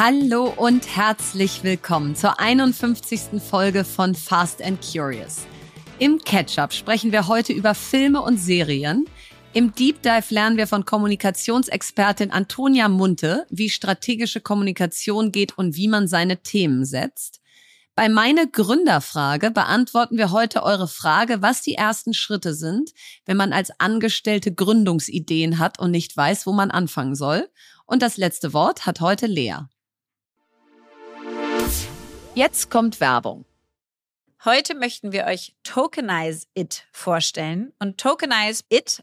Hallo 0.00 0.54
und 0.56 0.94
herzlich 0.94 1.64
willkommen 1.64 2.14
zur 2.14 2.38
51. 2.38 3.42
Folge 3.42 3.82
von 3.82 4.14
Fast 4.14 4.62
and 4.62 4.78
Curious. 4.80 5.38
Im 5.98 6.20
Catch-up 6.20 6.72
sprechen 6.72 7.10
wir 7.10 7.26
heute 7.26 7.52
über 7.52 7.74
Filme 7.74 8.22
und 8.22 8.38
Serien. 8.38 9.06
Im 9.54 9.74
Deep 9.74 10.00
Dive 10.02 10.32
lernen 10.32 10.56
wir 10.56 10.68
von 10.68 10.84
Kommunikationsexpertin 10.84 12.30
Antonia 12.30 12.88
Munte, 12.88 13.44
wie 13.50 13.68
strategische 13.68 14.40
Kommunikation 14.40 15.32
geht 15.32 15.58
und 15.58 15.74
wie 15.74 15.88
man 15.88 16.06
seine 16.06 16.44
Themen 16.44 16.84
setzt. 16.84 17.40
Bei 17.96 18.08
meine 18.08 18.46
Gründerfrage 18.46 19.50
beantworten 19.50 20.16
wir 20.16 20.30
heute 20.30 20.62
eure 20.62 20.86
Frage, 20.86 21.42
was 21.42 21.62
die 21.62 21.74
ersten 21.74 22.14
Schritte 22.14 22.54
sind, 22.54 22.92
wenn 23.26 23.36
man 23.36 23.52
als 23.52 23.72
Angestellte 23.80 24.54
Gründungsideen 24.54 25.58
hat 25.58 25.80
und 25.80 25.90
nicht 25.90 26.16
weiß, 26.16 26.46
wo 26.46 26.52
man 26.52 26.70
anfangen 26.70 27.16
soll. 27.16 27.48
Und 27.84 28.00
das 28.00 28.16
letzte 28.16 28.52
Wort 28.52 28.86
hat 28.86 29.00
heute 29.00 29.26
Lea. 29.26 29.64
Jetzt 32.38 32.70
kommt 32.70 33.00
Werbung. 33.00 33.44
Heute 34.44 34.76
möchten 34.76 35.10
wir 35.10 35.24
euch 35.24 35.56
Tokenize 35.64 36.46
It 36.54 36.86
vorstellen. 36.92 37.72
Und 37.80 37.98
Tokenize 37.98 38.62
It 38.68 39.02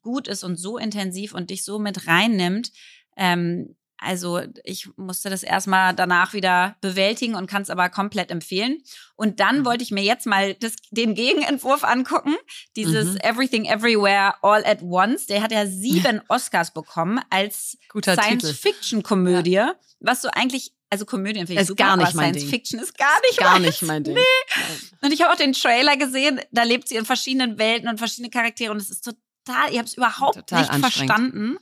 gut 0.03 0.29
ist 0.29 0.45
und 0.45 0.57
so 0.57 0.77
intensiv 0.77 1.35
und 1.35 1.51
dich 1.51 1.65
so 1.65 1.79
mit 1.79 2.07
reinnimmt. 2.07 2.73
Ähm, 3.17 3.75
also 3.99 4.41
ich 4.65 4.89
musste 4.97 5.29
das 5.29 5.43
erstmal 5.43 5.95
danach 5.95 6.33
wieder 6.33 6.77
bewältigen 6.81 7.35
und 7.35 7.49
kann 7.49 7.63
es 7.63 7.71
aber 7.71 7.89
komplett 7.89 8.31
empfehlen. 8.31 8.83
Und 9.17 9.41
dann 9.41 9.61
mhm. 9.61 9.65
wollte 9.65 9.83
ich 9.83 9.91
mir 9.91 10.03
jetzt 10.03 10.27
mal 10.27 10.55
das, 10.55 10.77
den 10.91 11.15
Gegenentwurf 11.15 11.85
angucken. 11.85 12.37
Dieses 12.77 13.15
mhm. 13.15 13.19
Everything 13.19 13.65
Everywhere 13.65 14.35
All 14.43 14.65
at 14.65 14.83
Once. 14.83 15.27
Der 15.27 15.43
hat 15.43 15.53
ja 15.53 15.67
sieben 15.67 16.23
Oscars 16.29 16.73
bekommen 16.73 17.21
als 17.31 17.77
Science-Fiction-Komödie. 18.01 19.51
Ja. 19.53 19.75
Was 20.01 20.23
so 20.23 20.29
eigentlich 20.33 20.73
also 20.91 21.05
Komödien 21.05 21.47
finde 21.47 21.61
ich 21.61 21.61
ist 21.61 21.69
super, 21.69 21.85
gar 21.85 21.97
nicht 21.99 22.15
mein 22.15 22.33
Science 22.33 22.39
Ding. 22.39 22.49
Fiction 22.49 22.81
ist 22.81 22.97
gar 22.97 23.21
nicht 23.27 23.39
gar 23.39 23.59
nicht 23.59 23.83
mein 23.83 24.05
Ding. 24.05 24.15
Nee. 24.15 24.67
Und 25.03 25.13
ich 25.13 25.21
habe 25.21 25.33
auch 25.33 25.37
den 25.37 25.53
Trailer 25.53 25.99
gesehen, 25.99 26.41
da 26.51 26.63
lebt 26.63 26.89
sie 26.89 26.97
in 26.97 27.05
verschiedenen 27.05 27.59
Welten 27.59 27.89
und 27.89 27.99
verschiedene 27.99 28.31
Charaktere 28.31 28.71
und 28.73 28.79
es 28.79 28.89
ist 28.89 29.05
total, 29.05 29.71
ich 29.71 29.77
habe 29.77 29.87
es 29.87 29.95
überhaupt 29.95 30.37
total 30.37 30.63
nicht 30.63 30.81
verstanden. 30.81 31.59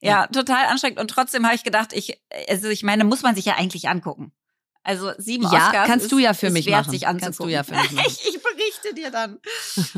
Ja, 0.00 0.10
ja, 0.10 0.26
total 0.28 0.66
anstrengend. 0.66 1.00
Und 1.00 1.08
trotzdem 1.08 1.44
habe 1.44 1.54
ich 1.54 1.64
gedacht, 1.64 1.92
ich, 1.92 2.20
also 2.48 2.68
ich 2.68 2.82
meine, 2.82 3.04
muss 3.04 3.22
man 3.22 3.34
sich 3.34 3.44
ja 3.44 3.54
eigentlich 3.56 3.88
angucken. 3.88 4.32
Also 4.82 5.12
sieben 5.18 5.44
ja, 5.44 5.68
Oscars. 5.68 5.86
kannst 5.86 6.04
ist, 6.04 6.12
du 6.12 6.18
ja 6.18 6.34
für 6.34 6.50
mich 6.50 6.66
wert, 6.66 6.86
machen. 6.86 6.90
Sich 6.92 7.06
anzugucken. 7.06 7.26
Kannst 7.26 7.40
du 7.40 7.48
ja 7.48 7.64
für 7.64 7.74
mich 7.74 7.92
machen. 7.92 8.06
ich, 8.08 8.28
ich 8.34 8.42
berichte 8.42 8.94
dir 8.94 9.10
dann. 9.10 9.38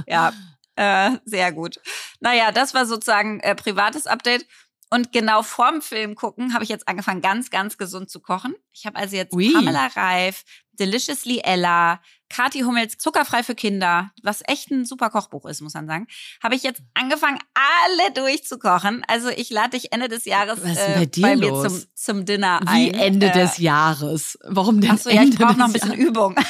ja, 0.06 0.32
äh, 0.76 1.18
sehr 1.24 1.52
gut. 1.52 1.80
Naja, 2.20 2.50
das 2.50 2.74
war 2.74 2.86
sozusagen 2.86 3.40
äh, 3.40 3.54
privates 3.54 4.06
Update. 4.06 4.46
Und 4.92 5.12
genau 5.12 5.42
vorm 5.42 5.82
Film 5.82 6.16
gucken 6.16 6.52
habe 6.52 6.64
ich 6.64 6.70
jetzt 6.70 6.88
angefangen, 6.88 7.20
ganz, 7.20 7.50
ganz 7.50 7.78
gesund 7.78 8.10
zu 8.10 8.18
kochen. 8.18 8.56
Ich 8.72 8.86
habe 8.86 8.96
also 8.96 9.14
jetzt 9.14 9.32
Ui. 9.32 9.52
Pamela 9.52 9.86
Reif, 9.86 10.42
Deliciously 10.80 11.40
Ella, 11.44 12.00
Kati 12.30 12.60
Hummels, 12.60 12.96
Zuckerfrei 12.96 13.42
für 13.42 13.54
Kinder, 13.54 14.10
was 14.22 14.42
echt 14.46 14.70
ein 14.70 14.84
super 14.84 15.10
Kochbuch 15.10 15.44
ist, 15.46 15.60
muss 15.60 15.74
man 15.74 15.86
sagen, 15.86 16.06
habe 16.42 16.54
ich 16.54 16.62
jetzt 16.62 16.80
angefangen, 16.94 17.38
alle 17.54 18.12
durchzukochen. 18.14 19.02
Also 19.08 19.28
ich 19.28 19.50
lade 19.50 19.70
dich 19.70 19.92
Ende 19.92 20.08
des 20.08 20.24
Jahres 20.24 20.62
was 20.62 20.70
ist 20.70 20.94
bei, 20.94 21.06
dir 21.06 21.22
bei 21.22 21.36
mir 21.36 21.68
zum, 21.68 21.84
zum 21.94 22.24
Dinner 22.24 22.60
ein. 22.66 22.94
Wie 22.94 22.98
Ende 22.98 23.26
äh, 23.26 23.32
des 23.32 23.58
Jahres? 23.58 24.38
Warum 24.44 24.80
denn 24.80 24.92
Ach 24.92 24.98
so, 24.98 25.10
ja, 25.10 25.22
ich 25.22 25.36
brauche 25.36 25.58
noch 25.58 25.66
ein 25.66 25.72
bisschen 25.72 25.94
Übung. 25.94 26.36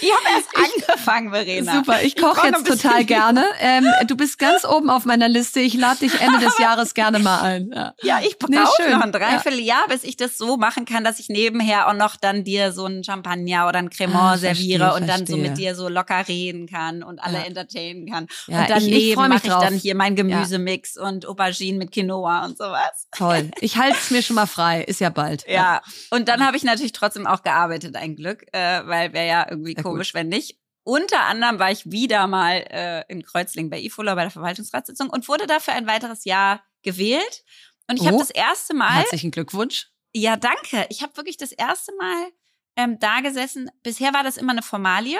ich 0.00 0.12
habe 0.12 0.22
erst 0.36 0.92
anfangen, 0.92 1.30
Verena. 1.30 1.74
Super, 1.74 2.02
ich 2.02 2.16
koche 2.16 2.48
jetzt 2.48 2.66
total 2.66 3.04
gerne. 3.04 3.44
Ähm, 3.60 3.86
du 4.06 4.16
bist 4.16 4.38
ganz 4.38 4.64
oben 4.64 4.90
auf 4.90 5.04
meiner 5.04 5.28
Liste. 5.28 5.60
Ich 5.60 5.74
lade 5.74 6.00
dich 6.00 6.20
Ende 6.20 6.38
des 6.38 6.58
Jahres 6.58 6.94
gerne 6.94 7.18
mal 7.18 7.40
ein. 7.40 7.70
Ja, 7.74 7.94
ja 8.02 8.20
ich 8.22 8.38
brauche 8.38 8.52
nee, 8.52 8.92
noch 8.92 9.00
ein 9.00 9.12
Dreivierteljahr, 9.12 9.84
ja. 9.88 9.92
bis 9.92 10.04
ich 10.04 10.16
das 10.16 10.38
so 10.38 10.56
machen 10.56 10.84
kann, 10.84 11.04
dass 11.04 11.18
ich 11.18 11.28
nebenher 11.28 11.88
auch 11.88 11.94
noch 11.94 12.16
dann 12.16 12.44
dir 12.44 12.72
so 12.72 12.86
ein 12.86 13.04
Champagner 13.04 13.68
oder 13.68 13.78
ein 13.78 13.90
Cremant 13.90 14.34
ah, 14.34 14.36
serviere 14.38 14.90
verstehe, 14.90 15.00
und 15.00 15.06
dann 15.08 15.26
so 15.26 15.36
mit 15.36 15.58
dir 15.58 15.74
so 15.74 15.88
locker 15.88 16.26
reden 16.28 16.66
kann 16.66 17.02
und 17.02 17.18
alle 17.18 17.38
ja. 17.38 17.44
entertainen 17.44 18.10
kann. 18.10 18.26
Ja, 18.46 18.60
und 18.60 18.70
daneben 18.70 19.28
mache 19.28 19.46
ich 19.46 19.52
dann 19.52 19.74
hier 19.74 19.94
meinen 19.94 20.16
Gemüsemix 20.16 20.96
und 20.96 21.26
Aubergine 21.26 21.78
mit 21.78 21.92
Quinoa 21.92 22.44
und 22.44 22.58
sowas. 22.58 23.08
Toll. 23.16 23.50
Ich 23.62 23.76
halte 23.76 23.96
es 24.00 24.10
mir 24.10 24.22
schon 24.22 24.36
mal 24.36 24.46
frei. 24.46 24.82
Ist 24.82 25.00
ja 25.00 25.10
bald. 25.10 25.44
Ja. 25.46 25.82
Und 26.10 26.28
dann 26.28 26.44
habe 26.44 26.56
ich 26.56 26.64
natürlich 26.64 26.92
trotzdem 26.92 27.26
auch 27.26 27.42
gearbeitet, 27.42 27.94
ein 27.94 28.16
Glück, 28.16 28.46
äh, 28.52 28.80
weil 28.86 29.12
wäre 29.12 29.26
ja 29.30 29.46
irgendwie 29.48 29.74
ja, 29.76 29.82
komisch, 29.82 30.12
gut. 30.12 30.20
wenn 30.20 30.28
nicht. 30.28 30.58
Unter 30.82 31.20
anderem 31.22 31.58
war 31.58 31.70
ich 31.70 31.90
wieder 31.90 32.26
mal 32.26 32.64
äh, 32.70 33.04
in 33.08 33.22
Kreuzlingen 33.22 33.70
bei 33.70 33.80
IFOLA 33.80 34.14
bei 34.14 34.22
der 34.22 34.30
Verwaltungsratssitzung 34.30 35.10
und 35.10 35.28
wurde 35.28 35.46
dafür 35.46 35.74
ein 35.74 35.86
weiteres 35.86 36.24
Jahr 36.24 36.64
gewählt. 36.82 37.44
Und 37.88 37.96
ich 37.96 38.02
oh, 38.02 38.06
habe 38.06 38.18
das 38.18 38.30
erste 38.30 38.74
Mal. 38.74 38.92
Herzlichen 38.92 39.30
Glückwunsch. 39.30 39.88
Ja, 40.14 40.36
danke. 40.36 40.86
Ich 40.88 41.02
habe 41.02 41.16
wirklich 41.16 41.36
das 41.36 41.52
erste 41.52 41.92
Mal 41.96 42.30
ähm, 42.76 42.98
da 42.98 43.20
gesessen. 43.20 43.70
Bisher 43.82 44.12
war 44.14 44.24
das 44.24 44.36
immer 44.36 44.52
eine 44.52 44.62
Formalie. 44.62 45.18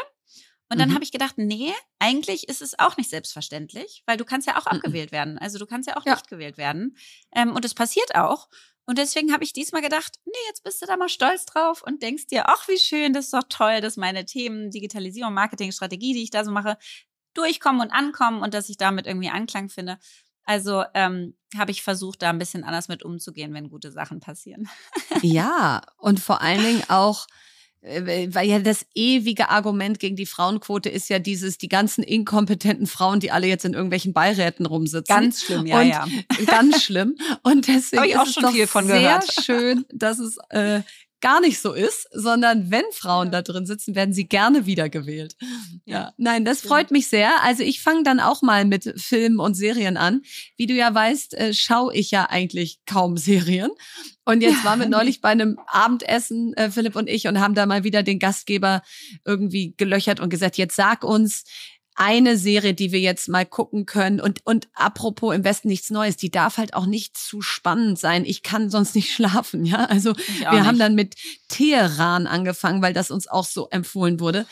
Und 0.73 0.79
dann 0.79 0.91
mhm. 0.91 0.95
habe 0.95 1.05
ich 1.05 1.11
gedacht, 1.11 1.35
nee, 1.37 1.73
eigentlich 1.99 2.49
ist 2.49 2.62
es 2.62 2.79
auch 2.79 2.97
nicht 2.97 3.11
selbstverständlich, 3.11 4.05
weil 4.07 4.17
du 4.17 4.25
kannst 4.25 4.47
ja 4.47 4.57
auch 4.57 4.67
mhm. 4.67 4.79
abgewählt 4.79 5.11
werden. 5.11 5.37
Also 5.37 5.59
du 5.59 5.67
kannst 5.67 5.89
ja 5.89 5.97
auch 5.97 6.07
ja. 6.07 6.15
nicht 6.15 6.29
gewählt 6.29 6.59
werden. 6.59 6.97
Ähm, 7.35 7.55
und 7.55 7.65
es 7.65 7.75
passiert 7.75 8.15
auch. 8.15 8.49
Und 8.87 8.99
deswegen 8.99 9.32
habe 9.32 9.44
ich 9.44 9.53
diesmal 9.53 9.82
gedacht, 9.82 10.19
nee, 10.25 10.32
jetzt 10.49 10.65
bist 10.65 10.82
du 10.82 10.87
da 10.87 10.97
mal 10.97 11.09
stolz 11.09 11.44
drauf 11.44 11.82
und 11.82 12.03
denkst 12.03 12.27
dir, 12.27 12.49
ach, 12.49 12.67
wie 12.69 12.79
schön, 12.79 13.12
das 13.12 13.27
ist 13.27 13.35
doch 13.35 13.44
toll, 13.49 13.81
dass 13.81 13.97
meine 13.97 14.25
Themen 14.25 14.71
Digitalisierung, 14.71 15.32
Marketing, 15.32 15.71
Strategie, 15.71 16.15
die 16.15 16.23
ich 16.23 16.31
da 16.31 16.44
so 16.44 16.50
mache, 16.50 16.77
durchkommen 17.35 17.81
und 17.81 17.91
ankommen 17.91 18.43
und 18.43 18.55
dass 18.55 18.69
ich 18.69 18.77
damit 18.77 19.06
irgendwie 19.06 19.31
Anklang 19.31 19.69
finde. 19.69 19.99
Also 20.44 20.85
ähm, 20.94 21.37
habe 21.56 21.71
ich 21.71 21.82
versucht, 21.82 22.23
da 22.23 22.31
ein 22.31 22.38
bisschen 22.38 22.65
anders 22.65 22.88
mit 22.88 23.05
umzugehen, 23.05 23.55
wenn 23.55 23.71
gute 23.71 23.93
Sachen 23.93 24.21
passieren. 24.21 24.69
ja, 25.23 25.83
und 25.97 26.19
vor 26.19 26.41
allen 26.41 26.62
Dingen 26.62 26.83
auch 26.88 27.26
weil 27.82 28.47
ja 28.47 28.59
das 28.59 28.85
ewige 28.94 29.49
Argument 29.49 29.99
gegen 29.99 30.15
die 30.15 30.27
Frauenquote 30.27 30.91
ist 30.91 31.09
ja 31.09 31.19
dieses, 31.19 31.56
die 31.56 31.69
ganzen 31.69 32.05
inkompetenten 32.05 32.87
Frauen, 32.87 33.21
die 33.21 33.31
alle 33.31 33.47
jetzt 33.47 33.65
in 33.65 33.73
irgendwelchen 33.73 34.12
Beiräten 34.12 34.67
rumsitzen. 34.67 35.15
Ganz 35.15 35.43
schlimm, 35.43 35.67
ja, 35.67 35.81
und 35.81 35.88
ja. 35.88 36.06
Ganz 36.47 36.82
schlimm. 36.82 37.17
Und 37.43 37.69
deswegen 37.69 38.05
ich 38.05 38.19
auch 38.19 38.27
ist 38.27 38.35
schon 38.35 38.44
es 38.44 38.50
viel 38.50 38.67
von 38.67 38.87
sehr 38.87 39.00
gehört. 39.00 39.32
schön, 39.44 39.87
dass 39.93 40.19
es 40.19 40.37
äh, 40.50 40.82
gar 41.20 41.40
nicht 41.40 41.61
so 41.61 41.72
ist, 41.72 42.08
sondern 42.12 42.70
wenn 42.70 42.84
Frauen 42.93 43.31
da 43.31 43.43
drin 43.43 43.67
sitzen, 43.67 43.94
werden 43.94 44.14
sie 44.14 44.28
gerne 44.28 44.67
wiedergewählt. 44.67 45.37
Ja, 45.84 46.12
nein, 46.17 46.44
das 46.44 46.61
freut 46.61 46.90
mich 46.90 47.08
sehr. 47.08 47.43
Also 47.43 47.62
ich 47.62 47.82
fange 47.82 48.02
dann 48.02 48.20
auch 48.20 48.43
mal 48.43 48.64
mit 48.64 48.94
Filmen 48.96 49.38
und 49.38 49.55
Serien 49.55 49.96
an. 49.96 50.22
Wie 50.56 50.67
du 50.67 50.75
ja 50.75 50.94
weißt, 50.94 51.34
äh, 51.34 51.55
schaue 51.55 51.94
ich 51.94 52.11
ja 52.11 52.28
eigentlich 52.31 52.81
kaum 52.87 53.17
Serien. 53.17 53.70
Und 54.25 54.40
jetzt 54.43 54.64
waren 54.64 54.81
wir 54.81 54.88
neulich 54.88 55.20
bei 55.20 55.31
einem 55.31 55.58
Abendessen, 55.67 56.55
äh, 56.55 56.70
Philipp 56.70 56.96
und 56.96 57.08
ich, 57.08 57.26
und 57.26 57.40
haben 57.40 57.55
da 57.55 57.66
mal 57.66 57.84
wieder 57.84 58.02
den 58.02 58.19
Gastgeber 58.19 58.82
irgendwie 59.25 59.75
gelöchert 59.76 60.20
und 60.20 60.31
gesagt, 60.31 60.56
jetzt 60.56 60.76
sag 60.76 61.05
uns, 61.05 61.44
eine 61.94 62.37
Serie, 62.37 62.75
die 62.75 62.92
wir 62.92 63.00
jetzt 63.00 63.28
mal 63.28 63.44
gucken 63.44 63.84
können. 63.84 64.20
Und, 64.20 64.40
und 64.46 64.69
apropos 64.75 65.34
im 65.34 65.44
Westen 65.44 65.69
nichts 65.69 65.90
Neues, 65.90 66.16
die 66.16 66.31
darf 66.31 66.56
halt 66.56 66.75
auch 66.75 66.87
nicht 66.87 67.16
zu 67.16 67.42
spannend 67.42 67.98
sein. 67.98 68.25
Ich 68.25 68.42
kann 68.42 68.70
sonst 68.70 68.94
nicht 68.94 69.12
schlafen, 69.14 69.64
ja. 69.64 69.84
Also 69.87 70.16
wir 70.16 70.50
nicht. 70.50 70.64
haben 70.64 70.78
dann 70.78 70.94
mit 70.94 71.16
Teheran 71.48 72.26
angefangen, 72.26 72.82
weil 72.82 72.94
das 72.94 73.10
uns 73.10 73.26
auch 73.26 73.44
so 73.44 73.69
empfohlen 73.69 74.20
wurde. 74.20 74.46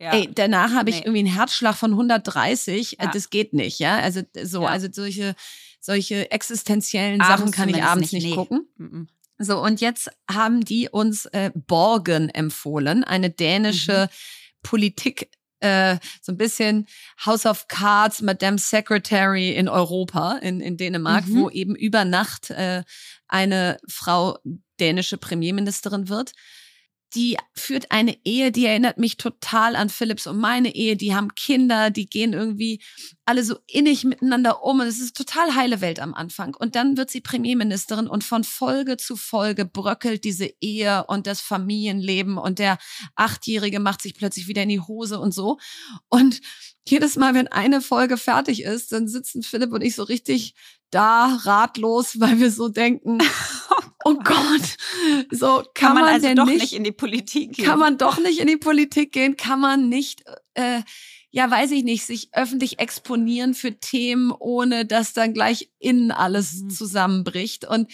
Ja. 0.00 0.12
Ey, 0.12 0.28
danach 0.32 0.72
habe 0.74 0.90
ich 0.90 0.96
nee. 0.96 1.02
irgendwie 1.02 1.18
einen 1.20 1.34
Herzschlag 1.34 1.76
von 1.76 1.92
130. 1.92 2.98
Ja. 3.00 3.10
Das 3.10 3.30
geht 3.30 3.52
nicht, 3.52 3.78
ja. 3.78 3.98
Also 3.98 4.22
so, 4.42 4.62
ja. 4.62 4.68
also 4.68 4.88
solche, 4.90 5.34
solche 5.80 6.30
existenziellen 6.30 7.20
abends 7.20 7.38
Sachen 7.40 7.52
kann 7.52 7.68
ich 7.68 7.82
abends 7.82 8.12
nicht, 8.12 8.24
nicht 8.24 8.34
gucken. 8.34 8.68
Mhm. 8.76 9.08
So, 9.38 9.62
und 9.62 9.80
jetzt 9.80 10.10
haben 10.30 10.64
die 10.64 10.88
uns 10.88 11.26
äh, 11.26 11.52
Borgen 11.54 12.28
empfohlen, 12.28 13.04
eine 13.04 13.30
dänische 13.30 14.08
mhm. 14.10 14.16
Politik 14.62 15.30
äh, 15.60 15.96
so 16.22 16.32
ein 16.32 16.36
bisschen 16.36 16.86
House 17.24 17.46
of 17.46 17.68
Cards, 17.68 18.22
Madame 18.22 18.58
Secretary 18.58 19.50
in 19.50 19.68
Europa, 19.68 20.38
in, 20.42 20.60
in 20.60 20.76
Dänemark, 20.76 21.26
mhm. 21.26 21.40
wo 21.40 21.50
eben 21.50 21.74
über 21.74 22.04
Nacht 22.04 22.50
äh, 22.50 22.82
eine 23.26 23.78
Frau 23.88 24.38
dänische 24.80 25.18
Premierministerin 25.18 26.08
wird 26.08 26.32
die 27.14 27.36
führt 27.54 27.90
eine 27.90 28.16
Ehe, 28.24 28.52
die 28.52 28.66
erinnert 28.66 28.98
mich 28.98 29.16
total 29.16 29.76
an 29.76 29.88
Philips 29.88 30.26
und 30.26 30.38
meine 30.38 30.74
Ehe. 30.74 30.96
Die 30.96 31.14
haben 31.14 31.34
Kinder, 31.34 31.90
die 31.90 32.08
gehen 32.08 32.32
irgendwie 32.32 32.82
alle 33.24 33.44
so 33.44 33.56
innig 33.66 34.04
miteinander 34.04 34.62
um. 34.62 34.80
Und 34.80 34.86
es 34.86 35.00
ist 35.00 35.16
total 35.16 35.54
heile 35.54 35.80
Welt 35.80 36.00
am 36.00 36.14
Anfang. 36.14 36.54
Und 36.54 36.74
dann 36.74 36.96
wird 36.96 37.10
sie 37.10 37.20
Premierministerin 37.20 38.08
und 38.08 38.24
von 38.24 38.44
Folge 38.44 38.96
zu 38.96 39.16
Folge 39.16 39.64
bröckelt 39.64 40.24
diese 40.24 40.50
Ehe 40.60 41.04
und 41.04 41.26
das 41.26 41.40
Familienleben 41.40 42.36
und 42.36 42.58
der 42.58 42.78
Achtjährige 43.16 43.80
macht 43.80 44.02
sich 44.02 44.14
plötzlich 44.14 44.48
wieder 44.48 44.62
in 44.62 44.68
die 44.68 44.80
Hose 44.80 45.18
und 45.18 45.32
so. 45.32 45.58
Und 46.08 46.40
jedes 46.86 47.16
Mal, 47.16 47.34
wenn 47.34 47.48
eine 47.48 47.80
Folge 47.80 48.16
fertig 48.16 48.62
ist, 48.62 48.92
dann 48.92 49.08
sitzen 49.08 49.42
Philipp 49.42 49.72
und 49.72 49.82
ich 49.82 49.94
so 49.94 50.02
richtig 50.02 50.54
da, 50.90 51.38
ratlos, 51.42 52.18
weil 52.20 52.40
wir 52.40 52.50
so 52.50 52.68
denken, 52.68 53.18
oh 54.04 54.14
Gott, 54.14 54.76
so 55.30 55.56
kann, 55.56 55.66
kann 55.74 55.94
man, 55.94 56.04
man, 56.04 56.14
also 56.14 56.26
denn 56.26 56.36
doch 56.36 56.46
nicht, 56.46 56.60
nicht 56.60 56.72
in 56.74 56.84
die 56.84 56.92
Politik 56.92 57.54
gehen? 57.54 57.64
Kann 57.64 57.78
man 57.78 57.98
doch 57.98 58.18
nicht 58.18 58.40
in 58.40 58.46
die 58.46 58.56
Politik 58.56 59.12
gehen? 59.12 59.36
Kann 59.36 59.60
man 59.60 59.88
nicht, 59.88 60.24
äh, 60.54 60.82
ja, 61.30 61.50
weiß 61.50 61.70
ich 61.72 61.84
nicht, 61.84 62.04
sich 62.04 62.28
öffentlich 62.32 62.78
exponieren 62.78 63.54
für 63.54 63.78
Themen, 63.78 64.32
ohne 64.32 64.86
dass 64.86 65.12
dann 65.12 65.34
gleich 65.34 65.70
innen 65.78 66.10
alles 66.10 66.62
mhm. 66.62 66.70
zusammenbricht 66.70 67.66
und 67.66 67.90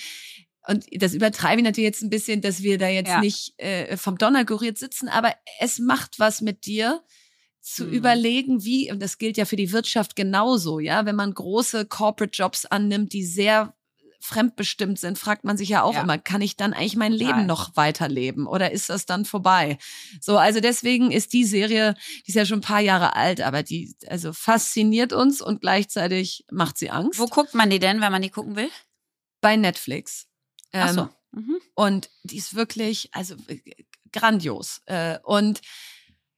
und 0.67 0.87
das 0.93 1.13
übertreibe 1.13 1.61
ich 1.61 1.65
natürlich 1.65 1.89
jetzt 1.89 2.03
ein 2.03 2.09
bisschen, 2.09 2.41
dass 2.41 2.63
wir 2.63 2.79
da 2.79 2.89
jetzt 2.89 3.09
ja. 3.09 3.21
nicht 3.21 3.53
äh, 3.59 3.99
vom 3.99 4.17
Donner 4.17 4.47
gerührt 4.47 4.79
sitzen, 4.79 5.09
aber 5.09 5.35
es 5.61 5.79
macht 5.79 6.19
was 6.19 6.41
mit 6.41 6.65
dir, 6.65 7.05
zu 7.65 7.87
mhm. 7.87 7.93
überlegen, 7.95 8.65
wie, 8.65 8.93
und 8.93 9.01
das 9.01 9.17
gilt 9.17 9.39
ja 9.39 9.47
für 9.47 9.57
die 9.57 9.73
Wirtschaft 9.73 10.17
genauso, 10.17 10.79
ja, 10.81 11.07
wenn 11.07 11.17
man 11.17 11.33
große 11.33 11.87
Corporate 11.87 12.37
Jobs 12.37 12.67
annimmt, 12.67 13.15
die 13.15 13.25
sehr 13.25 13.75
fremdbestimmt 14.25 14.99
sind, 14.99 15.19
fragt 15.19 15.45
man 15.45 15.57
sich 15.57 15.69
ja 15.69 15.83
auch 15.83 15.95
ja. 15.95 16.03
immer, 16.03 16.19
kann 16.19 16.41
ich 16.41 16.57
dann 16.57 16.73
eigentlich 16.73 16.97
mein. 16.97 17.15
Leben 17.15 17.47
noch 17.47 17.77
weiterleben 17.77 18.47
oder 18.47 18.73
ist 18.73 18.91
das 18.91 19.07
dann 19.07 19.25
vorbei? 19.25 19.79
So, 20.21 20.39
also 20.39 20.61
deswegen 20.61 21.13
ist 21.13 21.33
die 21.33 21.45
Serie, 21.45 21.95
die 22.27 22.31
ist 22.31 22.35
ja 22.35 22.47
schon 22.47 22.59
ein 22.59 22.63
paar 22.63 22.81
Jahre 22.81 23.15
alt, 23.15 23.41
aber 23.41 23.63
die 23.63 23.95
also 24.09 24.33
fasziniert 24.33 25.13
uns 25.13 25.41
und 25.41 25.61
gleichzeitig 25.61 26.45
macht 26.51 26.79
sie 26.79 26.91
Angst. 26.91 27.19
Wo 27.19 27.27
guckt 27.27 27.55
man 27.55 27.71
die 27.71 27.79
denn, 27.79 28.01
wenn 28.01 28.11
man 28.11 28.23
die 28.23 28.31
gucken 28.31 28.57
will? 28.57 28.71
Bei 29.41 29.57
Netflix. 29.57 30.27
Ach 30.73 30.93
so. 30.93 31.01
Ähm, 31.03 31.09
mhm. 31.33 31.57
Und 31.75 32.11
die 32.25 32.39
ist 32.39 32.55
wirklich, 32.55 33.11
also 33.13 33.37
äh, 33.47 33.59
grandios. 34.13 34.81
Äh, 34.87 35.19
und 35.23 35.61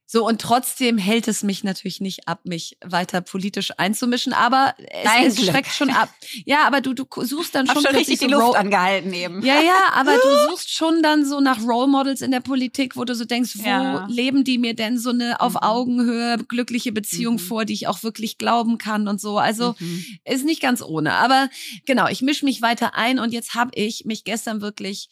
so, 0.08 0.24
und 0.24 0.40
trotzdem 0.40 0.98
hält 0.98 1.26
es 1.26 1.42
mich 1.42 1.64
natürlich 1.64 2.00
nicht 2.00 2.28
ab, 2.28 2.38
mich 2.44 2.78
weiter 2.80 3.20
politisch 3.22 3.72
einzumischen, 3.76 4.32
aber 4.32 4.74
es, 4.78 5.36
es 5.36 5.46
schreckt 5.46 5.72
schon 5.72 5.90
ab. 5.90 6.08
Ja, 6.44 6.64
aber 6.64 6.80
du, 6.80 6.94
du 6.94 7.04
suchst 7.24 7.56
dann 7.56 7.66
schon, 7.66 7.74
Hab 7.74 7.82
schon 7.82 7.96
richtig 7.96 8.20
so 8.20 8.26
die 8.26 8.32
Luft 8.32 8.56
angehalten 8.56 9.12
eben. 9.12 9.44
Ja, 9.44 9.60
ja, 9.60 9.90
aber 9.94 10.12
du 10.12 10.48
suchst 10.50 10.72
schon 10.72 11.02
dann 11.02 11.26
so 11.26 11.40
nach 11.40 11.60
Role 11.60 11.88
Models 11.88 12.20
in 12.20 12.30
der 12.30 12.38
Politik, 12.38 12.94
wo 12.94 13.04
du 13.04 13.16
so 13.16 13.24
denkst, 13.24 13.58
wo 13.58 13.68
ja. 13.68 14.06
leben 14.08 14.44
die 14.44 14.58
mir 14.58 14.74
denn 14.74 14.96
so 14.96 15.10
eine 15.10 15.40
auf 15.40 15.54
mhm. 15.54 15.58
Augenhöhe 15.58 16.38
glückliche 16.46 16.92
Beziehung 16.92 17.34
mhm. 17.34 17.40
vor, 17.40 17.64
die 17.64 17.74
ich 17.74 17.88
auch 17.88 18.04
wirklich 18.04 18.38
glauben 18.38 18.78
kann 18.78 19.08
und 19.08 19.20
so. 19.20 19.38
Also 19.38 19.74
mhm. 19.80 20.04
ist 20.24 20.44
nicht 20.44 20.62
ganz 20.62 20.82
ohne. 20.82 21.14
Aber 21.14 21.48
genau, 21.84 22.06
ich 22.06 22.22
mische 22.22 22.44
mich 22.44 22.62
weiter 22.62 22.94
ein 22.94 23.18
und 23.18 23.32
jetzt 23.32 23.54
habe 23.54 23.72
ich 23.74 24.04
mich 24.04 24.22
gestern 24.22 24.60
wirklich 24.60 25.08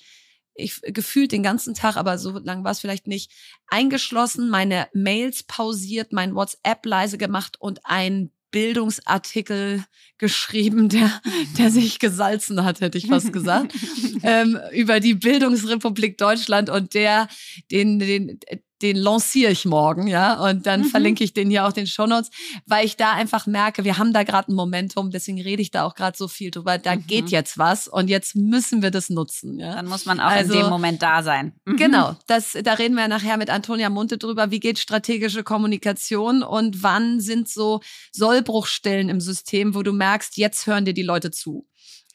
ich 0.55 0.81
gefühlt 0.83 1.33
den 1.33 1.43
ganzen 1.43 1.75
Tag, 1.75 1.97
aber 1.97 2.19
so 2.19 2.39
lang 2.39 2.65
war 2.65 2.71
es 2.71 2.81
vielleicht 2.81 3.07
nicht, 3.07 3.31
eingeschlossen, 3.67 4.49
meine 4.49 4.89
Mails 4.93 5.43
pausiert, 5.43 6.13
mein 6.13 6.35
WhatsApp 6.35 6.85
leise 6.87 7.19
gemacht 7.19 7.57
und 7.61 7.81
ein 7.85 8.31
Bildungsartikel 8.55 9.85
geschrieben, 10.19 10.89
der, 10.89 11.21
der 11.59 11.71
sich 11.73 11.99
gesalzen 11.99 12.65
hat, 12.65 12.81
hätte 12.81 12.99
ich 12.99 13.09
fast 13.09 13.33
gesagt, 13.33 13.75
ähm, 14.23 14.59
über 14.73 15.01
die 15.01 15.15
Bildungsrepublik 15.15 16.19
Deutschland 16.19 16.71
und 16.71 16.95
der, 16.95 17.29
den, 17.73 17.99
den, 17.99 18.39
den 18.83 18.97
lanciere 18.97 19.53
ich 19.53 19.65
morgen, 19.65 20.07
ja, 20.07 20.35
und 20.49 20.67
dann 20.67 20.81
mhm. 20.81 20.85
verlinke 20.87 21.25
ich 21.25 21.33
den 21.33 21.51
hier 21.51 21.67
auch 21.67 21.73
den 21.73 21.87
Shownotes, 21.87 22.31
weil 22.67 22.85
ich 22.85 22.97
da 22.97 23.13
einfach 23.13 23.47
merke, 23.47 23.85
wir 23.85 23.99
haben 23.99 24.13
da 24.13 24.25
gerade 24.25 24.53
ein 24.53 24.55
Momentum, 24.55 25.11
deswegen 25.11 25.41
rede 25.41 25.63
ich 25.63 25.71
da 25.71 25.85
auch 25.85 25.95
gerade 25.95 26.17
so 26.17 26.29
viel 26.29 26.51
drüber. 26.51 26.79
Da 26.79 26.97
mhm. 26.97 27.07
geht 27.07 27.31
jetzt 27.31 27.57
was 27.59 27.89
und 27.89 28.09
jetzt 28.09 28.35
müssen 28.37 28.83
wir 28.83 28.91
das 28.91 29.11
nutzen, 29.11 29.59
ja. 29.59 29.75
Dann 29.75 29.87
muss 29.87 30.07
man 30.07 30.21
auch 30.21 30.31
also, 30.31 30.53
in 30.53 30.61
dem 30.61 30.69
Moment 30.69 31.03
da 31.03 31.23
sein. 31.23 31.55
Mhm. 31.65 31.77
Genau, 31.77 32.17
das, 32.27 32.57
da 32.63 32.75
reden 32.75 32.95
wir 32.95 33.09
nachher 33.09 33.37
mit 33.37 33.51
Antonia 33.51 33.91
Munte 33.91 34.19
drüber, 34.19 34.51
wie 34.51 34.61
geht 34.61 34.79
strategische 34.79 35.45
Kommunikation 35.45 36.43
und 36.43 36.83
wann 36.83 37.21
sind 37.21 37.49
so 37.49 37.81
Sollbruchstellen 38.13 39.09
im 39.09 39.21
System, 39.21 39.75
wo 39.75 39.83
du 39.83 39.93
merkst, 39.93 40.37
jetzt 40.37 40.67
hören 40.67 40.85
dir 40.85 40.95
die 40.95 41.03
Leute 41.03 41.31
zu. 41.31 41.67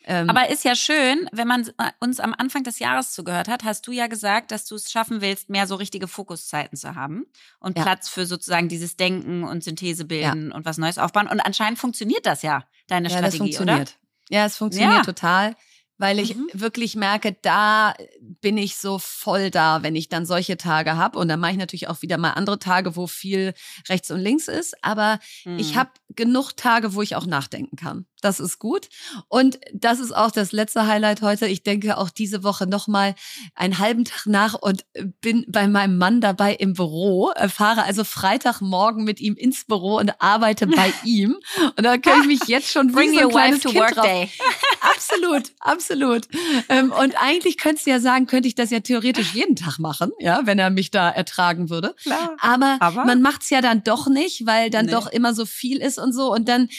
Ähm, 0.05 0.29
Aber 0.29 0.49
ist 0.49 0.63
ja 0.63 0.75
schön, 0.75 1.29
wenn 1.31 1.47
man 1.47 1.67
äh, 1.77 1.91
uns 1.99 2.19
am 2.19 2.33
Anfang 2.37 2.63
des 2.63 2.79
Jahres 2.79 3.11
zugehört 3.11 3.47
hat, 3.47 3.63
hast 3.63 3.85
du 3.85 3.91
ja 3.91 4.07
gesagt, 4.07 4.51
dass 4.51 4.65
du 4.65 4.75
es 4.75 4.91
schaffen 4.91 5.21
willst, 5.21 5.49
mehr 5.49 5.67
so 5.67 5.75
richtige 5.75 6.07
Fokuszeiten 6.07 6.77
zu 6.77 6.95
haben 6.95 7.25
und 7.59 7.77
ja. 7.77 7.83
Platz 7.83 8.09
für 8.09 8.25
sozusagen 8.25 8.69
dieses 8.69 8.95
Denken 8.95 9.43
und 9.43 9.63
Synthese 9.63 10.05
bilden 10.05 10.49
ja. 10.49 10.55
und 10.55 10.65
was 10.65 10.77
Neues 10.77 10.97
aufbauen. 10.97 11.27
Und 11.27 11.41
anscheinend 11.41 11.79
funktioniert 11.79 12.25
das 12.25 12.41
ja, 12.41 12.65
deine 12.87 13.09
ja, 13.09 13.17
Strategie, 13.17 13.37
das 13.51 13.57
funktioniert. 13.57 13.81
oder? 13.81 14.37
Ja, 14.37 14.45
es 14.45 14.57
funktioniert 14.57 15.05
total 15.05 15.55
weil 15.99 16.17
ich 16.17 16.35
mhm. 16.35 16.47
wirklich 16.53 16.95
merke, 16.95 17.35
da 17.41 17.93
bin 18.19 18.57
ich 18.57 18.77
so 18.77 18.99
voll 18.99 19.51
da, 19.51 19.83
wenn 19.83 19.95
ich 19.95 20.07
dann 20.07 20.25
solche 20.25 20.55
Tage 20.55 20.95
habe. 20.95 21.19
Und 21.19 21.27
dann 21.27 21.41
mache 21.41 21.51
ich 21.51 21.57
natürlich 21.57 21.89
auch 21.89 22.01
wieder 22.01 22.17
mal 22.17 22.31
andere 22.31 22.57
Tage, 22.57 22.95
wo 22.95 23.05
viel 23.05 23.53
rechts 23.89 24.09
und 24.09 24.21
links 24.21 24.47
ist. 24.47 24.81
Aber 24.81 25.19
mhm. 25.43 25.59
ich 25.59 25.75
habe 25.75 25.91
genug 26.15 26.53
Tage, 26.55 26.95
wo 26.95 27.01
ich 27.01 27.17
auch 27.17 27.25
nachdenken 27.25 27.75
kann. 27.75 28.05
Das 28.21 28.39
ist 28.39 28.59
gut. 28.59 28.89
Und 29.27 29.59
das 29.73 29.99
ist 29.99 30.15
auch 30.15 30.31
das 30.31 30.51
letzte 30.51 30.87
Highlight 30.87 31.21
heute. 31.21 31.47
Ich 31.47 31.63
denke 31.63 31.97
auch 31.97 32.09
diese 32.09 32.43
Woche 32.43 32.67
nochmal 32.67 33.15
einen 33.55 33.79
halben 33.79 34.05
Tag 34.05 34.25
nach 34.25 34.53
und 34.55 34.85
bin 35.21 35.45
bei 35.47 35.67
meinem 35.67 35.97
Mann 35.97 36.21
dabei 36.21 36.53
im 36.53 36.73
Büro, 36.73 37.31
fahre 37.47 37.83
also 37.83 38.03
Freitagmorgen 38.03 39.03
mit 39.03 39.19
ihm 39.19 39.35
ins 39.35 39.65
Büro 39.65 39.97
und 39.97 40.21
arbeite 40.21 40.67
bei 40.67 40.93
ihm. 41.03 41.37
Und 41.77 41.83
da 41.83 41.97
kann 41.97 42.21
ich 42.21 42.27
mich 42.27 42.47
jetzt 42.47 42.71
schon 42.71 42.91
Bring 42.91 43.13
so 43.13 43.19
ein 43.19 43.29
kleines 43.29 43.61
to 43.61 43.69
kind 43.69 43.81
work 43.81 43.95
drauf. 43.95 44.05
day. 44.05 44.29
Absolut, 44.81 45.51
absolut. 45.59 46.27
Ähm, 46.67 46.91
und 46.91 47.15
eigentlich 47.21 47.57
könntest 47.57 47.85
du 47.85 47.91
ja 47.91 47.99
sagen, 47.99 48.27
könnte 48.27 48.47
ich 48.47 48.55
das 48.55 48.69
ja 48.69 48.79
theoretisch 48.79 49.33
jeden 49.33 49.55
Tag 49.55 49.77
machen, 49.79 50.11
ja, 50.19 50.41
wenn 50.45 50.59
er 50.59 50.69
mich 50.69 50.91
da 50.91 51.09
ertragen 51.09 51.69
würde. 51.69 51.95
Klar. 52.01 52.35
Aber, 52.39 52.77
Aber? 52.79 53.05
man 53.05 53.21
macht's 53.21 53.49
ja 53.49 53.61
dann 53.61 53.83
doch 53.83 54.07
nicht, 54.07 54.45
weil 54.45 54.69
dann 54.69 54.85
nee. 54.85 54.91
doch 54.91 55.07
immer 55.07 55.33
so 55.33 55.45
viel 55.45 55.81
ist 55.81 55.99
und 55.99 56.13
so. 56.13 56.33
Und 56.33 56.47
dann 56.47 56.69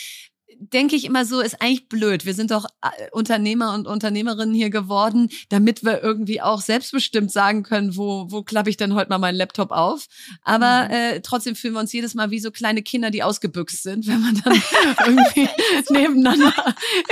denke 0.61 0.97
ich 0.97 1.05
immer 1.05 1.25
so, 1.25 1.41
ist 1.41 1.61
eigentlich 1.61 1.89
blöd. 1.89 2.27
Wir 2.27 2.35
sind 2.35 2.51
doch 2.51 2.67
äh, 2.83 3.11
Unternehmer 3.13 3.75
und 3.75 3.87
Unternehmerinnen 3.87 4.55
hier 4.55 4.71
geworden, 4.71 5.31
damit 5.49 5.85
wir 5.85 6.03
irgendwie 6.03 6.41
auch 6.41 6.61
selbstbestimmt 6.61 7.33
sagen 7.33 7.63
können, 7.63 7.97
wo, 7.97 8.27
wo 8.31 8.43
klappe 8.43 8.71
ich 8.71 8.77
denn 8.77 8.95
heute 8.95 9.09
mal 9.09 9.19
meinen 9.19 9.37
Laptop 9.37 9.71
auf. 9.71 10.07
Aber 10.43 10.85
mhm. 10.85 10.91
äh, 10.91 11.21
trotzdem 11.21 11.57
fühlen 11.57 11.75
wir 11.75 11.81
uns 11.81 11.93
jedes 11.93 12.15
Mal 12.15 12.31
wie 12.31 12.41
so 12.41 12.51
kleine 12.51 12.83
Kinder, 12.83 13.11
die 13.11 13.23
ausgebüxt 13.23 13.83
sind, 13.83 14.07
wenn 14.07 14.21
man 14.21 14.41
dann 14.45 14.63
irgendwie 15.07 15.49
nebeneinander 15.89 16.55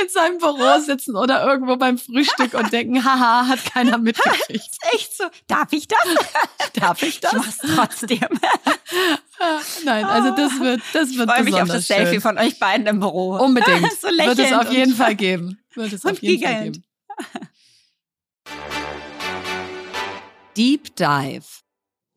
in 0.00 0.08
seinem 0.08 0.38
Büro 0.38 0.80
sitzen 0.80 1.16
oder 1.16 1.46
irgendwo 1.46 1.76
beim 1.76 1.98
Frühstück 1.98 2.54
und 2.54 2.72
denken, 2.72 3.04
haha, 3.04 3.48
hat 3.48 3.64
keiner 3.64 3.98
mitgekriegt. 3.98 4.50
ist 4.50 4.78
echt 4.92 5.16
so. 5.16 5.24
Darf 5.46 5.72
ich 5.72 5.88
das? 5.88 5.98
Darf 6.74 7.02
ich 7.02 7.20
das? 7.20 7.32
Ich 7.32 7.38
mach's 7.38 7.58
trotzdem. 7.74 8.28
Nein, 9.84 10.04
also 10.04 10.34
das 10.34 10.58
wird, 10.60 10.80
das 10.92 11.14
wird 11.16 11.28
Ich 11.28 11.34
freue 11.34 11.44
mich 11.44 11.54
auf 11.54 11.68
das 11.68 11.86
schön. 11.86 11.96
Selfie 11.96 12.20
von 12.20 12.38
euch 12.38 12.58
beiden 12.58 12.86
im 12.86 13.00
Büro. 13.00 13.36
Unbedingt. 13.36 13.92
so 14.00 14.08
wird 14.08 14.38
es 14.38 14.52
auf 14.52 14.70
jeden 14.70 14.94
Fall 14.94 15.14
geben. 15.14 15.58
Wird 15.74 15.92
es 15.92 16.04
auf 16.04 16.20
jeden 16.20 16.42
Fall 16.42 16.64
geben. 16.64 16.84
Deep 20.56 20.96
Dive. 20.96 21.46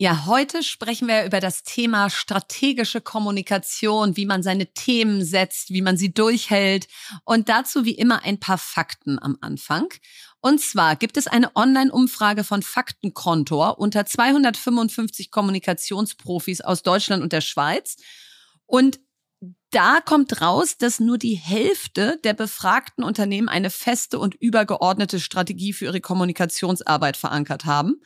Ja, 0.02 0.26
heute 0.26 0.64
sprechen 0.64 1.08
wir 1.08 1.26
über 1.26 1.40
das 1.40 1.62
Thema 1.62 2.10
strategische 2.10 3.02
Kommunikation, 3.02 4.18
wie 4.18 4.26
man 4.26 4.42
seine 4.42 4.74
Themen 4.74 5.24
setzt, 5.24 5.70
wie 5.70 5.84
man 5.84 5.96
sie 5.96 6.12
durchhält 6.12 6.88
und 7.24 7.50
dazu 7.50 7.86
wie 7.86 7.94
immer 7.94 8.24
ein 8.24 8.40
paar 8.40 8.58
Fakten 8.58 9.20
am 9.22 9.38
Anfang. 9.42 9.90
Und 10.42 10.60
zwar 10.60 10.96
gibt 10.96 11.18
es 11.18 11.28
eine 11.28 11.56
Online-Umfrage 11.56 12.44
von 12.44 12.64
Faktenkontor 12.64 13.78
unter 13.78 14.06
255 14.06 15.30
Kommunikationsprofis 15.30 16.62
aus 16.62 16.82
Deutschland 16.82 17.22
und 17.22 17.32
der 17.32 17.42
Schweiz. 17.42 17.98
Und 18.66 19.00
da 19.70 20.02
kommt 20.02 20.42
raus, 20.42 20.78
dass 20.78 21.00
nur 21.00 21.18
die 21.18 21.36
Hälfte 21.36 22.20
der 22.24 22.34
befragten 22.34 23.04
Unternehmen 23.04 23.50
eine 23.50 23.70
feste 23.70 24.20
und 24.20 24.36
übergeordnete 24.36 25.20
Strategie 25.20 25.74
für 25.74 25.86
ihre 25.86 26.02
Kommunikationsarbeit 26.02 27.18
verankert 27.18 27.66
haben. 27.66 28.02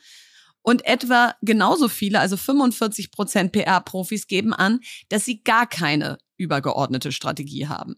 Und 0.62 0.84
etwa 0.84 1.34
genauso 1.42 1.88
viele, 1.88 2.20
also 2.20 2.36
45 2.36 3.10
Prozent 3.10 3.52
PR-Profis 3.52 4.26
geben 4.26 4.52
an, 4.52 4.80
dass 5.08 5.24
sie 5.24 5.42
gar 5.42 5.66
keine 5.66 6.18
übergeordnete 6.36 7.12
Strategie 7.12 7.68
haben. 7.68 7.96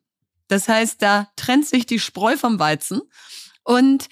Das 0.48 0.68
heißt, 0.68 1.00
da 1.02 1.28
trennt 1.36 1.66
sich 1.66 1.86
die 1.86 1.98
Spreu 1.98 2.36
vom 2.36 2.58
Weizen. 2.58 3.02
Und 3.68 4.08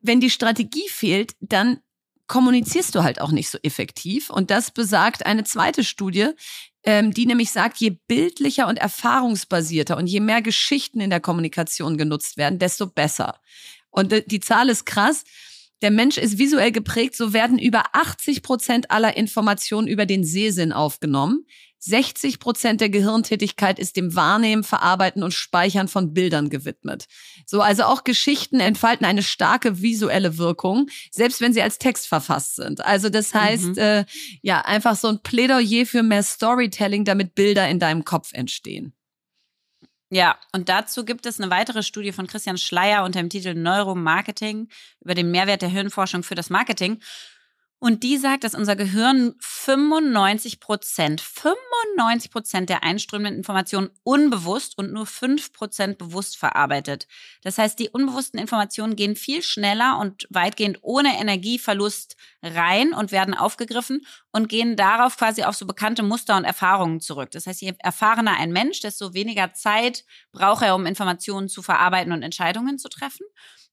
wenn 0.00 0.20
die 0.20 0.28
Strategie 0.28 0.86
fehlt, 0.90 1.32
dann 1.40 1.80
kommunizierst 2.26 2.94
du 2.94 3.02
halt 3.02 3.18
auch 3.18 3.32
nicht 3.32 3.48
so 3.48 3.56
effektiv. 3.62 4.28
Und 4.28 4.50
das 4.50 4.70
besagt 4.70 5.24
eine 5.24 5.42
zweite 5.44 5.84
Studie, 5.84 6.28
ähm, 6.84 7.14
die 7.14 7.24
nämlich 7.24 7.50
sagt, 7.50 7.78
je 7.78 7.96
bildlicher 8.08 8.68
und 8.68 8.76
erfahrungsbasierter 8.76 9.96
und 9.96 10.06
je 10.06 10.20
mehr 10.20 10.42
Geschichten 10.42 11.00
in 11.00 11.08
der 11.08 11.20
Kommunikation 11.20 11.96
genutzt 11.96 12.36
werden, 12.36 12.58
desto 12.58 12.88
besser. 12.88 13.40
Und 13.88 14.12
die 14.26 14.40
Zahl 14.40 14.68
ist 14.68 14.84
krass. 14.84 15.24
Der 15.80 15.90
Mensch 15.90 16.18
ist 16.18 16.36
visuell 16.36 16.70
geprägt, 16.70 17.16
so 17.16 17.32
werden 17.32 17.58
über 17.58 17.84
80 17.94 18.42
Prozent 18.42 18.90
aller 18.90 19.16
Informationen 19.16 19.88
über 19.88 20.04
den 20.04 20.24
Sehsinn 20.24 20.74
aufgenommen. 20.74 21.46
60 21.80 22.40
Prozent 22.40 22.80
der 22.80 22.90
Gehirntätigkeit 22.90 23.78
ist 23.78 23.96
dem 23.96 24.14
Wahrnehmen, 24.14 24.64
Verarbeiten 24.64 25.22
und 25.22 25.32
Speichern 25.32 25.88
von 25.88 26.12
Bildern 26.12 26.50
gewidmet. 26.50 27.06
So, 27.46 27.62
also 27.62 27.84
auch 27.84 28.04
Geschichten 28.04 28.60
entfalten 28.60 29.06
eine 29.06 29.22
starke 29.22 29.80
visuelle 29.80 30.36
Wirkung, 30.36 30.88
selbst 31.10 31.40
wenn 31.40 31.54
sie 31.54 31.62
als 31.62 31.78
Text 31.78 32.06
verfasst 32.06 32.56
sind. 32.56 32.84
Also 32.84 33.08
das 33.08 33.34
heißt, 33.34 33.76
mhm. 33.76 33.78
äh, 33.78 34.04
ja, 34.42 34.60
einfach 34.60 34.94
so 34.94 35.08
ein 35.08 35.22
Plädoyer 35.22 35.86
für 35.86 36.02
mehr 36.02 36.22
Storytelling, 36.22 37.04
damit 37.04 37.34
Bilder 37.34 37.68
in 37.68 37.78
deinem 37.78 38.04
Kopf 38.04 38.32
entstehen. 38.34 38.92
Ja, 40.12 40.36
und 40.52 40.68
dazu 40.68 41.04
gibt 41.04 41.24
es 41.24 41.40
eine 41.40 41.50
weitere 41.50 41.84
Studie 41.84 42.10
von 42.10 42.26
Christian 42.26 42.58
Schleier 42.58 43.04
unter 43.04 43.20
dem 43.20 43.30
Titel 43.30 43.54
Neuromarketing 43.54 44.68
über 45.00 45.14
den 45.14 45.30
Mehrwert 45.30 45.62
der 45.62 45.68
Hirnforschung 45.68 46.24
für 46.24 46.34
das 46.34 46.50
Marketing. 46.50 47.00
Und 47.82 48.02
die 48.02 48.18
sagt, 48.18 48.44
dass 48.44 48.54
unser 48.54 48.76
Gehirn 48.76 49.34
95 49.40 50.60
Prozent, 50.60 51.22
95 51.22 52.30
Prozent 52.30 52.68
der 52.68 52.82
einströmenden 52.82 53.36
Informationen 53.36 53.88
unbewusst 54.02 54.76
und 54.76 54.92
nur 54.92 55.06
5 55.06 55.54
Prozent 55.54 55.96
bewusst 55.96 56.36
verarbeitet. 56.36 57.08
Das 57.42 57.56
heißt, 57.56 57.78
die 57.78 57.88
unbewussten 57.88 58.38
Informationen 58.38 58.96
gehen 58.96 59.16
viel 59.16 59.42
schneller 59.42 59.98
und 59.98 60.26
weitgehend 60.28 60.80
ohne 60.82 61.18
Energieverlust 61.18 62.16
rein 62.42 62.92
und 62.92 63.12
werden 63.12 63.32
aufgegriffen 63.32 64.04
und 64.30 64.50
gehen 64.50 64.76
darauf 64.76 65.16
quasi 65.16 65.44
auf 65.44 65.56
so 65.56 65.66
bekannte 65.66 66.02
Muster 66.02 66.36
und 66.36 66.44
Erfahrungen 66.44 67.00
zurück. 67.00 67.30
Das 67.30 67.46
heißt, 67.46 67.62
je 67.62 67.72
erfahrener 67.78 68.36
ein 68.36 68.52
Mensch, 68.52 68.80
desto 68.80 69.14
weniger 69.14 69.54
Zeit 69.54 70.04
braucht 70.32 70.62
er, 70.62 70.74
um 70.74 70.84
Informationen 70.84 71.48
zu 71.48 71.62
verarbeiten 71.62 72.12
und 72.12 72.22
Entscheidungen 72.22 72.78
zu 72.78 72.90
treffen. 72.90 73.24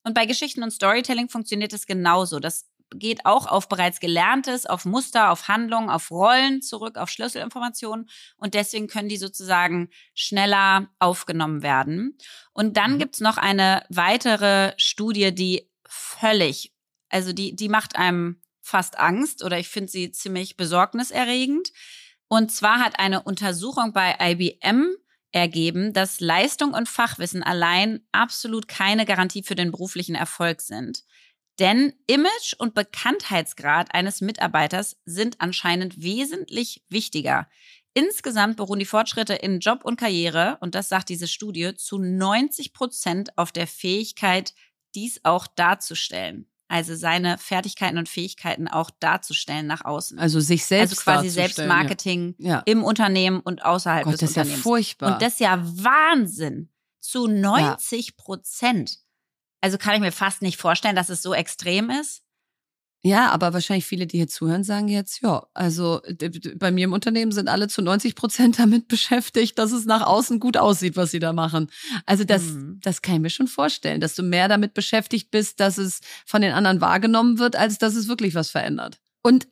Und 0.04 0.14
bei 0.14 0.26
Geschichten 0.26 0.64
und 0.64 0.72
Storytelling 0.72 1.28
funktioniert 1.28 1.74
es 1.74 1.86
genauso. 1.86 2.40
Das 2.40 2.68
geht 2.92 3.26
auch 3.26 3.46
auf 3.48 3.70
bereits 3.70 4.00
Gelerntes, 4.00 4.66
auf 4.66 4.86
Muster, 4.86 5.32
auf 5.32 5.48
Handlungen, 5.48 5.90
auf 5.90 6.12
Rollen 6.12 6.62
zurück, 6.62 6.98
auf 6.98 7.10
Schlüsselinformationen. 7.10 8.10
Und 8.38 8.54
deswegen 8.54 8.88
können 8.88 9.10
die 9.10 9.18
sozusagen 9.18 9.90
schneller 10.14 10.90
aufgenommen 11.00 11.64
werden. 11.64 12.18
Und 12.54 12.78
dann 12.78 12.94
mhm. 12.94 13.00
gibt's 13.00 13.20
noch 13.20 13.38
eine 13.38 13.84
weitere 13.90 14.74
Studie, 14.78 15.34
die 15.34 15.70
völlig, 15.88 16.74
also 17.10 17.34
die, 17.34 17.56
die 17.56 17.70
macht 17.70 17.96
einem 17.96 18.42
fast 18.62 19.00
Angst 19.00 19.44
oder 19.44 19.58
ich 19.60 19.70
finde 19.70 19.92
sie 19.92 20.12
ziemlich 20.12 20.58
besorgniserregend. 20.58 21.72
Und 22.28 22.52
zwar 22.52 22.80
hat 22.80 23.00
eine 23.00 23.24
Untersuchung 23.24 23.94
bei 23.94 24.16
IBM 24.20 24.96
ergeben, 25.32 25.94
dass 25.94 26.20
Leistung 26.20 26.74
und 26.74 26.90
Fachwissen 26.90 27.44
allein 27.44 28.02
absolut 28.12 28.68
keine 28.68 29.06
Garantie 29.06 29.44
für 29.44 29.56
den 29.56 29.72
beruflichen 29.72 30.16
Erfolg 30.16 30.62
sind. 30.62 31.04
Denn 31.60 31.94
Image 32.06 32.54
und 32.58 32.76
Bekanntheitsgrad 32.76 33.94
eines 33.94 34.22
Mitarbeiters 34.22 34.98
sind 35.06 35.42
anscheinend 35.42 36.02
wesentlich 36.02 36.84
wichtiger. 36.90 37.48
Insgesamt 37.94 38.58
beruhen 38.58 38.78
die 38.78 38.86
Fortschritte 38.86 39.34
in 39.34 39.60
Job 39.60 39.84
und 39.84 40.00
Karriere, 40.00 40.58
und 40.62 40.76
das 40.76 40.88
sagt 40.88 41.10
diese 41.10 41.28
Studie, 41.28 41.74
zu 41.76 41.98
90 41.98 42.74
Prozent 42.74 43.36
auf 43.38 43.52
der 43.52 43.66
Fähigkeit, 43.66 44.54
dies 44.94 45.22
auch 45.24 45.48
darzustellen. 45.48 46.48
Also 46.68 46.96
seine 46.96 47.38
Fertigkeiten 47.38 47.98
und 47.98 48.10
Fähigkeiten 48.10 48.68
auch 48.68 48.92
darzustellen 49.00 49.66
nach 49.68 49.86
außen. 49.86 50.20
Also 50.20 50.40
sich 50.42 50.66
selbst 50.66 50.92
Also 50.92 51.02
quasi 51.02 51.30
Selbstmarketing 51.30 52.36
ja. 52.38 52.48
Ja. 52.50 52.64
im 52.66 52.84
Unternehmen 52.84 53.40
und 53.40 53.64
außerhalb 53.64 54.04
Gott, 54.04 54.14
des 54.14 54.20
das 54.20 54.30
Unternehmens. 54.32 54.60
ist 54.60 54.66
ja 54.66 54.70
furchtbar. 54.70 55.14
Und 55.14 55.22
das 55.22 55.34
ist 55.34 55.40
ja 55.40 55.64
Wahnsinn. 55.64 56.70
Zu 57.00 57.28
90 57.28 58.18
Prozent. 58.18 59.00
Also 59.62 59.78
kann 59.78 59.96
ich 59.96 60.02
mir 60.02 60.12
fast 60.12 60.42
nicht 60.42 60.58
vorstellen, 60.58 60.96
dass 60.96 61.10
es 61.10 61.22
so 61.22 61.34
extrem 61.34 61.90
ist. 61.90 62.24
Ja, 63.04 63.30
aber 63.30 63.54
wahrscheinlich 63.54 63.86
viele, 63.86 64.08
die 64.08 64.18
hier 64.18 64.28
zuhören, 64.28 64.64
sagen 64.64 64.88
jetzt, 64.88 65.22
ja, 65.22 65.46
also 65.54 66.02
bei 66.56 66.72
mir 66.72 66.86
im 66.86 66.94
Unternehmen 66.94 67.32
sind 67.32 67.48
alle 67.48 67.68
zu 67.68 67.82
90 67.82 68.16
Prozent 68.16 68.60
damit 68.60 68.88
beschäftigt, 68.90 69.58
dass 69.60 69.72
es 69.72 69.86
nach 69.86 70.06
außen 70.06 70.40
gut 70.40 70.58
aussieht, 70.58 70.98
was 70.98 71.12
sie 71.12 71.20
da 71.20 71.32
machen. 71.32 71.70
Also 72.06 72.24
das, 72.24 72.44
mhm. 72.44 72.80
das 72.82 73.02
kann 73.02 73.16
ich 73.16 73.22
mir 73.22 73.30
schon 73.30 73.48
vorstellen, 73.48 74.02
dass 74.02 74.16
du 74.16 74.24
mehr 74.24 74.48
damit 74.48 74.74
beschäftigt 74.74 75.32
bist, 75.32 75.60
dass 75.60 75.78
es 75.78 76.02
von 76.26 76.42
den 76.42 76.54
anderen 76.54 76.82
wahrgenommen 76.82 77.40
wird, 77.40 77.56
als 77.56 77.78
dass 77.78 77.96
es 77.96 78.08
wirklich 78.08 78.36
was 78.36 78.50
verändert. 78.50 79.00
Und 79.22 79.48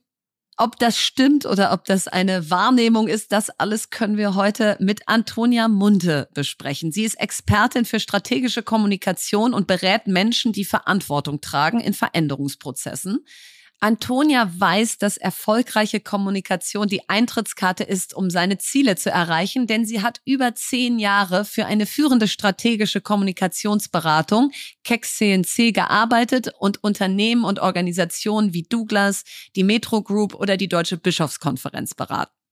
Ob 0.58 0.80
das 0.80 0.98
stimmt 0.98 1.46
oder 1.46 1.74
ob 1.74 1.84
das 1.84 2.08
eine 2.08 2.50
Wahrnehmung 2.50 3.10
ist, 3.10 3.34
das 3.34 3.50
alles 3.50 3.90
können 3.90 4.16
wir 4.16 4.36
heute 4.36 4.78
mit 4.80 5.08
Antonia 5.08 5.68
Munte 5.68 6.30
besprechen. 6.34 6.94
Sie 6.94 7.04
ist 7.04 7.20
Expertin 7.20 7.84
für 7.84 8.00
strategische 8.00 8.64
Kommunikation 8.64 9.54
und 9.54 9.68
berät 9.68 10.08
Menschen, 10.08 10.54
die 10.54 10.64
Verantwortung 10.64 11.42
tragen 11.42 11.82
in 11.82 11.94
Veränderungsprozessen. 11.94 13.26
Antonia 13.80 14.52
weiß, 14.58 14.98
dass 14.98 15.18
erfolgreiche 15.18 16.00
Kommunikation 16.00 16.88
die 16.88 17.08
Eintrittskarte 17.10 17.84
ist, 17.84 18.14
um 18.14 18.30
seine 18.30 18.58
Ziele 18.58 18.96
zu 18.96 19.12
erreichen, 19.12 19.68
denn 19.68 19.86
sie 19.86 20.02
hat 20.02 20.22
über 20.26 20.56
zehn 20.56 20.98
Jahre 20.98 21.46
für 21.46 21.66
eine 21.66 21.86
führende 21.86 22.28
strategische 22.28 23.02
Kommunikationsberatung, 23.02 24.52
Kex 24.84 25.20
gearbeitet 25.20 26.52
und 26.60 26.84
Unternehmen 26.84 27.44
und 27.44 27.60
Organisationen 27.60 28.54
wie 28.54 28.64
Douglas, 28.64 29.24
die 29.56 29.64
Metro 29.64 30.02
Group 30.02 30.34
oder 30.36 30.58
die 30.58 30.68
Deutsche 30.68 30.98
Bischofskonferenz 30.98 31.94
beraten. 31.94 32.45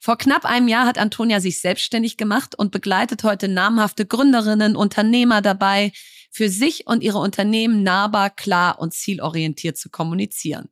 Vor 0.00 0.18
knapp 0.18 0.44
einem 0.44 0.68
Jahr 0.68 0.86
hat 0.86 0.98
Antonia 0.98 1.40
sich 1.40 1.60
selbstständig 1.60 2.16
gemacht 2.16 2.54
und 2.56 2.72
begleitet 2.72 3.24
heute 3.24 3.48
namhafte 3.48 4.06
Gründerinnen, 4.06 4.76
Unternehmer 4.76 5.42
dabei, 5.42 5.92
für 6.30 6.48
sich 6.50 6.86
und 6.86 7.02
ihre 7.02 7.18
Unternehmen 7.18 7.82
nahbar, 7.82 8.30
klar 8.30 8.78
und 8.78 8.92
zielorientiert 8.92 9.78
zu 9.78 9.88
kommunizieren. 9.88 10.68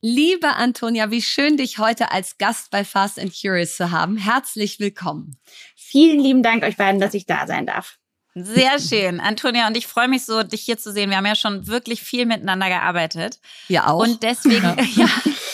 Liebe 0.00 0.54
Antonia, 0.54 1.10
wie 1.10 1.22
schön, 1.22 1.56
dich 1.56 1.78
heute 1.78 2.12
als 2.12 2.38
Gast 2.38 2.70
bei 2.70 2.84
Fast 2.84 3.18
and 3.18 3.34
Curious 3.34 3.76
zu 3.76 3.90
haben. 3.90 4.16
Herzlich 4.16 4.78
willkommen. 4.78 5.40
Vielen 5.74 6.20
lieben 6.20 6.42
Dank 6.42 6.62
euch 6.62 6.76
beiden, 6.76 7.00
dass 7.00 7.14
ich 7.14 7.26
da 7.26 7.46
sein 7.46 7.66
darf. 7.66 7.98
Sehr 8.34 8.78
schön, 8.78 9.18
Antonia. 9.18 9.66
Und 9.66 9.76
ich 9.76 9.86
freue 9.86 10.06
mich 10.06 10.24
so, 10.24 10.42
dich 10.44 10.60
hier 10.60 10.78
zu 10.78 10.92
sehen. 10.92 11.10
Wir 11.10 11.16
haben 11.16 11.26
ja 11.26 11.34
schon 11.34 11.66
wirklich 11.66 12.02
viel 12.02 12.26
miteinander 12.26 12.68
gearbeitet. 12.68 13.40
Ja, 13.66 13.88
auch. 13.88 14.02
Und 14.02 14.22
deswegen, 14.22 14.62
ja, 14.62 14.76
ja 14.94 15.08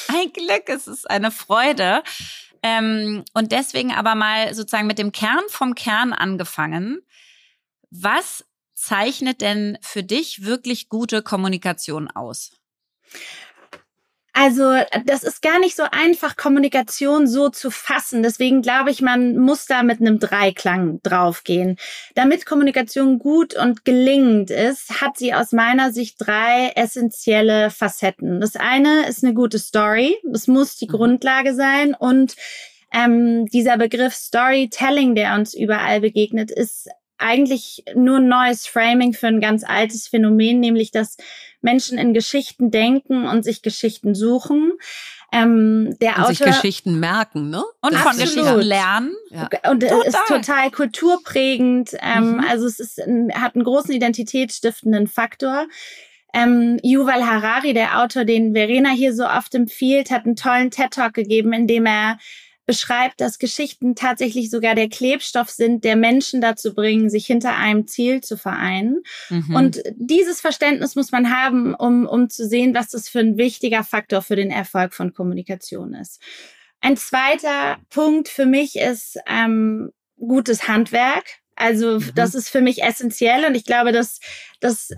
ein 0.09 0.33
Glück, 0.33 0.69
es 0.69 0.87
ist 0.87 1.09
eine 1.09 1.31
Freude. 1.31 2.03
Ähm, 2.65 3.25
und 3.35 3.53
deswegen 3.53 3.93
aber 3.93 4.15
mal 4.15 4.55
sozusagen 4.55 4.87
mit 4.87 4.99
dem 4.99 5.13
Kern 5.13 5.45
vom 5.49 5.75
Kern 5.75 6.15
angefangen. 6.15 7.03
Was 7.91 8.47
zeichnet 8.73 9.43
denn 9.43 9.77
für 9.83 10.03
dich 10.03 10.45
wirklich 10.45 10.89
gute 10.89 11.23
Kommunikation 11.23 12.11
aus? 12.11 12.53
Also, 14.37 14.75
das 15.07 15.23
ist 15.23 15.43
gar 15.43 15.61
nicht 15.61 15.77
so 15.77 15.85
einfach, 15.93 16.37
Kommunikation 16.37 17.29
so 17.29 17.51
zu 17.51 17.71
fassen. 17.71 18.25
Deswegen 18.25 18.63
glaube 18.63 18.91
ich, 18.91 19.01
man 19.01 19.37
muss 19.37 19.67
da 19.67 19.85
mit 19.85 20.01
einem 20.01 20.19
Dreiklang 20.19 21.01
draufgehen. 21.05 21.77
Damit 22.17 22.45
Kommunikation 22.45 23.21
gut 23.21 23.55
und 23.55 23.85
gelingend 23.85 24.51
ist, 24.51 25.01
hat 25.01 25.17
sie 25.17 25.35
aus 25.35 25.53
meiner 25.53 25.93
Sicht 25.93 26.17
drei 26.19 26.73
essentielle 26.75 27.71
Facetten. 27.71 28.41
Das 28.41 28.57
eine 28.57 29.07
ist 29.09 29.23
eine 29.23 29.35
gute 29.35 29.61
Story. 29.61 30.17
Das 30.25 30.49
muss 30.49 30.77
die 30.79 30.89
mhm. 30.89 30.93
Grundlage 30.93 31.55
sein. 31.55 31.95
Und 31.95 32.35
ähm, 32.93 33.47
dieser 33.47 33.79
Begriff 33.79 34.15
Storytelling, 34.15 35.15
der 35.15 35.37
uns 35.37 35.55
überall 35.55 36.01
begegnet, 36.01 36.51
ist 36.51 36.89
eigentlich 37.19 37.85
nur 37.95 38.19
ein 38.19 38.29
neues 38.29 38.67
Framing 38.67 39.13
für 39.13 39.29
ein 39.29 39.41
ganz 39.41 39.65
altes 39.65 40.09
Phänomen, 40.09 40.61
nämlich 40.61 40.91
dass 40.91 41.17
Menschen 41.61 41.99
in 41.99 42.15
Geschichten 42.15 42.71
denken 42.71 43.27
und 43.27 43.45
sich 43.45 43.63
Geschichten 43.63 44.15
suchen. 44.15 44.73
Ähm, 45.33 45.97
der 46.01 46.11
und 46.17 46.23
Autor, 46.23 46.35
sich 46.35 46.47
Geschichten 46.47 47.01
merken, 47.01 47.51
ne? 47.51 47.65
Und 47.81 47.97
von 47.97 48.17
Geschichten 48.17 48.61
lernen. 48.61 49.15
Ja. 49.31 49.49
Und 49.69 49.83
es 49.83 50.07
ist 50.07 50.19
total 50.29 50.71
kulturprägend. 50.71 51.97
Ähm, 52.01 52.35
mhm. 52.35 52.45
Also 52.49 52.67
es 52.67 52.79
ist, 52.79 53.01
hat 53.35 53.57
einen 53.57 53.65
großen 53.65 53.93
identitätsstiftenden 53.93 55.09
Faktor. 55.09 55.67
Ähm, 56.33 56.79
Yuval 56.83 57.25
Harari, 57.25 57.75
der 57.75 58.01
Autor, 58.01 58.25
den 58.25 58.55
Verena 58.55 58.91
hier 58.91 59.15
so 59.15 59.25
oft 59.25 59.55
empfiehlt, 59.55 60.11
hat 60.11 60.25
einen 60.25 60.37
tollen 60.37 60.71
TED-Talk 60.71 61.15
gegeben, 61.15 61.53
in 61.53 61.67
dem 61.67 61.87
er 61.87 62.19
beschreibt, 62.67 63.21
dass 63.21 63.39
Geschichten 63.39 63.95
tatsächlich 63.95 64.51
sogar 64.51 64.75
der 64.75 64.89
Klebstoff 64.89 65.51
sind, 65.51 65.85
der 65.85 65.97
Menschen 65.97 66.41
dazu 66.41 66.75
bringen, 66.75 67.11
sich 67.11 67.27
hinter 67.27 67.57
einem 67.57 67.87
Ziel 67.87 68.23
zu 68.23 68.37
vereinen. 68.37 69.03
Mhm. 69.29 69.55
Und 69.55 69.83
dieses 69.97 70.41
Verständnis 70.41 70.97
muss 70.97 71.13
man 71.13 71.35
haben, 71.35 71.75
um, 71.75 72.07
um 72.07 72.31
zu 72.31 72.47
sehen, 72.47 72.75
was 72.75 72.89
das 72.89 73.09
für 73.09 73.21
ein 73.21 73.37
wichtiger 73.37 73.85
Faktor 73.85 74.23
für 74.23 74.37
den 74.37 74.51
Erfolg 74.51 74.95
von 74.95 75.13
Kommunikation 75.13 75.95
ist. 75.95 76.21
Ein 76.81 76.97
zweiter 76.97 77.79
Punkt 77.91 78.29
für 78.29 78.47
mich 78.47 78.77
ist 78.77 79.19
ähm, 79.27 79.91
gutes 80.19 80.69
Handwerk. 80.69 81.25
Also 81.57 82.01
mhm. 82.01 82.13
das 82.15 82.35
ist 82.35 82.49
für 82.49 82.61
mich 82.61 82.83
essentiell 82.83 83.45
und 83.45 83.55
ich 83.55 83.65
glaube, 83.65 83.93
dass, 83.93 84.21
dass 84.61 84.91
äh, 84.91 84.97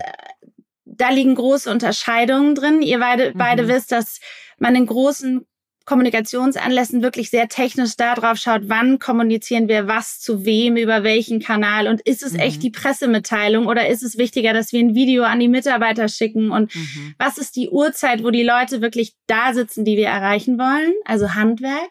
da 0.85 1.09
liegen 1.09 1.35
große 1.35 1.69
Unterscheidungen 1.69 2.55
drin. 2.55 2.81
Ihr 2.81 2.99
beide, 2.99 3.33
mhm. 3.33 3.37
beide 3.37 3.67
wisst, 3.67 3.91
dass 3.91 4.19
man 4.57 4.75
in 4.75 4.85
großen 4.85 5.45
Kommunikationsanlässen 5.87 7.01
wirklich 7.01 7.29
sehr 7.29 7.47
technisch 7.47 7.95
darauf 7.95 8.37
schaut, 8.37 8.63
wann 8.65 8.99
kommunizieren 8.99 9.69
wir 9.69 9.87
was 9.87 10.19
zu 10.19 10.43
wem, 10.43 10.75
über 10.75 11.03
welchen 11.03 11.39
Kanal 11.39 11.87
und 11.87 12.01
ist 12.01 12.23
es 12.23 12.33
mhm. 12.33 12.39
echt 12.39 12.61
die 12.61 12.71
Pressemitteilung 12.71 13.67
oder 13.67 13.87
ist 13.87 14.03
es 14.03 14.17
wichtiger, 14.17 14.51
dass 14.51 14.73
wir 14.73 14.81
ein 14.81 14.95
Video 14.95 15.23
an 15.23 15.39
die 15.39 15.47
Mitarbeiter 15.47 16.09
schicken 16.09 16.51
und 16.51 16.75
mhm. 16.75 17.15
was 17.17 17.37
ist 17.37 17.55
die 17.55 17.69
Uhrzeit, 17.69 18.21
wo 18.25 18.31
die 18.31 18.43
Leute 18.43 18.81
wirklich 18.81 19.13
da 19.27 19.53
sitzen, 19.53 19.85
die 19.85 19.95
wir 19.95 20.07
erreichen 20.07 20.59
wollen, 20.59 20.93
also 21.05 21.35
Handwerk. 21.35 21.89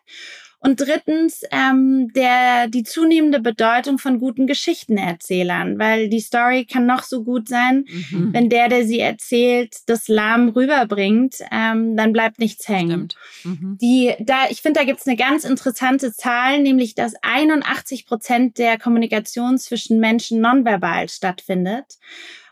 Und 0.59 0.81
drittens 0.81 1.43
ähm, 1.51 2.13
der 2.15 2.69
die 2.69 2.83
zunehmende 2.83 3.41
Bedeutung 3.41 3.99
von 3.99 4.19
guten 4.19 4.47
Geschichtenerzählern, 4.47 5.79
weil 5.79 6.09
die 6.09 6.21
Story 6.21 6.65
kann 6.65 6.87
noch 6.87 7.03
so 7.03 7.23
gut 7.23 7.49
sein, 7.49 7.85
mhm. 8.11 8.33
wenn 8.33 8.49
der, 8.49 8.69
der 8.69 8.85
sie 8.85 8.99
erzählt, 8.99 9.77
das 9.87 10.09
lahm 10.09 10.49
rüberbringt, 10.49 11.37
ähm, 11.53 11.97
dann 11.97 12.13
bleibt 12.13 12.39
nichts 12.39 12.69
hängen. 12.69 13.09
Mhm. 13.45 13.79
Die 13.81 14.15
da 14.21 14.47
ich 14.51 14.63
finde, 14.63 14.81
da 14.81 14.87
gibt's 14.87 15.07
eine 15.07 15.17
ganz 15.17 15.45
interessante 15.45 16.13
Zahl, 16.13 16.61
nämlich 16.61 16.95
dass 16.95 17.15
81 17.23 18.07
Prozent 18.07 18.59
der 18.59 18.79
Kommunikation 18.79 19.59
zwischen 19.59 20.01
Menschen 20.01 20.41
nonverbal 20.41 21.09
stattfindet. 21.09 21.99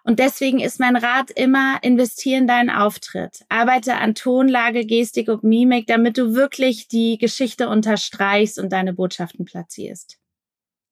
Und 0.06 0.18
deswegen 0.18 0.60
ist 0.60 0.80
mein 0.80 0.96
Rat 0.96 1.30
immer, 1.30 1.78
investieren 1.82 2.46
deinen 2.46 2.68
Auftritt. 2.68 3.44
Arbeite 3.48 3.96
an 3.96 4.14
Tonlage, 4.14 4.84
Gestik 4.84 5.28
und 5.28 5.44
Mimik, 5.44 5.86
damit 5.86 6.18
du 6.18 6.34
wirklich 6.34 6.88
die 6.88 7.16
Geschichte 7.16 7.70
unterstreichst 7.70 8.58
und 8.58 8.70
deine 8.70 8.92
Botschaften 8.92 9.46
platzierst. 9.46 10.18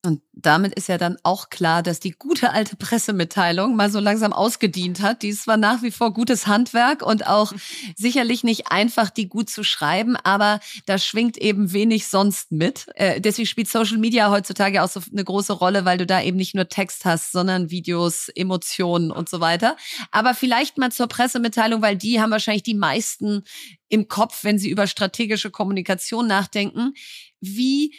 Und 0.04 0.20
damit 0.32 0.74
ist 0.74 0.88
ja 0.88 0.98
dann 0.98 1.16
auch 1.22 1.48
klar, 1.48 1.80
dass 1.84 2.00
die 2.00 2.10
gute 2.10 2.50
alte 2.50 2.74
Pressemitteilung 2.74 3.76
mal 3.76 3.88
so 3.88 4.00
langsam 4.00 4.32
ausgedient 4.32 5.00
hat. 5.00 5.22
Die 5.22 5.28
ist 5.28 5.44
zwar 5.44 5.56
nach 5.56 5.82
wie 5.82 5.92
vor 5.92 6.12
gutes 6.12 6.48
Handwerk 6.48 7.06
und 7.06 7.28
auch 7.28 7.52
sicherlich 7.96 8.42
nicht 8.42 8.72
einfach, 8.72 9.10
die 9.10 9.28
gut 9.28 9.48
zu 9.48 9.62
schreiben, 9.62 10.16
aber 10.16 10.58
da 10.86 10.98
schwingt 10.98 11.38
eben 11.38 11.72
wenig 11.72 12.08
sonst 12.08 12.50
mit. 12.50 12.86
Äh, 12.96 13.20
deswegen 13.20 13.46
spielt 13.46 13.68
Social 13.68 13.98
Media 13.98 14.28
heutzutage 14.28 14.82
auch 14.82 14.88
so 14.88 15.00
eine 15.12 15.22
große 15.22 15.52
Rolle, 15.52 15.84
weil 15.84 15.98
du 15.98 16.06
da 16.06 16.20
eben 16.20 16.36
nicht 16.36 16.56
nur 16.56 16.68
Text 16.68 17.04
hast, 17.04 17.30
sondern 17.30 17.70
Videos, 17.70 18.28
Emotionen 18.28 19.12
und 19.12 19.28
so 19.28 19.38
weiter. 19.38 19.76
Aber 20.10 20.34
vielleicht 20.34 20.78
mal 20.78 20.90
zur 20.90 21.06
Pressemitteilung, 21.06 21.80
weil 21.80 21.96
die 21.96 22.20
haben 22.20 22.32
wahrscheinlich 22.32 22.64
die 22.64 22.74
meisten 22.74 23.44
im 23.88 24.08
Kopf, 24.08 24.42
wenn 24.42 24.58
sie 24.58 24.70
über 24.70 24.88
strategische 24.88 25.50
Kommunikation 25.50 26.26
nachdenken. 26.26 26.94
Wie 27.40 27.94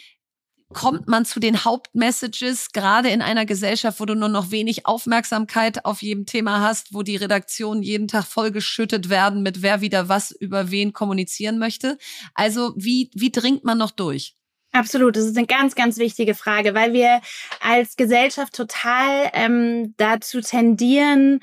kommt 0.74 1.08
man 1.08 1.26
zu 1.26 1.40
den 1.40 1.64
Hauptmessages, 1.64 2.72
gerade 2.72 3.10
in 3.10 3.22
einer 3.22 3.46
Gesellschaft, 3.46 4.00
wo 4.00 4.06
du 4.06 4.16
nur 4.16 4.30
noch 4.30 4.52
wenig 4.52 4.86
Aufmerksamkeit 4.86 5.86
auf 5.86 6.02
jedem 6.02 6.26
Thema 6.26 6.62
hast, 6.62 6.94
wo 6.94 7.04
die 7.04 7.16
Redaktionen 7.16 7.84
jeden 7.84 8.08
Tag 8.08 8.26
vollgeschüttet 8.26 9.10
werden 9.10 9.44
mit 9.44 9.62
wer 9.62 9.82
wieder 9.82 10.10
was 10.10 10.32
über 10.32 10.72
wen 10.72 10.94
kommunizieren 10.94 11.60
möchte. 11.60 11.98
Also 12.34 12.74
wie, 12.76 13.10
wie 13.14 13.32
dringt 13.32 13.64
man 13.64 13.78
noch 13.78 13.92
durch? 13.92 14.36
Absolut, 14.74 15.16
das 15.16 15.26
ist 15.26 15.38
eine 15.38 15.46
ganz, 15.46 15.76
ganz 15.76 15.98
wichtige 15.98 16.34
Frage, 16.34 16.74
weil 16.74 16.94
wir 16.94 17.22
als 17.62 17.96
Gesellschaft 17.96 18.54
total 18.54 19.30
ähm, 19.34 19.94
dazu 19.98 20.42
tendieren, 20.42 21.42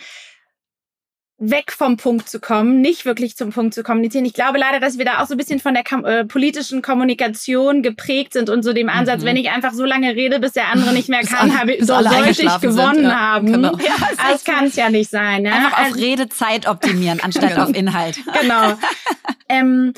weg 1.41 1.73
vom 1.73 1.97
Punkt 1.97 2.29
zu 2.29 2.39
kommen, 2.39 2.83
nicht 2.83 3.07
wirklich 3.07 3.35
zum 3.35 3.51
Punkt 3.51 3.73
zu 3.73 3.83
kommunizieren. 3.83 4.27
Ich 4.27 4.35
glaube 4.35 4.59
leider, 4.59 4.79
dass 4.79 4.99
wir 4.99 5.07
da 5.07 5.23
auch 5.23 5.27
so 5.27 5.35
ein 5.35 5.39
bisschen 5.39 5.59
von 5.59 5.73
der 5.73 5.85
äh, 6.05 6.25
politischen 6.27 6.83
Kommunikation 6.83 7.83
geprägt 7.83 8.35
sind 8.35 8.51
und 8.51 8.63
so 8.63 8.75
dem 8.75 8.91
Ansatz, 8.91 9.23
mhm. 9.23 9.27
wenn 9.27 9.37
ich 9.37 9.51
einfach 9.51 9.73
so 9.73 9.87
lange 9.87 10.15
rede, 10.15 10.39
bis 10.39 10.53
der 10.53 10.69
andere 10.69 10.93
nicht 10.93 11.09
mehr 11.09 11.23
kann, 11.23 11.59
habe, 11.59 11.79
so 11.81 11.95
sollte 11.95 12.43
ich 12.43 12.61
gewonnen 12.61 12.97
sind, 12.97 13.05
ja. 13.05 13.19
haben. 13.19 13.53
Genau. 13.53 13.71
Ja, 13.81 13.95
das 14.31 14.45
kann 14.45 14.67
es 14.67 14.77
ja 14.77 14.91
nicht 14.91 15.11
sein. 15.11 15.43
Ne? 15.43 15.53
Einfach 15.53 15.73
auf 15.73 15.85
also, 15.87 15.99
Redezeit 15.99 16.69
optimieren, 16.69 17.21
anstatt 17.21 17.51
genau. 17.51 17.65
auf 17.65 17.75
Inhalt. 17.75 18.19
Genau. 18.41 18.75
ähm, 19.49 19.95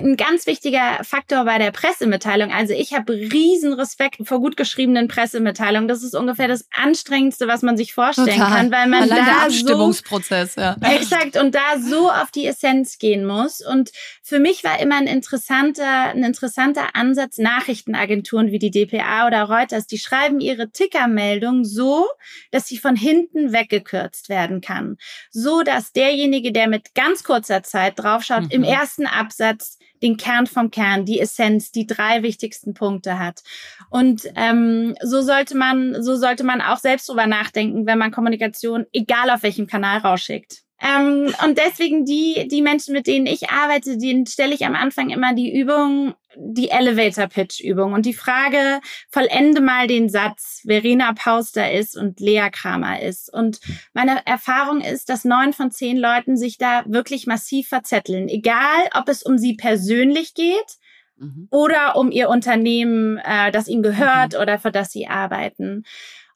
ein 0.00 0.16
ganz 0.16 0.46
wichtiger 0.46 1.02
Faktor 1.02 1.44
bei 1.44 1.58
der 1.58 1.70
Pressemitteilung. 1.70 2.52
Also 2.52 2.74
ich 2.74 2.92
habe 2.92 3.12
riesen 3.12 3.72
Respekt 3.72 4.16
vor 4.26 4.40
gut 4.40 4.56
geschriebenen 4.56 5.08
Pressemitteilungen. 5.08 5.88
Das 5.88 6.02
ist 6.02 6.14
ungefähr 6.14 6.48
das 6.48 6.66
anstrengendste, 6.72 7.48
was 7.48 7.62
man 7.62 7.76
sich 7.76 7.94
vorstellen 7.94 8.28
Total. 8.28 8.50
kann, 8.50 8.72
weil 8.72 8.88
man 8.88 9.02
Allein 9.02 9.26
da 9.26 9.44
Abstimmungsprozess, 9.44 10.54
so, 10.54 10.60
ja. 10.60 10.76
Exakt 10.80 11.36
und 11.36 11.54
da 11.54 11.78
so 11.80 12.10
auf 12.10 12.30
die 12.30 12.46
Essenz 12.46 12.98
gehen 12.98 13.26
muss. 13.26 13.60
Und 13.60 13.90
für 14.22 14.38
mich 14.38 14.64
war 14.64 14.80
immer 14.80 14.96
ein 14.96 15.06
interessanter, 15.06 16.10
ein 16.10 16.22
interessanter 16.22 16.94
Ansatz 16.94 17.38
Nachrichtenagenturen 17.38 18.50
wie 18.50 18.58
die 18.58 18.70
DPA 18.70 19.26
oder 19.26 19.44
Reuters. 19.44 19.86
Die 19.86 19.98
schreiben 19.98 20.40
ihre 20.40 20.70
Tickermeldung 20.70 21.64
so, 21.64 22.06
dass 22.50 22.68
sie 22.68 22.78
von 22.78 22.96
hinten 22.96 23.52
weggekürzt 23.52 24.28
werden 24.28 24.60
kann, 24.60 24.96
so 25.30 25.62
dass 25.62 25.92
derjenige, 25.92 26.52
der 26.52 26.68
mit 26.68 26.94
ganz 26.94 27.24
kurzer 27.24 27.62
Zeit 27.62 27.98
draufschaut, 27.98 28.44
mhm. 28.44 28.50
im 28.50 28.62
ersten 28.64 29.06
Absatz 29.06 29.63
den 30.04 30.16
Kern 30.18 30.46
vom 30.46 30.70
Kern, 30.70 31.06
die 31.06 31.18
Essenz, 31.18 31.72
die 31.72 31.86
drei 31.86 32.22
wichtigsten 32.22 32.74
Punkte 32.74 33.18
hat. 33.18 33.42
Und 33.88 34.22
ähm, 34.36 34.94
so 35.02 35.22
sollte 35.22 35.56
man, 35.56 36.02
so 36.02 36.14
sollte 36.16 36.44
man 36.44 36.60
auch 36.60 36.78
selbst 36.78 37.08
drüber 37.08 37.26
nachdenken, 37.26 37.86
wenn 37.86 37.98
man 37.98 38.12
Kommunikation, 38.12 38.86
egal 38.92 39.30
auf 39.30 39.42
welchem 39.42 39.66
Kanal, 39.66 39.98
rausschickt. 39.98 40.62
Ähm, 40.80 41.34
und 41.44 41.58
deswegen 41.58 42.04
die, 42.04 42.46
die 42.48 42.60
Menschen, 42.60 42.92
mit 42.92 43.06
denen 43.06 43.26
ich 43.26 43.48
arbeite, 43.48 43.96
denen 43.96 44.26
stelle 44.26 44.54
ich 44.54 44.66
am 44.66 44.74
Anfang 44.74 45.08
immer 45.08 45.34
die 45.34 45.56
Übung, 45.58 46.14
die 46.36 46.70
Elevator 46.70 47.26
Pitch 47.26 47.60
Übung 47.60 47.92
und 47.92 48.06
die 48.06 48.14
Frage, 48.14 48.80
vollende 49.08 49.60
mal 49.60 49.86
den 49.86 50.08
Satz, 50.08 50.62
Verena 50.66 51.12
Pauster 51.12 51.72
ist 51.72 51.96
und 51.96 52.20
Lea 52.20 52.48
Kramer 52.50 53.00
ist. 53.00 53.32
Und 53.32 53.60
meine 53.92 54.24
Erfahrung 54.26 54.80
ist, 54.80 55.08
dass 55.08 55.24
neun 55.24 55.52
von 55.52 55.70
zehn 55.70 55.96
Leuten 55.96 56.36
sich 56.36 56.58
da 56.58 56.84
wirklich 56.86 57.26
massiv 57.26 57.68
verzetteln. 57.68 58.28
Egal, 58.28 58.88
ob 58.94 59.08
es 59.08 59.22
um 59.22 59.38
sie 59.38 59.54
persönlich 59.54 60.34
geht 60.34 60.78
mhm. 61.16 61.48
oder 61.50 61.96
um 61.96 62.10
ihr 62.10 62.28
Unternehmen, 62.28 63.18
äh, 63.18 63.50
das 63.50 63.68
ihnen 63.68 63.82
gehört 63.82 64.34
mhm. 64.34 64.40
oder 64.40 64.58
für 64.58 64.72
das 64.72 64.92
sie 64.92 65.06
arbeiten. 65.06 65.84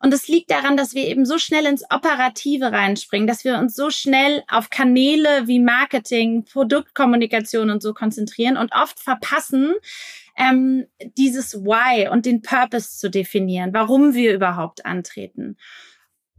Und 0.01 0.15
es 0.15 0.29
liegt 0.29 0.51
daran, 0.51 0.77
dass 0.77 0.95
wir 0.95 1.07
eben 1.07 1.27
so 1.27 1.39
schnell 1.39 1.67
ins 1.67 1.83
Operative 1.91 2.71
reinspringen, 2.71 3.27
dass 3.27 3.45
wir 3.45 3.59
uns 3.59 3.75
so 3.75 3.91
schnell 3.91 4.45
auf 4.49 4.71
Kanäle 4.71 5.47
wie 5.47 5.59
Marketing, 5.59 6.45
Produktkommunikation 6.45 7.71
und 7.71 7.83
so 7.83 7.95
konzentrieren 7.95 8.57
und 8.57 8.73
oft 8.73 9.01
verpassen, 9.01 9.75
ähm, 10.37 10.87
dieses 11.17 11.65
Why 11.65 12.09
und 12.09 12.27
den 12.27 12.43
Purpose 12.43 12.99
zu 12.99 13.11
definieren, 13.11 13.75
warum 13.75 14.15
wir 14.15 14.35
überhaupt 14.35 14.87
antreten. 14.87 15.57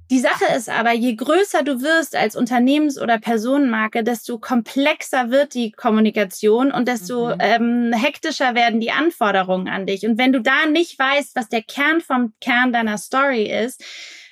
Die 0.10 0.20
Sache 0.20 0.46
ist 0.56 0.70
aber, 0.70 0.92
je 0.92 1.16
größer 1.16 1.62
du 1.62 1.82
wirst 1.82 2.16
als 2.16 2.36
Unternehmens- 2.36 3.00
oder 3.00 3.20
Personenmarke, 3.20 4.04
desto 4.04 4.40
komplexer 4.40 5.30
wird 5.30 5.54
die 5.54 5.72
Kommunikation 5.72 6.72
und 6.72 6.88
desto 6.88 7.28
mhm. 7.28 7.38
ähm, 7.40 7.94
hektischer 7.94 8.56
werden 8.56 8.80
die 8.80 8.92
Anforderungen 8.92 9.68
an 9.68 9.86
dich. 9.86 10.08
Und 10.08 10.18
wenn 10.18 10.34
du 10.34 10.42
da 10.42 10.66
nicht 10.66 10.98
weißt, 10.98 11.36
was 11.36 11.50
der 11.50 11.62
Kern 11.62 12.02
vom 12.02 12.34
Kern 12.42 12.74
deiner 12.74 12.98
Story 12.98 13.44
ist, 13.44 13.84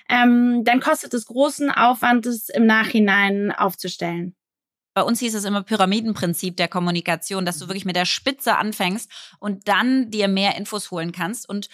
ähm, 0.10 0.63
dann 0.63 0.80
kostet 0.80 1.13
es 1.13 1.28
großen 1.28 1.70
Aufwand, 1.70 2.26
es 2.26 2.50
im 2.50 2.66
Nachhinein 2.66 3.52
aufzustellen. 3.52 4.36
Bei 4.96 5.04
uns 5.04 5.20
hieß 5.20 5.36
es 5.36 5.46
immer 5.46 5.62
Pyramidenprinzip 5.62 6.58
der 6.58 6.68
Kommunikation, 6.68 7.46
dass 7.46 7.60
du 7.60 7.68
wirklich 7.68 7.86
mit 7.86 7.96
der 7.96 8.06
Spitze 8.06 8.56
anfängst 8.56 9.12
und 9.40 9.68
dann 9.68 10.10
dir 10.10 10.28
mehr 10.28 10.56
Infos 10.56 10.90
holen 10.90 11.12
kannst. 11.12 11.48
Und 11.48 11.70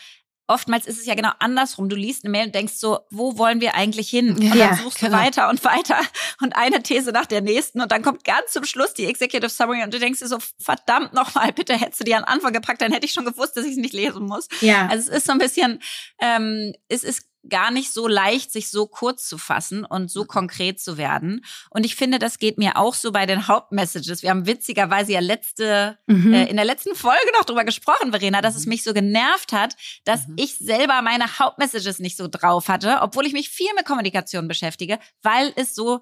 oftmals 0.47 0.85
ist 0.85 0.99
es 0.99 1.05
ja 1.05 1.15
genau 1.15 1.31
andersrum. 1.39 1.89
Du 1.89 1.95
liest 1.95 2.23
eine 2.23 2.31
Mail 2.31 2.47
und 2.47 2.55
denkst 2.55 2.73
so, 2.75 2.99
wo 3.09 3.37
wollen 3.37 3.61
wir 3.61 3.75
eigentlich 3.75 4.09
hin? 4.09 4.35
Und 4.35 4.41
ja, 4.41 4.55
dann 4.55 4.77
suchst 4.77 4.99
genau. 4.99 5.17
du 5.17 5.23
weiter 5.23 5.49
und 5.49 5.63
weiter 5.65 5.99
und 6.41 6.55
eine 6.55 6.83
These 6.83 7.11
nach 7.11 7.25
der 7.25 7.41
nächsten 7.41 7.81
und 7.81 7.91
dann 7.91 8.01
kommt 8.01 8.23
ganz 8.23 8.51
zum 8.51 8.65
Schluss 8.65 8.93
die 8.93 9.05
Executive 9.05 9.49
Summary 9.49 9.83
und 9.83 9.93
du 9.93 9.99
denkst 9.99 10.19
dir 10.19 10.27
so, 10.27 10.37
verdammt 10.59 11.13
nochmal, 11.13 11.51
bitte 11.53 11.73
hättest 11.73 12.01
du 12.01 12.03
die 12.03 12.15
an 12.15 12.23
Anfang 12.23 12.53
gepackt, 12.53 12.81
dann 12.81 12.91
hätte 12.91 13.05
ich 13.05 13.13
schon 13.13 13.25
gewusst, 13.25 13.55
dass 13.57 13.65
ich 13.65 13.71
es 13.71 13.77
nicht 13.77 13.93
lesen 13.93 14.25
muss. 14.25 14.47
Ja. 14.61 14.87
Also 14.87 15.09
es 15.09 15.17
ist 15.17 15.27
so 15.27 15.31
ein 15.31 15.39
bisschen, 15.39 15.81
ähm, 16.19 16.73
es 16.87 17.03
ist 17.03 17.32
gar 17.47 17.71
nicht 17.71 17.91
so 17.91 18.07
leicht, 18.07 18.51
sich 18.51 18.69
so 18.69 18.87
kurz 18.87 19.27
zu 19.27 19.37
fassen 19.37 19.85
und 19.85 20.09
so 20.09 20.25
konkret 20.25 20.79
zu 20.79 20.97
werden. 20.97 21.43
Und 21.69 21.85
ich 21.85 21.95
finde, 21.95 22.19
das 22.19 22.39
geht 22.39 22.57
mir 22.57 22.77
auch 22.77 22.93
so 22.93 23.11
bei 23.11 23.25
den 23.25 23.47
Hauptmessages. 23.47 24.23
Wir 24.23 24.29
haben 24.29 24.45
witzigerweise 24.45 25.13
ja 25.13 25.19
letzte, 25.19 25.97
mhm. 26.07 26.33
äh, 26.33 26.45
in 26.45 26.55
der 26.55 26.65
letzten 26.65 26.95
Folge 26.95 27.31
noch 27.37 27.45
drüber 27.45 27.65
gesprochen, 27.65 28.11
Verena, 28.11 28.41
dass 28.41 28.55
es 28.55 28.65
mhm. 28.65 28.69
mich 28.69 28.83
so 28.83 28.93
genervt 28.93 29.51
hat, 29.51 29.75
dass 30.05 30.27
mhm. 30.27 30.35
ich 30.37 30.57
selber 30.57 31.01
meine 31.01 31.39
Hauptmessages 31.39 31.99
nicht 31.99 32.17
so 32.17 32.27
drauf 32.27 32.69
hatte, 32.69 32.99
obwohl 33.01 33.25
ich 33.25 33.33
mich 33.33 33.49
viel 33.49 33.73
mit 33.75 33.85
Kommunikation 33.85 34.47
beschäftige, 34.47 34.99
weil 35.21 35.51
es 35.55 35.75
so 35.75 35.99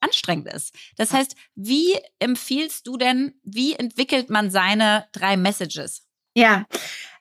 anstrengend 0.00 0.52
ist. 0.52 0.74
Das 0.96 1.12
heißt, 1.12 1.34
wie 1.54 1.98
empfiehlst 2.18 2.86
du 2.86 2.96
denn, 2.96 3.34
wie 3.42 3.74
entwickelt 3.74 4.30
man 4.30 4.50
seine 4.50 5.06
drei 5.12 5.36
Messages? 5.36 6.06
Ja, 6.34 6.66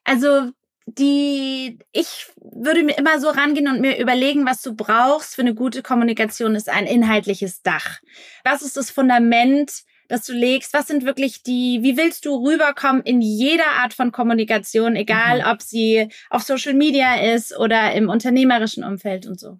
also 0.03 0.51
die, 0.85 1.79
ich 1.91 2.27
würde 2.35 2.83
mir 2.83 2.97
immer 2.97 3.19
so 3.19 3.29
rangehen 3.29 3.67
und 3.67 3.81
mir 3.81 3.97
überlegen, 3.99 4.45
was 4.45 4.61
du 4.61 4.75
brauchst 4.75 5.35
für 5.35 5.41
eine 5.41 5.55
gute 5.55 5.81
Kommunikation, 5.81 6.55
ist 6.55 6.69
ein 6.69 6.85
inhaltliches 6.85 7.61
Dach. 7.61 7.99
Was 8.43 8.61
ist 8.61 8.75
das 8.75 8.91
Fundament, 8.91 9.83
das 10.09 10.25
du 10.25 10.33
legst? 10.33 10.73
Was 10.73 10.87
sind 10.87 11.05
wirklich 11.05 11.43
die, 11.43 11.79
wie 11.81 11.97
willst 11.97 12.25
du 12.25 12.35
rüberkommen 12.35 13.01
in 13.03 13.21
jeder 13.21 13.67
Art 13.81 13.93
von 13.93 14.11
Kommunikation, 14.11 14.95
egal 14.95 15.39
mhm. 15.39 15.51
ob 15.51 15.61
sie 15.61 16.09
auf 16.29 16.43
Social 16.43 16.73
Media 16.73 17.33
ist 17.33 17.57
oder 17.57 17.93
im 17.93 18.09
unternehmerischen 18.09 18.83
Umfeld 18.83 19.25
und 19.25 19.39
so. 19.39 19.59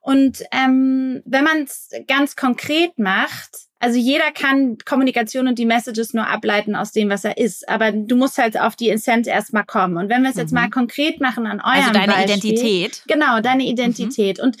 Und 0.00 0.42
ähm, 0.52 1.22
wenn 1.24 1.44
man 1.44 1.62
es 1.62 1.90
ganz 2.06 2.36
konkret 2.36 2.98
macht, 2.98 3.67
also 3.80 3.98
jeder 3.98 4.32
kann 4.32 4.78
Kommunikation 4.84 5.46
und 5.46 5.58
die 5.58 5.66
Messages 5.66 6.12
nur 6.12 6.26
ableiten 6.26 6.74
aus 6.74 6.90
dem, 6.92 7.10
was 7.10 7.24
er 7.24 7.38
ist. 7.38 7.68
Aber 7.68 7.92
du 7.92 8.16
musst 8.16 8.38
halt 8.38 8.58
auf 8.58 8.74
die 8.74 8.90
Essenz 8.90 9.28
erstmal 9.28 9.64
kommen. 9.64 9.96
Und 9.96 10.08
wenn 10.08 10.22
wir 10.22 10.30
es 10.30 10.36
jetzt 10.36 10.50
mhm. 10.50 10.58
mal 10.58 10.70
konkret 10.70 11.20
machen 11.20 11.46
an 11.46 11.60
eurem 11.60 11.78
Also 11.78 11.92
deine 11.92 12.12
Beispiel, 12.12 12.52
Identität. 12.52 13.02
Genau, 13.06 13.40
deine 13.40 13.62
mhm. 13.62 13.70
Identität. 13.70 14.38
Mhm. 14.38 14.44
Und 14.44 14.56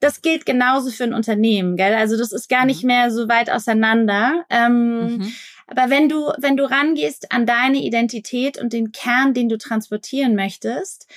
das 0.00 0.20
gilt 0.20 0.46
genauso 0.46 0.90
für 0.90 1.04
ein 1.04 1.14
Unternehmen, 1.14 1.76
gell? 1.76 1.94
Also 1.94 2.18
das 2.18 2.32
ist 2.32 2.48
gar 2.48 2.66
nicht 2.66 2.82
mhm. 2.82 2.88
mehr 2.88 3.10
so 3.10 3.28
weit 3.28 3.50
auseinander. 3.50 4.44
Ähm, 4.50 5.18
mhm. 5.18 5.32
Aber 5.68 5.90
wenn 5.90 6.08
du, 6.08 6.32
wenn 6.38 6.56
du 6.56 6.64
rangehst 6.64 7.32
an 7.32 7.46
deine 7.46 7.78
Identität 7.78 8.58
und 8.58 8.72
den 8.72 8.92
Kern, 8.92 9.32
den 9.32 9.48
du 9.48 9.58
transportieren 9.58 10.34
möchtest, 10.34 11.08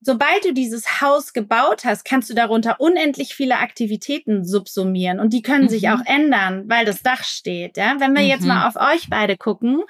Sobald 0.00 0.44
du 0.44 0.52
dieses 0.52 1.00
Haus 1.00 1.32
gebaut 1.32 1.84
hast, 1.84 2.04
kannst 2.04 2.28
du 2.30 2.34
darunter 2.34 2.80
unendlich 2.80 3.34
viele 3.34 3.58
Aktivitäten 3.58 4.44
subsumieren 4.44 5.20
und 5.20 5.32
die 5.32 5.42
können 5.42 5.64
mhm. 5.64 5.70
sich 5.70 5.88
auch 5.88 6.00
ändern, 6.04 6.64
weil 6.68 6.84
das 6.84 7.02
Dach 7.02 7.24
steht. 7.24 7.76
Ja? 7.76 7.96
Wenn 7.98 8.14
wir 8.14 8.22
mhm. 8.22 8.28
jetzt 8.28 8.44
mal 8.44 8.68
auf 8.68 8.76
euch 8.76 9.08
beide 9.08 9.36
gucken, 9.36 9.82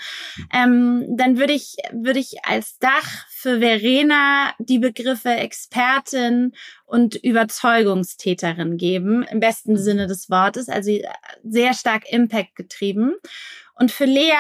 ähm, 0.53 1.05
dann 1.17 1.39
würde 1.39 1.53
ich, 1.53 1.77
würde 1.93 2.21
ich 2.21 2.45
als 2.45 2.79
Dach 2.79 3.27
für 3.29 3.61
Verena 3.61 4.53
die 4.59 4.79
Begriffe 4.79 5.31
Expertin 5.31 6.53
und 6.85 7.15
Überzeugungstäterin 7.15 8.77
geben, 8.77 9.25
im 9.25 9.41
besten. 9.41 9.77
Sinne 9.79 10.07
des 10.07 10.29
Wortes, 10.29 10.69
also 10.69 10.91
sehr 11.45 11.75
stark 11.75 12.11
Impact 12.11 12.57
getrieben. 12.57 13.15
Und 13.75 13.93
für 13.93 14.07
Lea 14.07 14.33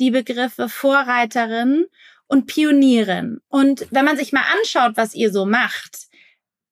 die 0.00 0.10
Begriffe 0.10 0.68
Vorreiterin 0.68 1.86
und 2.28 2.46
Pionierin. 2.46 3.38
Und 3.48 3.86
wenn 3.90 4.04
man 4.04 4.16
sich 4.16 4.32
mal 4.32 4.44
anschaut, 4.58 4.96
was 4.96 5.14
ihr 5.14 5.32
so 5.32 5.46
macht, 5.46 6.06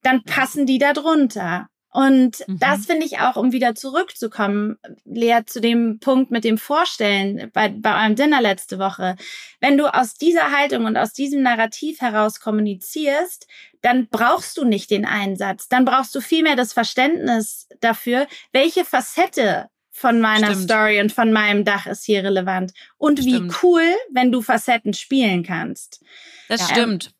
dann 0.02 0.24
passen 0.24 0.66
die 0.66 0.78
da 0.78 0.92
drunter. 0.92 1.68
Und 1.94 2.42
mhm. 2.48 2.58
das 2.58 2.86
finde 2.86 3.06
ich 3.06 3.20
auch, 3.20 3.36
um 3.36 3.52
wieder 3.52 3.76
zurückzukommen, 3.76 4.78
Lea, 5.04 5.42
zu 5.46 5.60
dem 5.60 6.00
Punkt 6.00 6.32
mit 6.32 6.42
dem 6.42 6.58
Vorstellen 6.58 7.52
bei, 7.52 7.68
bei 7.68 8.02
eurem 8.02 8.16
Dinner 8.16 8.42
letzte 8.42 8.80
Woche. 8.80 9.14
Wenn 9.60 9.78
du 9.78 9.86
aus 9.86 10.14
dieser 10.14 10.50
Haltung 10.50 10.86
und 10.86 10.96
aus 10.96 11.12
diesem 11.12 11.42
Narrativ 11.42 12.00
heraus 12.00 12.40
kommunizierst, 12.40 13.46
dann 13.80 14.08
brauchst 14.10 14.56
du 14.56 14.64
nicht 14.64 14.90
den 14.90 15.06
Einsatz. 15.06 15.68
Dann 15.68 15.84
brauchst 15.84 16.12
du 16.16 16.20
vielmehr 16.20 16.56
das 16.56 16.72
Verständnis 16.72 17.68
dafür, 17.80 18.26
welche 18.50 18.84
Facette 18.84 19.68
von 19.94 20.20
meiner 20.20 20.48
Stimmt. 20.48 20.64
Story 20.64 21.00
und 21.00 21.12
von 21.12 21.32
meinem 21.32 21.64
Dach 21.64 21.86
ist 21.86 22.04
hier 22.04 22.24
relevant. 22.24 22.72
Und 22.98 23.20
stimmt. 23.20 23.52
wie 23.52 23.56
cool, 23.62 23.94
wenn 24.12 24.32
du 24.32 24.42
Facetten 24.42 24.92
spielen 24.92 25.44
kannst. 25.44 26.04
Das 26.48 26.62
ja. 26.62 26.66
stimmt. 26.74 27.14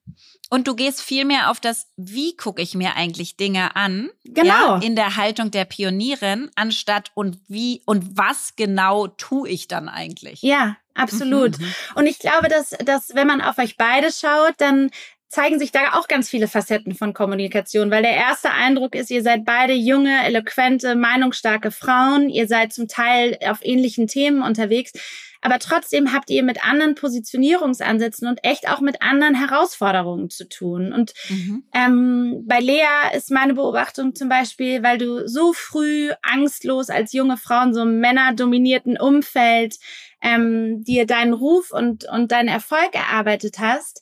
Und 0.50 0.66
du 0.66 0.74
gehst 0.74 1.00
viel 1.00 1.24
mehr 1.24 1.50
auf 1.50 1.60
das, 1.60 1.86
wie 1.96 2.36
gucke 2.36 2.60
ich 2.60 2.74
mir 2.74 2.96
eigentlich 2.96 3.36
Dinge 3.36 3.76
an? 3.76 4.10
Genau. 4.24 4.76
Ja, 4.76 4.78
in 4.78 4.96
der 4.96 5.16
Haltung 5.16 5.52
der 5.52 5.64
Pionierin, 5.64 6.50
anstatt 6.56 7.12
und 7.14 7.38
wie 7.48 7.82
und 7.86 8.18
was 8.18 8.54
genau 8.56 9.06
tue 9.06 9.48
ich 9.48 9.68
dann 9.68 9.88
eigentlich? 9.88 10.42
Ja, 10.42 10.76
absolut. 10.94 11.58
Mhm. 11.58 11.74
Und 11.94 12.06
ich 12.06 12.18
glaube, 12.18 12.48
dass, 12.48 12.70
dass 12.70 13.14
wenn 13.14 13.26
man 13.26 13.40
auf 13.40 13.58
euch 13.58 13.76
beide 13.76 14.12
schaut, 14.12 14.54
dann 14.58 14.90
zeigen 15.34 15.58
sich 15.58 15.72
da 15.72 15.94
auch 15.94 16.06
ganz 16.06 16.30
viele 16.30 16.46
Facetten 16.46 16.94
von 16.94 17.12
Kommunikation, 17.12 17.90
weil 17.90 18.02
der 18.02 18.14
erste 18.14 18.52
Eindruck 18.52 18.94
ist, 18.94 19.10
ihr 19.10 19.22
seid 19.22 19.44
beide 19.44 19.72
junge, 19.72 20.24
eloquente, 20.24 20.94
meinungsstarke 20.94 21.72
Frauen, 21.72 22.28
ihr 22.30 22.46
seid 22.46 22.72
zum 22.72 22.86
Teil 22.86 23.36
auf 23.44 23.58
ähnlichen 23.62 24.06
Themen 24.06 24.42
unterwegs, 24.42 24.92
aber 25.40 25.58
trotzdem 25.58 26.12
habt 26.12 26.30
ihr 26.30 26.44
mit 26.44 26.64
anderen 26.64 26.94
Positionierungsansätzen 26.94 28.28
und 28.28 28.44
echt 28.44 28.70
auch 28.70 28.80
mit 28.80 29.02
anderen 29.02 29.34
Herausforderungen 29.34 30.30
zu 30.30 30.48
tun. 30.48 30.92
Und 30.92 31.12
mhm. 31.28 31.64
ähm, 31.74 32.44
bei 32.46 32.60
Lea 32.60 33.12
ist 33.14 33.30
meine 33.30 33.54
Beobachtung 33.54 34.14
zum 34.14 34.30
Beispiel, 34.30 34.82
weil 34.82 34.96
du 34.96 35.28
so 35.28 35.52
früh 35.52 36.12
angstlos 36.22 36.88
als 36.88 37.12
junge 37.12 37.36
Frau 37.36 37.62
in 37.64 37.74
so 37.74 37.82
einem 37.82 38.00
männerdominierten 38.00 38.96
Umfeld 38.98 39.76
ähm, 40.22 40.82
dir 40.82 41.06
deinen 41.06 41.34
Ruf 41.34 41.72
und, 41.72 42.08
und 42.08 42.32
deinen 42.32 42.48
Erfolg 42.48 42.94
erarbeitet 42.94 43.58
hast, 43.58 44.00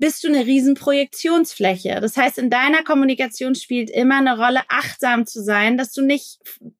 bist 0.00 0.24
du 0.24 0.28
eine 0.28 0.46
riesen 0.46 0.74
Projektionsfläche. 0.74 2.00
Das 2.00 2.16
heißt, 2.16 2.38
in 2.38 2.48
deiner 2.48 2.82
Kommunikation 2.82 3.54
spielt 3.54 3.90
immer 3.90 4.16
eine 4.16 4.36
Rolle, 4.36 4.62
achtsam 4.68 5.26
zu 5.26 5.44
sein, 5.44 5.76
dass 5.76 5.92
du 5.92 6.02
nicht 6.02 6.38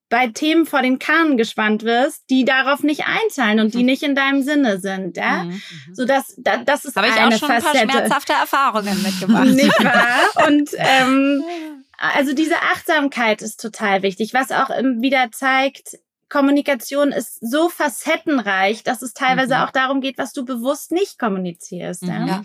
bei 0.09 0.27
Themen 0.27 0.65
vor 0.65 0.81
den 0.81 0.97
Kahn 0.97 1.37
gespannt 1.37 1.83
wirst, 1.83 2.23
die 2.31 2.45
darauf 2.45 2.81
nicht 2.81 3.03
einzahlen 3.05 3.59
und 3.59 3.75
die 3.75 3.79
mhm. 3.79 3.85
nicht 3.85 4.03
in 4.03 4.15
deinem 4.15 4.41
Sinne 4.41 4.79
sind. 4.79 5.17
Ja? 5.17 5.43
Mhm. 5.43 5.51
mhm. 5.51 5.61
So 5.93 6.05
dass 6.05 6.33
da, 6.37 6.57
das 6.57 6.83
ist 6.83 6.95
Habe 6.95 7.07
ich 7.07 7.13
eine 7.13 7.35
auch 7.35 7.39
schon 7.39 7.47
Facette. 7.47 7.79
ein 7.79 7.87
paar 7.87 7.97
schmerzhafte 7.97 8.33
Erfahrungen 8.33 9.01
mitgemacht. 9.03 9.45
nicht 9.49 9.83
wahr? 9.83 10.47
Und 10.47 10.71
ähm, 10.77 11.43
also 11.97 12.33
diese 12.33 12.55
Achtsamkeit 12.73 13.43
ist 13.43 13.61
total 13.61 14.01
wichtig, 14.01 14.33
was 14.33 14.51
auch 14.51 14.69
wieder 14.69 15.31
zeigt, 15.31 15.99
Kommunikation 16.31 17.11
ist 17.11 17.37
so 17.41 17.69
facettenreich, 17.69 18.83
dass 18.83 19.01
es 19.01 19.13
teilweise 19.13 19.55
mhm. 19.55 19.61
auch 19.61 19.69
darum 19.69 20.01
geht, 20.01 20.17
was 20.17 20.31
du 20.33 20.45
bewusst 20.45 20.91
nicht 20.91 21.19
kommunizierst. 21.19 22.03
Ja. 22.03 22.25
ja. 22.25 22.41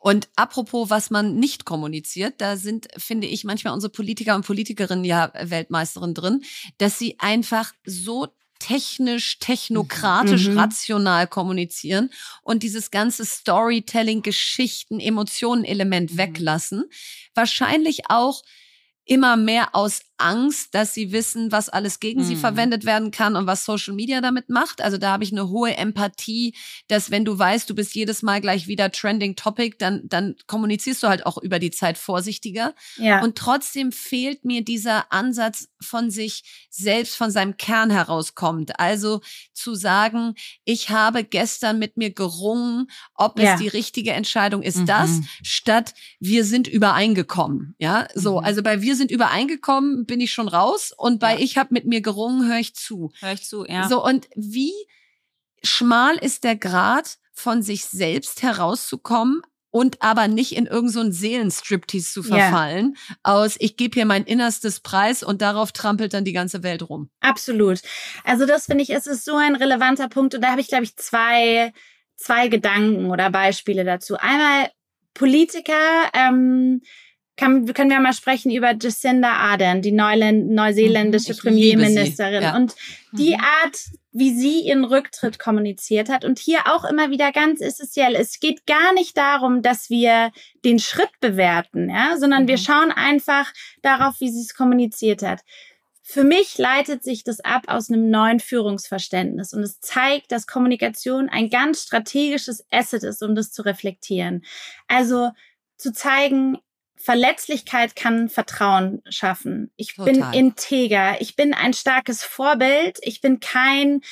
Und 0.00 0.30
apropos, 0.34 0.88
was 0.88 1.10
man 1.10 1.36
nicht 1.36 1.66
kommuniziert, 1.66 2.34
da 2.38 2.56
sind, 2.56 2.88
finde 2.96 3.26
ich, 3.26 3.44
manchmal 3.44 3.74
unsere 3.74 3.92
Politiker 3.92 4.34
und 4.34 4.46
Politikerinnen 4.46 5.04
ja 5.04 5.30
Weltmeisterin 5.38 6.14
drin, 6.14 6.42
dass 6.78 6.98
sie 6.98 7.16
einfach 7.20 7.72
so 7.84 8.28
technisch, 8.58 9.38
technokratisch, 9.40 10.48
mhm. 10.48 10.58
rational 10.58 11.26
kommunizieren 11.26 12.10
und 12.42 12.62
dieses 12.62 12.90
ganze 12.90 13.26
Storytelling, 13.26 14.22
Geschichten, 14.22 15.00
Emotionen-Element 15.00 16.14
mhm. 16.14 16.18
weglassen. 16.18 16.84
Wahrscheinlich 17.34 18.08
auch 18.08 18.42
immer 19.04 19.36
mehr 19.36 19.74
aus 19.74 20.00
Angst, 20.20 20.74
dass 20.74 20.94
sie 20.94 21.12
wissen, 21.12 21.52
was 21.52 21.68
alles 21.68 22.00
gegen 22.00 22.20
mhm. 22.20 22.24
sie 22.24 22.36
verwendet 22.36 22.84
werden 22.84 23.10
kann 23.10 23.36
und 23.36 23.46
was 23.46 23.64
Social 23.64 23.94
Media 23.94 24.20
damit 24.20 24.48
macht. 24.48 24.82
Also 24.82 24.98
da 24.98 25.12
habe 25.12 25.24
ich 25.24 25.32
eine 25.32 25.48
hohe 25.48 25.76
Empathie, 25.76 26.54
dass 26.88 27.10
wenn 27.10 27.24
du 27.24 27.38
weißt, 27.38 27.68
du 27.68 27.74
bist 27.74 27.94
jedes 27.94 28.22
Mal 28.22 28.40
gleich 28.40 28.66
wieder 28.66 28.90
Trending 28.90 29.36
Topic, 29.36 29.76
dann, 29.78 30.02
dann 30.04 30.36
kommunizierst 30.46 31.02
du 31.02 31.08
halt 31.08 31.26
auch 31.26 31.38
über 31.38 31.58
die 31.58 31.70
Zeit 31.70 31.98
vorsichtiger. 31.98 32.74
Ja. 32.96 33.22
Und 33.22 33.36
trotzdem 33.36 33.92
fehlt 33.92 34.44
mir 34.44 34.64
dieser 34.64 35.12
Ansatz 35.12 35.68
von 35.80 36.10
sich 36.10 36.66
selbst, 36.70 37.16
von 37.16 37.30
seinem 37.30 37.56
Kern 37.56 37.90
herauskommt. 37.90 38.78
Also 38.78 39.20
zu 39.52 39.74
sagen, 39.74 40.34
ich 40.64 40.90
habe 40.90 41.24
gestern 41.24 41.78
mit 41.78 41.96
mir 41.96 42.12
gerungen, 42.12 42.88
ob 43.14 43.38
ja. 43.38 43.54
es 43.54 43.60
die 43.60 43.68
richtige 43.68 44.12
Entscheidung 44.12 44.62
ist, 44.62 44.78
mhm. 44.78 44.86
das, 44.86 45.10
statt 45.42 45.94
wir 46.18 46.44
sind 46.44 46.68
übereingekommen. 46.68 47.74
Ja, 47.78 48.08
so. 48.14 48.38
Mhm. 48.38 48.44
Also 48.44 48.62
bei 48.62 48.82
wir 48.82 48.96
sind 48.96 49.10
übereingekommen 49.10 50.06
bin 50.10 50.20
ich 50.20 50.32
schon 50.32 50.48
raus 50.48 50.92
und 50.96 51.20
bei 51.20 51.34
ja. 51.34 51.38
ich 51.38 51.56
habe 51.56 51.72
mit 51.72 51.86
mir 51.86 52.00
gerungen, 52.00 52.48
höre 52.48 52.58
ich 52.58 52.74
zu. 52.74 53.12
Höre 53.20 53.32
ich 53.32 53.46
zu, 53.46 53.64
ja. 53.64 53.88
So, 53.88 54.04
und 54.04 54.28
wie 54.34 54.72
schmal 55.62 56.16
ist 56.16 56.42
der 56.42 56.56
Grad, 56.56 57.18
von 57.32 57.62
sich 57.62 57.84
selbst 57.86 58.42
herauszukommen, 58.42 59.40
und 59.72 60.02
aber 60.02 60.26
nicht 60.26 60.56
in 60.56 60.66
irgendeinen 60.66 61.12
so 61.12 61.18
Seelenstriptease 61.20 62.12
zu 62.12 62.22
verfallen 62.24 62.96
yeah. 63.08 63.18
aus 63.22 63.54
ich 63.60 63.76
gebe 63.76 63.94
hier 63.94 64.04
mein 64.04 64.24
innerstes 64.24 64.80
Preis 64.80 65.22
und 65.22 65.42
darauf 65.42 65.70
trampelt 65.70 66.12
dann 66.12 66.24
die 66.24 66.32
ganze 66.32 66.64
Welt 66.64 66.88
rum. 66.88 67.08
Absolut. 67.20 67.80
Also 68.24 68.46
das 68.46 68.66
finde 68.66 68.82
ich, 68.82 68.90
es 68.90 69.06
ist 69.06 69.24
so 69.24 69.36
ein 69.36 69.54
relevanter 69.54 70.08
Punkt 70.08 70.34
und 70.34 70.40
da 70.40 70.50
habe 70.50 70.60
ich 70.60 70.66
glaube 70.66 70.82
ich 70.82 70.96
zwei 70.96 71.72
zwei 72.16 72.48
Gedanken 72.48 73.12
oder 73.12 73.30
Beispiele 73.30 73.84
dazu. 73.84 74.16
Einmal 74.16 74.72
Politiker 75.14 76.10
ähm, 76.14 76.82
kann, 77.40 77.72
können 77.72 77.90
wir 77.90 78.00
mal 78.00 78.12
sprechen 78.12 78.50
über 78.52 78.74
Jacinda 78.78 79.32
Ardern, 79.32 79.80
die 79.80 79.92
Neuland, 79.92 80.50
neuseeländische 80.50 81.32
ich 81.32 81.40
Premierministerin. 81.40 82.42
Ja. 82.42 82.54
Und 82.54 82.74
die 83.12 83.34
mhm. 83.34 83.40
Art, 83.40 83.78
wie 84.12 84.34
sie 84.34 84.60
ihren 84.60 84.84
Rücktritt 84.84 85.38
kommuniziert 85.38 86.10
hat. 86.10 86.24
Und 86.24 86.38
hier 86.38 86.60
auch 86.66 86.84
immer 86.84 87.10
wieder 87.10 87.32
ganz 87.32 87.62
essentiell. 87.62 88.14
Es 88.14 88.40
geht 88.40 88.66
gar 88.66 88.92
nicht 88.92 89.16
darum, 89.16 89.62
dass 89.62 89.88
wir 89.88 90.32
den 90.64 90.78
Schritt 90.78 91.10
bewerten, 91.20 91.88
ja, 91.88 92.16
sondern 92.18 92.42
mhm. 92.42 92.48
wir 92.48 92.58
schauen 92.58 92.92
einfach 92.92 93.50
darauf, 93.82 94.20
wie 94.20 94.30
sie 94.30 94.42
es 94.42 94.54
kommuniziert 94.54 95.22
hat. 95.22 95.40
Für 96.02 96.24
mich 96.24 96.58
leitet 96.58 97.04
sich 97.04 97.24
das 97.24 97.40
ab 97.40 97.62
aus 97.68 97.88
einem 97.88 98.10
neuen 98.10 98.40
Führungsverständnis 98.40 99.54
und 99.54 99.62
es 99.62 99.80
zeigt, 99.80 100.32
dass 100.32 100.46
Kommunikation 100.46 101.28
ein 101.28 101.48
ganz 101.48 101.84
strategisches 101.84 102.66
Asset 102.70 103.04
ist, 103.04 103.22
um 103.22 103.34
das 103.34 103.52
zu 103.52 103.62
reflektieren. 103.62 104.44
Also 104.88 105.30
zu 105.76 105.92
zeigen, 105.92 106.58
Verletzlichkeit 107.02 107.96
kann 107.96 108.28
Vertrauen 108.28 109.02
schaffen. 109.08 109.70
Ich 109.76 109.94
Total. 109.94 110.12
bin 110.12 110.32
integer. 110.32 111.20
Ich 111.20 111.34
bin 111.34 111.54
ein 111.54 111.72
starkes 111.72 112.22
Vorbild. 112.22 112.98
Ich 113.02 113.20
bin 113.20 113.40
kein 113.40 114.02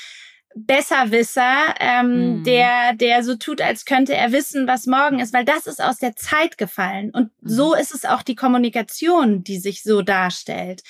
Besserwisser, 0.54 1.74
ähm, 1.78 2.38
mhm. 2.38 2.44
der, 2.44 2.94
der 2.94 3.22
so 3.22 3.36
tut, 3.36 3.60
als 3.60 3.84
könnte 3.84 4.14
er 4.14 4.32
wissen, 4.32 4.66
was 4.66 4.86
morgen 4.86 5.20
ist, 5.20 5.32
weil 5.32 5.44
das 5.44 5.66
ist 5.66 5.82
aus 5.82 5.98
der 5.98 6.16
Zeit 6.16 6.58
gefallen. 6.58 7.10
Und 7.10 7.30
mhm. 7.42 7.48
so 7.48 7.74
ist 7.74 7.94
es 7.94 8.04
auch 8.04 8.22
die 8.22 8.34
Kommunikation, 8.34 9.44
die 9.44 9.58
sich 9.58 9.82
so 9.82 10.02
darstellt. 10.02 10.82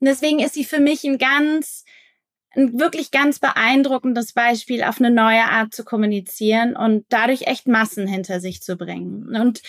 Und 0.00 0.08
deswegen 0.08 0.40
ist 0.40 0.54
sie 0.54 0.64
für 0.64 0.80
mich 0.80 1.04
ein 1.04 1.18
ganz 1.18 1.84
ein 2.56 2.78
wirklich 2.78 3.10
ganz 3.10 3.38
beeindruckendes 3.38 4.32
Beispiel 4.32 4.82
auf 4.82 4.98
eine 4.98 5.10
neue 5.10 5.44
Art 5.44 5.74
zu 5.74 5.84
kommunizieren 5.84 6.76
und 6.76 7.04
dadurch 7.08 7.42
echt 7.42 7.66
Massen 7.66 8.06
hinter 8.06 8.40
sich 8.40 8.62
zu 8.62 8.76
bringen. 8.76 9.36
Und 9.36 9.62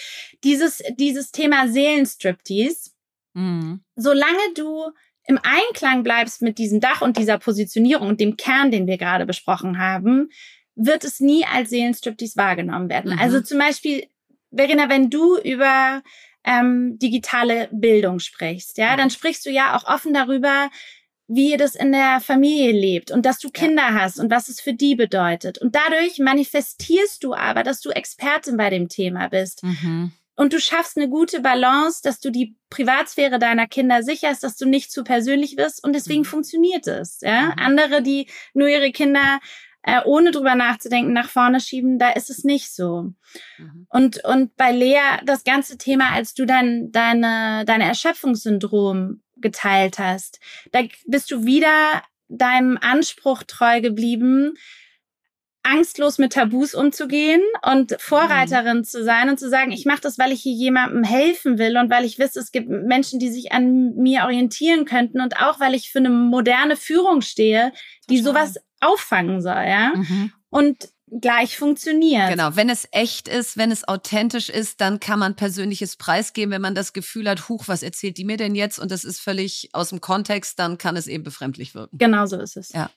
dieses, 0.43 0.83
dieses 0.97 1.31
Thema 1.31 1.67
Seelenstriptease, 1.67 2.91
mhm. 3.33 3.81
solange 3.95 4.53
du 4.55 4.91
im 5.27 5.39
Einklang 5.41 6.03
bleibst 6.03 6.41
mit 6.41 6.57
diesem 6.57 6.79
Dach 6.79 7.01
und 7.01 7.17
dieser 7.17 7.39
Positionierung 7.39 8.09
und 8.09 8.19
dem 8.19 8.37
Kern, 8.37 8.71
den 8.71 8.87
wir 8.87 8.97
gerade 8.97 9.25
besprochen 9.25 9.79
haben, 9.79 10.29
wird 10.75 11.03
es 11.03 11.19
nie 11.19 11.45
als 11.45 11.69
Seelenstriptease 11.69 12.37
wahrgenommen 12.37 12.89
werden. 12.89 13.13
Mhm. 13.13 13.19
Also 13.19 13.41
zum 13.41 13.57
Beispiel, 13.57 14.07
Verena, 14.55 14.89
wenn 14.89 15.09
du 15.09 15.37
über 15.39 16.03
ähm, 16.43 16.99
digitale 16.99 17.69
Bildung 17.71 18.19
sprichst, 18.19 18.77
ja, 18.77 18.95
dann 18.95 19.09
sprichst 19.09 19.45
du 19.45 19.49
ja 19.49 19.75
auch 19.75 19.85
offen 19.85 20.13
darüber, 20.13 20.69
wie 21.27 21.51
ihr 21.51 21.57
das 21.57 21.75
in 21.75 21.91
der 21.91 22.19
Familie 22.21 22.71
lebt 22.71 23.11
und 23.11 23.25
dass 23.25 23.39
du 23.39 23.49
Kinder 23.49 23.89
ja. 23.89 23.93
hast 24.01 24.19
und 24.19 24.29
was 24.29 24.47
es 24.47 24.61
für 24.61 24.73
die 24.73 24.95
bedeutet. 24.95 25.57
Und 25.57 25.75
dadurch 25.75 26.19
manifestierst 26.19 27.23
du 27.23 27.33
aber, 27.33 27.63
dass 27.63 27.81
du 27.81 27.89
Expertin 27.89 28.57
bei 28.57 28.69
dem 28.69 28.89
Thema 28.89 29.29
bist. 29.29 29.63
Mhm. 29.63 30.11
Und 30.37 30.51
du 30.51 30.59
schaffst 30.59 30.97
eine 30.97 31.09
gute 31.09 31.39
Balance, 31.39 32.01
dass 32.03 32.19
du 32.19 32.29
die 32.29 32.57
Privatsphäre 32.69 33.39
deiner 33.39 33.67
Kinder 33.67 34.03
sicherst, 34.03 34.43
dass 34.43 34.57
du 34.57 34.65
nicht 34.65 34.91
zu 34.91 35.03
persönlich 35.03 35.55
wirst 35.57 35.83
und 35.83 35.93
deswegen 35.93 36.21
mhm. 36.21 36.25
funktioniert 36.25 36.87
es. 36.87 37.21
Ja? 37.21 37.43
Mhm. 37.43 37.53
Andere, 37.57 38.01
die 38.01 38.29
nur 38.53 38.67
ihre 38.67 38.91
Kinder 38.91 39.39
äh, 39.85 40.01
ohne 40.03 40.31
drüber 40.31 40.55
nachzudenken 40.55 41.13
nach 41.13 41.29
vorne 41.29 41.59
schieben, 41.59 41.99
da 41.99 42.09
ist 42.09 42.29
es 42.31 42.43
nicht 42.43 42.73
so. 42.73 43.13
Mhm. 43.57 43.87
Und, 43.89 44.25
und 44.25 44.55
bei 44.57 44.71
Lea 44.71 45.19
das 45.25 45.43
ganze 45.43 45.77
Thema, 45.77 46.11
als 46.11 46.33
du 46.33 46.45
dann 46.45 46.91
deine, 46.91 47.65
deine 47.65 47.85
Erschöpfungssyndrom 47.85 49.21
geteilt 49.37 49.99
hast. 49.99 50.39
Da 50.71 50.81
bist 51.05 51.29
du 51.29 51.45
wieder 51.45 52.01
deinem 52.29 52.79
Anspruch 52.81 53.43
treu 53.43 53.79
geblieben, 53.79 54.55
angstlos 55.61 56.17
mit 56.17 56.33
Tabus 56.33 56.73
umzugehen 56.73 57.41
und 57.63 57.95
Vorreiterin 57.99 58.77
mhm. 58.77 58.83
zu 58.83 59.03
sein 59.03 59.29
und 59.29 59.39
zu 59.39 59.49
sagen, 59.49 59.71
ich 59.71 59.85
mache 59.85 60.01
das, 60.01 60.17
weil 60.17 60.31
ich 60.31 60.41
hier 60.41 60.53
jemandem 60.53 61.03
helfen 61.03 61.57
will 61.57 61.77
und 61.77 61.89
weil 61.89 62.05
ich 62.05 62.17
wisse, 62.17 62.39
es 62.39 62.51
gibt 62.51 62.69
Menschen, 62.69 63.19
die 63.19 63.29
sich 63.29 63.51
an 63.51 63.95
mir 63.95 64.23
orientieren 64.23 64.85
könnten 64.85 65.21
und 65.21 65.37
auch 65.37 65.59
weil 65.59 65.73
ich 65.73 65.91
für 65.91 65.99
eine 65.99 66.09
moderne 66.09 66.75
Führung 66.75 67.21
stehe, 67.21 67.71
die 68.09 68.21
Total. 68.21 68.33
sowas 68.33 68.55
auffangen 68.85 69.41
soll, 69.41 69.53
ja. 69.53 69.93
Mhm. 69.95 70.31
Und 70.49 70.89
gleich 71.21 71.57
funktioniert. 71.57 72.29
Genau, 72.29 72.55
wenn 72.55 72.69
es 72.69 72.87
echt 72.91 73.27
ist, 73.27 73.57
wenn 73.57 73.71
es 73.71 73.87
authentisch 73.87 74.49
ist, 74.49 74.81
dann 74.81 74.99
kann 74.99 75.19
man 75.19 75.35
persönliches 75.35 75.97
Preis 75.97 76.33
geben. 76.33 76.51
Wenn 76.51 76.61
man 76.61 76.75
das 76.75 76.93
Gefühl 76.93 77.29
hat, 77.29 77.49
huch, 77.49 77.67
was 77.67 77.83
erzählt 77.83 78.17
die 78.17 78.25
mir 78.25 78.37
denn 78.37 78.55
jetzt? 78.55 78.79
Und 78.79 78.91
das 78.91 79.03
ist 79.03 79.19
völlig 79.19 79.69
aus 79.73 79.89
dem 79.89 80.01
Kontext, 80.01 80.59
dann 80.59 80.77
kann 80.77 80.95
es 80.95 81.07
eben 81.07 81.23
befremdlich 81.23 81.75
wirken. 81.75 81.97
Genau 81.97 82.25
so 82.25 82.37
ist 82.37 82.57
es. 82.57 82.71
Ja. 82.71 82.89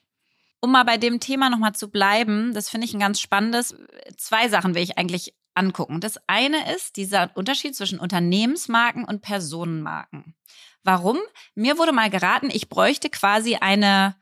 Um 0.61 0.71
mal 0.71 0.83
bei 0.83 0.97
dem 0.97 1.19
Thema 1.19 1.49
nochmal 1.49 1.73
zu 1.73 1.89
bleiben, 1.89 2.53
das 2.53 2.69
finde 2.69 2.85
ich 2.85 2.93
ein 2.93 2.99
ganz 2.99 3.21
spannendes. 3.21 3.75
Zwei 4.17 4.49
Sachen 4.49 4.75
will 4.75 4.83
ich 4.83 4.97
eigentlich 4.97 5.33
angucken. 5.53 6.01
Das 6.01 6.19
eine 6.27 6.73
ist 6.73 6.97
dieser 6.97 7.31
Unterschied 7.35 7.75
zwischen 7.75 7.99
Unternehmensmarken 7.99 9.05
und 9.05 9.21
Personenmarken. 9.21 10.35
Warum? 10.83 11.17
Mir 11.55 11.77
wurde 11.77 11.91
mal 11.91 12.09
geraten, 12.09 12.49
ich 12.51 12.69
bräuchte 12.69 13.09
quasi 13.09 13.55
eine 13.55 14.15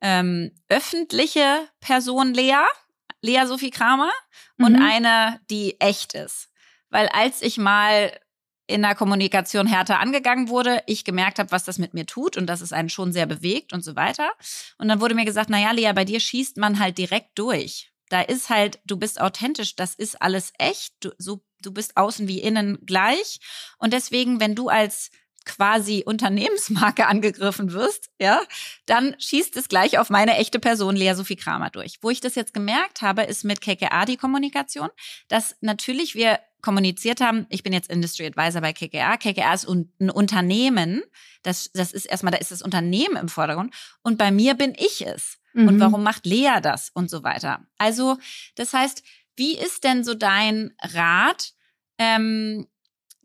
ähm, 0.00 0.52
öffentliche 0.68 1.68
Person 1.80 2.34
Lea, 2.34 2.64
Lea 3.22 3.46
Sophie 3.46 3.70
Kramer 3.70 4.10
und 4.58 4.72
mhm. 4.72 4.82
eine, 4.82 5.40
die 5.50 5.80
echt 5.80 6.14
ist. 6.14 6.48
Weil 6.88 7.08
als 7.08 7.42
ich 7.42 7.58
mal 7.58 8.12
in 8.66 8.82
der 8.82 8.94
Kommunikation 8.94 9.66
härter 9.66 9.98
angegangen 9.98 10.48
wurde, 10.48 10.82
ich 10.86 11.04
gemerkt 11.04 11.38
habe, 11.38 11.50
was 11.50 11.64
das 11.64 11.78
mit 11.78 11.92
mir 11.92 12.06
tut 12.06 12.36
und 12.36 12.46
dass 12.46 12.60
es 12.60 12.72
einen 12.72 12.88
schon 12.88 13.12
sehr 13.12 13.26
bewegt 13.26 13.72
und 13.72 13.84
so 13.84 13.96
weiter. 13.96 14.30
Und 14.78 14.88
dann 14.88 15.00
wurde 15.00 15.14
mir 15.14 15.24
gesagt, 15.24 15.50
naja, 15.50 15.72
Lea, 15.72 15.92
bei 15.92 16.04
dir 16.04 16.20
schießt 16.20 16.56
man 16.56 16.78
halt 16.78 16.96
direkt 16.96 17.38
durch. 17.38 17.90
Da 18.08 18.20
ist 18.20 18.48
halt, 18.48 18.80
du 18.84 18.96
bist 18.96 19.20
authentisch, 19.20 19.76
das 19.76 19.94
ist 19.94 20.20
alles 20.22 20.52
echt, 20.58 20.94
du, 21.00 21.10
so, 21.18 21.42
du 21.62 21.72
bist 21.72 21.96
außen 21.96 22.28
wie 22.28 22.40
innen 22.40 22.78
gleich. 22.86 23.40
Und 23.78 23.92
deswegen, 23.92 24.40
wenn 24.40 24.54
du 24.54 24.68
als 24.68 25.10
quasi 25.44 26.02
Unternehmensmarke 26.04 27.06
angegriffen 27.06 27.72
wirst, 27.72 28.10
ja, 28.20 28.40
dann 28.86 29.16
schießt 29.18 29.56
es 29.56 29.68
gleich 29.68 29.98
auf 29.98 30.10
meine 30.10 30.36
echte 30.36 30.58
Person 30.58 30.96
Lea 30.96 31.14
Sophie 31.14 31.36
Kramer 31.36 31.70
durch. 31.70 31.98
Wo 32.02 32.10
ich 32.10 32.20
das 32.20 32.34
jetzt 32.34 32.54
gemerkt 32.54 33.02
habe, 33.02 33.22
ist 33.22 33.44
mit 33.44 33.60
KKA 33.60 34.04
die 34.04 34.16
Kommunikation, 34.16 34.88
dass 35.28 35.56
natürlich 35.60 36.14
wir 36.14 36.38
kommuniziert 36.60 37.20
haben, 37.20 37.46
ich 37.48 37.62
bin 37.62 37.72
jetzt 37.72 37.90
Industry 37.90 38.26
Advisor 38.26 38.60
bei 38.60 38.72
KKA. 38.72 39.16
KKA 39.16 39.54
ist 39.54 39.68
ein 39.68 40.10
Unternehmen. 40.10 41.02
Das, 41.42 41.70
das 41.72 41.92
ist 41.92 42.04
erstmal, 42.04 42.32
da 42.32 42.38
ist 42.38 42.50
das 42.50 42.62
Unternehmen 42.62 43.16
im 43.16 43.28
Vordergrund. 43.28 43.74
Und 44.02 44.18
bei 44.18 44.30
mir 44.30 44.54
bin 44.54 44.74
ich 44.76 45.06
es. 45.06 45.38
Mhm. 45.52 45.68
Und 45.68 45.80
warum 45.80 46.02
macht 46.02 46.26
Lea 46.26 46.60
das 46.62 46.90
und 46.90 47.10
so 47.10 47.22
weiter? 47.22 47.66
Also, 47.78 48.18
das 48.54 48.72
heißt, 48.72 49.02
wie 49.36 49.56
ist 49.56 49.84
denn 49.84 50.04
so 50.04 50.14
dein 50.14 50.74
Rat, 50.80 51.52
ähm, 51.98 52.66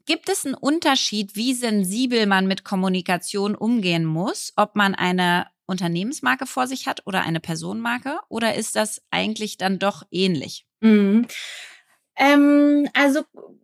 Gibt 0.06 0.30
es 0.30 0.46
einen 0.46 0.56
Unterschied, 0.56 1.36
wie 1.36 1.54
sensibel 1.54 2.26
man 2.28 2.48
mit 2.48 2.64
Kommunikation 2.64 3.56
umgehen 3.56 4.06
muss, 4.06 4.54
ob 4.56 4.76
man 4.76 4.94
eine 4.94 5.48
Unternehmensmarke 5.66 6.46
vor 6.46 6.68
sich 6.68 6.88
hat 6.88 7.02
oder 7.06 7.24
eine 7.24 7.40
Personenmarke? 7.40 8.20
Oder 8.30 8.56
ist 8.56 8.76
das 8.76 9.02
eigentlich 9.10 9.58
dann 9.58 9.80
doch 9.80 10.04
ähnlich? 10.12 10.66
Mhm. 10.82 11.28
Ähm, 12.18 12.88
also 12.94 13.24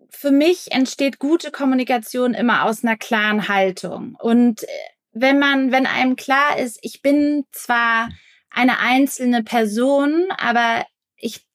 für 0.09 0.31
mich 0.31 0.71
entsteht 0.71 1.19
gute 1.19 1.51
Kommunikation 1.51 2.33
immer 2.33 2.65
aus 2.65 2.83
einer 2.83 2.97
klaren 2.97 3.47
Haltung. 3.47 4.15
Und 4.19 4.63
äh, 4.63 4.67
wenn 5.13 5.39
man, 5.39 5.71
wenn 5.71 5.85
einem 5.85 6.15
klar 6.15 6.57
ist, 6.57 6.79
ich 6.81 7.01
bin 7.01 7.45
zwar 7.51 8.09
eine 8.49 8.79
einzelne 8.79 9.43
Person, 9.43 10.27
aber 10.37 10.85
ich 11.15 11.45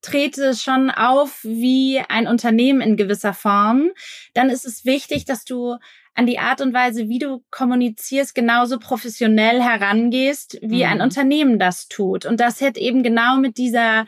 trete 0.00 0.54
schon 0.54 0.90
auf 0.90 1.40
wie 1.42 2.00
ein 2.08 2.26
Unternehmen 2.26 2.80
in 2.80 2.96
gewisser 2.96 3.34
Form, 3.34 3.90
dann 4.34 4.50
ist 4.50 4.64
es 4.64 4.84
wichtig, 4.84 5.24
dass 5.24 5.44
du 5.44 5.76
an 6.14 6.26
die 6.26 6.40
Art 6.40 6.60
und 6.60 6.74
Weise, 6.74 7.08
wie 7.08 7.20
du 7.20 7.44
kommunizierst, 7.50 8.34
genauso 8.34 8.80
professionell 8.80 9.62
herangehst, 9.62 10.58
wie 10.62 10.84
mhm. 10.84 10.90
ein 10.90 11.00
Unternehmen 11.00 11.60
das 11.60 11.86
tut. 11.86 12.26
Und 12.26 12.40
das 12.40 12.60
hat 12.60 12.76
eben 12.76 13.04
genau 13.04 13.36
mit 13.36 13.56
dieser, 13.56 14.06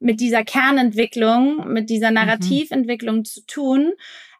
mit 0.00 0.18
dieser 0.18 0.42
Kernentwicklung, 0.42 1.72
mit 1.72 1.88
dieser 1.88 2.08
mhm. 2.08 2.14
Narrativentwicklung 2.14 3.18
mhm. 3.18 3.24
zu 3.24 3.46
tun. 3.46 3.92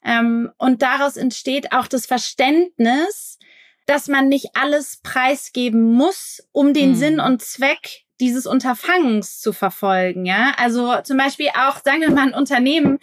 Ähm, 0.05 0.51
und 0.59 0.83
daraus 0.83 1.17
entsteht 1.17 1.73
auch 1.73 1.87
das 1.87 2.07
Verständnis, 2.07 3.39
dass 3.87 4.09
man 4.09 4.29
nicht 4.29 4.51
alles 4.55 4.99
preisgeben 5.03 5.93
muss, 5.93 6.43
um 6.51 6.75
den 6.75 6.91
mhm. 6.91 6.95
Sinn 6.97 7.21
und 7.21 7.41
Zweck 7.41 8.02
dieses 8.23 8.47
Unterfangens 8.47 9.41
zu 9.41 9.53
verfolgen. 9.53 10.25
Ja, 10.25 10.53
also 10.57 10.95
zum 11.03 11.19
Beispiel 11.19 11.49
auch, 11.49 11.81
sagen 11.85 12.03
wir 12.03 12.13
mal, 12.13 12.29
ein 12.29 12.35
Unternehmen, 12.35 13.01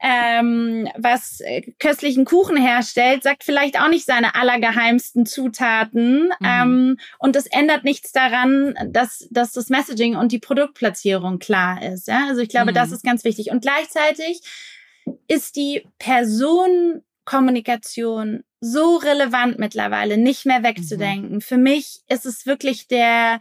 ähm, 0.00 0.86
was 0.98 1.40
äh, 1.40 1.62
köstlichen 1.78 2.26
Kuchen 2.26 2.58
herstellt, 2.58 3.22
sagt 3.22 3.42
vielleicht 3.42 3.80
auch 3.80 3.88
nicht 3.88 4.04
seine 4.04 4.34
allergeheimsten 4.34 5.24
Zutaten. 5.24 6.28
Mhm. 6.40 6.46
Ähm, 6.46 6.98
und 7.18 7.36
das 7.36 7.46
ändert 7.46 7.84
nichts 7.84 8.12
daran, 8.12 8.74
dass, 8.88 9.26
dass 9.30 9.52
das 9.52 9.70
Messaging 9.70 10.14
und 10.14 10.30
die 10.30 10.38
Produktplatzierung 10.38 11.38
klar 11.38 11.82
ist. 11.82 12.06
Ja, 12.06 12.26
also 12.28 12.42
ich 12.42 12.50
glaube, 12.50 12.72
mhm. 12.72 12.74
das 12.74 12.92
ist 12.92 13.02
ganz 13.02 13.24
wichtig. 13.24 13.50
Und 13.50 13.62
gleichzeitig 13.62 14.42
ist 15.26 15.56
die 15.56 15.86
Personenkommunikation 15.98 18.44
so 18.60 18.96
relevant 18.96 19.58
mittlerweile, 19.58 20.18
nicht 20.18 20.44
mehr 20.44 20.62
wegzudenken. 20.62 21.36
Mhm. 21.36 21.40
Für 21.40 21.56
mich 21.56 22.02
ist 22.08 22.26
es 22.26 22.44
wirklich 22.44 22.88
der, 22.88 23.40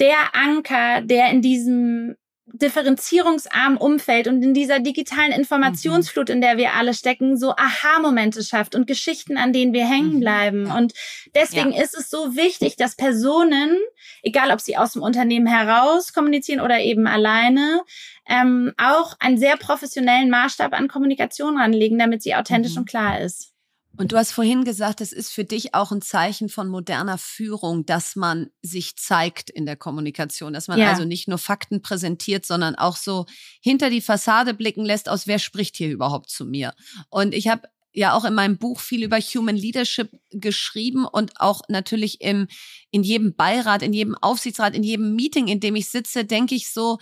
der 0.00 0.34
Anker, 0.34 1.02
der 1.02 1.30
in 1.30 1.42
diesem 1.42 2.16
differenzierungsarmen 2.52 3.76
Umfeld 3.76 4.28
und 4.28 4.42
in 4.42 4.54
dieser 4.54 4.78
digitalen 4.78 5.32
Informationsflut, 5.32 6.30
in 6.30 6.40
der 6.40 6.56
wir 6.56 6.74
alle 6.74 6.94
stecken, 6.94 7.36
so 7.36 7.50
Aha-Momente 7.50 8.42
schafft 8.44 8.74
und 8.74 8.86
Geschichten, 8.86 9.36
an 9.36 9.52
denen 9.52 9.72
wir 9.72 9.86
hängen 9.86 10.14
mhm. 10.14 10.20
bleiben. 10.20 10.70
Und 10.70 10.92
deswegen 11.34 11.72
ja. 11.72 11.82
ist 11.82 11.96
es 11.96 12.08
so 12.08 12.36
wichtig, 12.36 12.76
dass 12.76 12.94
Personen, 12.94 13.76
egal 14.22 14.52
ob 14.52 14.60
sie 14.60 14.76
aus 14.76 14.92
dem 14.92 15.02
Unternehmen 15.02 15.46
heraus 15.46 16.12
kommunizieren 16.12 16.60
oder 16.60 16.78
eben 16.78 17.06
alleine, 17.06 17.82
ähm, 18.28 18.72
auch 18.78 19.14
einen 19.18 19.38
sehr 19.38 19.56
professionellen 19.56 20.30
Maßstab 20.30 20.72
an 20.72 20.88
Kommunikation 20.88 21.58
ranlegen, 21.58 21.98
damit 21.98 22.22
sie 22.22 22.36
authentisch 22.36 22.74
mhm. 22.74 22.82
und 22.82 22.88
klar 22.88 23.20
ist. 23.20 23.55
Und 23.98 24.12
du 24.12 24.16
hast 24.16 24.32
vorhin 24.32 24.64
gesagt, 24.64 25.00
es 25.00 25.12
ist 25.12 25.32
für 25.32 25.44
dich 25.44 25.74
auch 25.74 25.92
ein 25.92 26.02
Zeichen 26.02 26.48
von 26.48 26.68
moderner 26.68 27.18
Führung, 27.18 27.86
dass 27.86 28.16
man 28.16 28.50
sich 28.62 28.96
zeigt 28.96 29.50
in 29.50 29.66
der 29.66 29.76
Kommunikation, 29.76 30.52
dass 30.52 30.68
man 30.68 30.78
ja. 30.78 30.90
also 30.90 31.04
nicht 31.04 31.28
nur 31.28 31.38
Fakten 31.38 31.82
präsentiert, 31.82 32.44
sondern 32.44 32.74
auch 32.74 32.96
so 32.96 33.26
hinter 33.60 33.90
die 33.90 34.00
Fassade 34.00 34.54
blicken 34.54 34.84
lässt, 34.84 35.08
aus 35.08 35.26
wer 35.26 35.38
spricht 35.38 35.76
hier 35.76 35.90
überhaupt 35.90 36.30
zu 36.30 36.44
mir. 36.44 36.74
Und 37.08 37.34
ich 37.34 37.48
habe 37.48 37.68
ja 37.92 38.12
auch 38.12 38.24
in 38.24 38.34
meinem 38.34 38.58
Buch 38.58 38.80
viel 38.80 39.02
über 39.02 39.18
Human 39.18 39.56
Leadership 39.56 40.10
geschrieben 40.30 41.06
und 41.06 41.40
auch 41.40 41.62
natürlich 41.68 42.20
im, 42.20 42.46
in 42.90 43.02
jedem 43.02 43.34
Beirat, 43.34 43.82
in 43.82 43.94
jedem 43.94 44.14
Aufsichtsrat, 44.14 44.74
in 44.74 44.82
jedem 44.82 45.16
Meeting, 45.16 45.48
in 45.48 45.60
dem 45.60 45.76
ich 45.76 45.88
sitze, 45.88 46.24
denke 46.24 46.54
ich 46.54 46.70
so, 46.70 46.98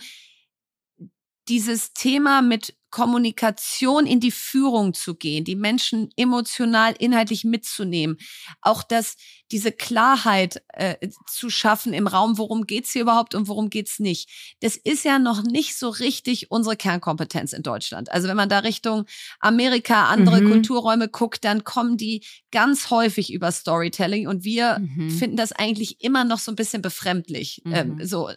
dieses 1.47 1.93
Thema 1.93 2.41
mit 2.41 2.75
Kommunikation 2.95 4.05
in 4.07 4.21
die 4.21 4.31
Führung 4.31 4.93
zu 4.93 5.15
gehen, 5.15 5.43
die 5.43 5.57
Menschen 5.57 6.11
emotional, 6.15 6.95
inhaltlich 6.97 7.43
mitzunehmen. 7.43 8.15
Auch 8.61 8.83
das, 8.83 9.17
diese 9.51 9.71
Klarheit 9.71 10.61
äh, 10.69 10.95
zu 11.29 11.49
schaffen 11.49 11.93
im 11.93 12.07
Raum, 12.07 12.37
worum 12.37 12.65
geht's 12.65 12.91
hier 12.91 13.03
überhaupt 13.03 13.35
und 13.35 13.47
worum 13.47 13.69
geht's 13.69 13.99
nicht. 13.99 14.29
Das 14.61 14.75
ist 14.75 15.05
ja 15.05 15.19
noch 15.19 15.43
nicht 15.43 15.77
so 15.77 15.89
richtig 15.89 16.51
unsere 16.51 16.75
Kernkompetenz 16.75 17.53
in 17.53 17.63
Deutschland. 17.63 18.11
Also 18.11 18.27
wenn 18.27 18.37
man 18.37 18.49
da 18.49 18.59
Richtung 18.59 19.05
Amerika, 19.39 20.07
andere 20.07 20.41
mhm. 20.41 20.51
Kulturräume 20.51 21.09
guckt, 21.09 21.43
dann 21.45 21.63
kommen 21.63 21.97
die 21.97 22.23
ganz 22.51 22.89
häufig 22.89 23.33
über 23.33 23.51
Storytelling 23.51 24.27
und 24.27 24.43
wir 24.43 24.79
mhm. 24.79 25.09
finden 25.11 25.37
das 25.37 25.51
eigentlich 25.51 26.01
immer 26.01 26.23
noch 26.23 26.39
so 26.39 26.51
ein 26.51 26.55
bisschen 26.55 26.81
befremdlich. 26.81 27.61
Ähm, 27.65 27.71
mhm. 27.71 27.99
Ähm, 27.99 28.07
so, 28.07 28.29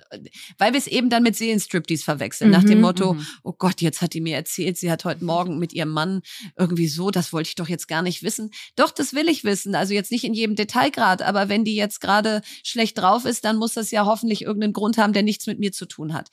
weil 0.59 0.73
wir 0.73 0.79
es 0.79 0.87
eben 0.87 1.11
dann 1.11 1.23
mit 1.23 1.37
Seelenstriptease 1.37 2.05
verwechseln, 2.05 2.51
nach 2.51 2.65
dem 2.65 2.79
mhm, 2.79 2.83
Motto, 2.83 3.15
mhm. 3.15 3.27
oh 3.43 3.53
Gott, 3.53 3.81
jetzt 3.81 4.03
hat 4.03 4.15
die 4.15 4.21
mir 4.21 4.37
erzählt, 4.37 4.77
sie 4.77 4.91
hat 4.91 5.05
heute 5.05 5.25
Morgen 5.25 5.59
mit 5.59 5.73
ihrem 5.73 5.91
Mann 5.91 6.23
irgendwie 6.59 6.89
so, 6.89 7.11
das 7.11 7.33
wollte 7.33 7.49
ich 7.49 7.55
doch 7.55 7.69
jetzt 7.69 7.89
gar 7.89 8.03
nicht 8.03 8.23
wissen. 8.23 8.51
Doch, 8.77 8.91
das 8.91 9.15
will 9.15 9.29
ich 9.29 9.45
wissen. 9.45 9.75
Also 9.75 9.95
jetzt 9.95 10.11
nicht 10.11 10.25
in 10.25 10.35
jedem 10.35 10.57
Detailgrad, 10.99 11.23
aber 11.23 11.49
wenn 11.49 11.65
die 11.65 11.75
jetzt 11.75 12.01
gerade 12.01 12.43
schlecht 12.63 12.99
drauf 12.99 13.25
ist, 13.25 13.45
dann 13.45 13.57
muss 13.57 13.75
das 13.75 13.91
ja 13.91 14.05
hoffentlich 14.05 14.43
irgendeinen 14.43 14.73
Grund 14.73 14.99
haben, 14.99 15.13
der 15.13 15.23
nichts 15.23 15.47
mit 15.47 15.59
mir 15.59 15.73
zu 15.73 15.87
tun 15.87 16.13
hat. 16.13 16.29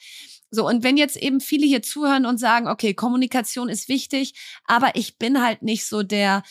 So, 0.51 0.67
und 0.67 0.83
wenn 0.83 0.97
jetzt 0.97 1.17
eben 1.17 1.41
viele 1.41 1.65
hier 1.65 1.81
zuhören 1.81 2.25
und 2.25 2.39
sagen, 2.39 2.67
okay, 2.67 2.93
Kommunikation 2.93 3.69
ist 3.69 3.89
wichtig, 3.89 4.33
aber 4.65 4.95
ich 4.95 5.17
bin 5.17 5.41
halt 5.41 5.61
nicht 5.61 5.85
so 5.85 6.03
der, 6.03 6.43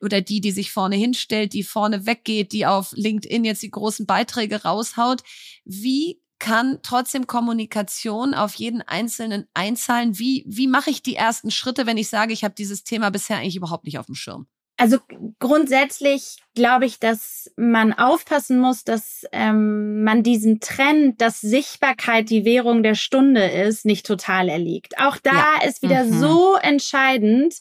oder 0.00 0.20
die, 0.20 0.40
die 0.40 0.52
sich 0.52 0.72
vorne 0.72 0.96
hinstellt, 0.96 1.52
die 1.52 1.62
vorne 1.62 2.06
weggeht, 2.06 2.52
die 2.52 2.66
auf 2.66 2.92
LinkedIn 2.94 3.44
jetzt 3.44 3.62
die 3.62 3.70
großen 3.70 4.06
Beiträge 4.06 4.62
raushaut. 4.62 5.22
Wie 5.64 6.20
kann 6.38 6.80
trotzdem 6.82 7.28
Kommunikation 7.28 8.34
auf 8.34 8.54
jeden 8.54 8.82
Einzelnen 8.82 9.46
einzahlen? 9.54 10.18
Wie, 10.18 10.44
wie 10.48 10.66
mache 10.66 10.90
ich 10.90 11.02
die 11.02 11.14
ersten 11.14 11.52
Schritte, 11.52 11.86
wenn 11.86 11.98
ich 11.98 12.08
sage, 12.08 12.32
ich 12.32 12.42
habe 12.42 12.54
dieses 12.54 12.82
Thema 12.82 13.10
bisher 13.10 13.36
eigentlich 13.36 13.56
überhaupt 13.56 13.84
nicht 13.84 13.98
auf 13.98 14.06
dem 14.06 14.16
Schirm? 14.16 14.48
Also 14.82 14.98
grundsätzlich 15.38 16.38
glaube 16.56 16.86
ich, 16.86 16.98
dass 16.98 17.52
man 17.54 17.92
aufpassen 17.92 18.58
muss, 18.58 18.82
dass 18.82 19.24
ähm, 19.30 20.02
man 20.02 20.24
diesen 20.24 20.58
Trend, 20.58 21.20
dass 21.20 21.40
Sichtbarkeit 21.40 22.30
die 22.30 22.44
Währung 22.44 22.82
der 22.82 22.96
Stunde 22.96 23.44
ist, 23.44 23.84
nicht 23.84 24.04
total 24.04 24.48
erliegt. 24.48 24.98
Auch 24.98 25.18
da 25.18 25.30
ja. 25.30 25.68
ist 25.68 25.82
wieder 25.82 26.02
mhm. 26.02 26.18
so 26.18 26.56
entscheidend 26.56 27.54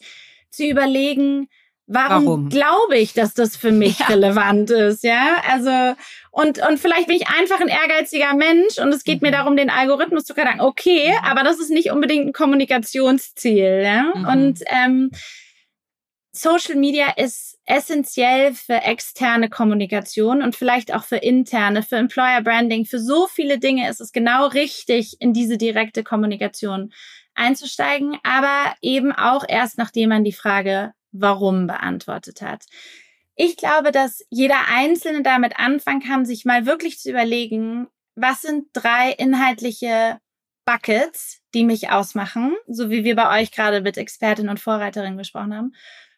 zu 0.49 0.65
überlegen, 0.65 1.47
Warum, 1.93 2.25
Warum? 2.25 2.49
glaube 2.49 2.97
ich, 2.97 3.13
dass 3.13 3.33
das 3.33 3.57
für 3.57 3.71
mich 3.71 3.99
ja. 3.99 4.05
relevant 4.07 4.71
ist? 4.71 5.03
Ja, 5.03 5.41
also 5.47 5.95
und 6.31 6.65
und 6.65 6.79
vielleicht 6.79 7.07
bin 7.07 7.17
ich 7.17 7.27
einfach 7.27 7.59
ein 7.59 7.67
ehrgeiziger 7.67 8.33
Mensch 8.33 8.77
und 8.77 8.93
es 8.93 9.03
geht 9.03 9.21
mhm. 9.21 9.27
mir 9.27 9.31
darum, 9.31 9.57
den 9.57 9.69
Algorithmus 9.69 10.23
zu 10.23 10.33
knacken. 10.33 10.61
Okay, 10.61 11.09
mhm. 11.09 11.25
aber 11.25 11.43
das 11.43 11.59
ist 11.59 11.69
nicht 11.69 11.91
unbedingt 11.91 12.27
ein 12.27 12.33
Kommunikationsziel. 12.33 13.83
Ja, 13.83 14.13
mhm. 14.15 14.25
und 14.25 14.59
ähm, 14.67 15.11
Social 16.33 16.75
Media 16.75 17.09
ist 17.17 17.59
essentiell 17.65 18.53
für 18.53 18.75
externe 18.75 19.49
Kommunikation 19.49 20.41
und 20.41 20.55
vielleicht 20.55 20.93
auch 20.93 21.03
für 21.03 21.17
interne, 21.17 21.83
für 21.83 21.97
Employer 21.97 22.41
Branding, 22.41 22.85
für 22.85 22.99
so 22.99 23.27
viele 23.27 23.59
Dinge 23.59 23.89
ist 23.89 23.99
es 23.99 24.13
genau 24.13 24.47
richtig, 24.47 25.17
in 25.19 25.33
diese 25.33 25.57
direkte 25.57 26.03
Kommunikation 26.03 26.93
einzusteigen, 27.35 28.17
aber 28.23 28.73
eben 28.81 29.11
auch 29.11 29.43
erst 29.47 29.77
nachdem 29.77 30.09
man 30.09 30.23
die 30.23 30.31
Frage 30.31 30.93
Warum 31.11 31.67
beantwortet 31.67 32.41
hat. 32.41 32.63
Ich 33.35 33.57
glaube, 33.57 33.91
dass 33.91 34.25
jeder 34.29 34.67
Einzelne 34.69 35.23
damit 35.23 35.59
anfangen 35.59 36.01
kann, 36.01 36.25
sich 36.25 36.45
mal 36.45 36.65
wirklich 36.65 36.99
zu 36.99 37.09
überlegen, 37.09 37.87
was 38.15 38.41
sind 38.41 38.67
drei 38.71 39.11
inhaltliche 39.11 40.19
Buckets, 40.65 41.41
die 41.53 41.65
mich 41.65 41.89
ausmachen, 41.89 42.55
so 42.67 42.89
wie 42.89 43.03
wir 43.03 43.15
bei 43.15 43.41
euch 43.41 43.51
gerade 43.51 43.81
mit 43.81 43.97
Expertin 43.97 44.47
und 44.47 44.59
Vorreiterin 44.59 45.17
gesprochen 45.17 45.55
haben. 45.55 45.73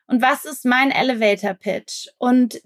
Und 0.08 0.22
was 0.22 0.46
ist 0.46 0.66
mein 0.66 0.92
Elevator 0.92 1.54
Pitch? 1.54 2.08
Und 2.18 2.62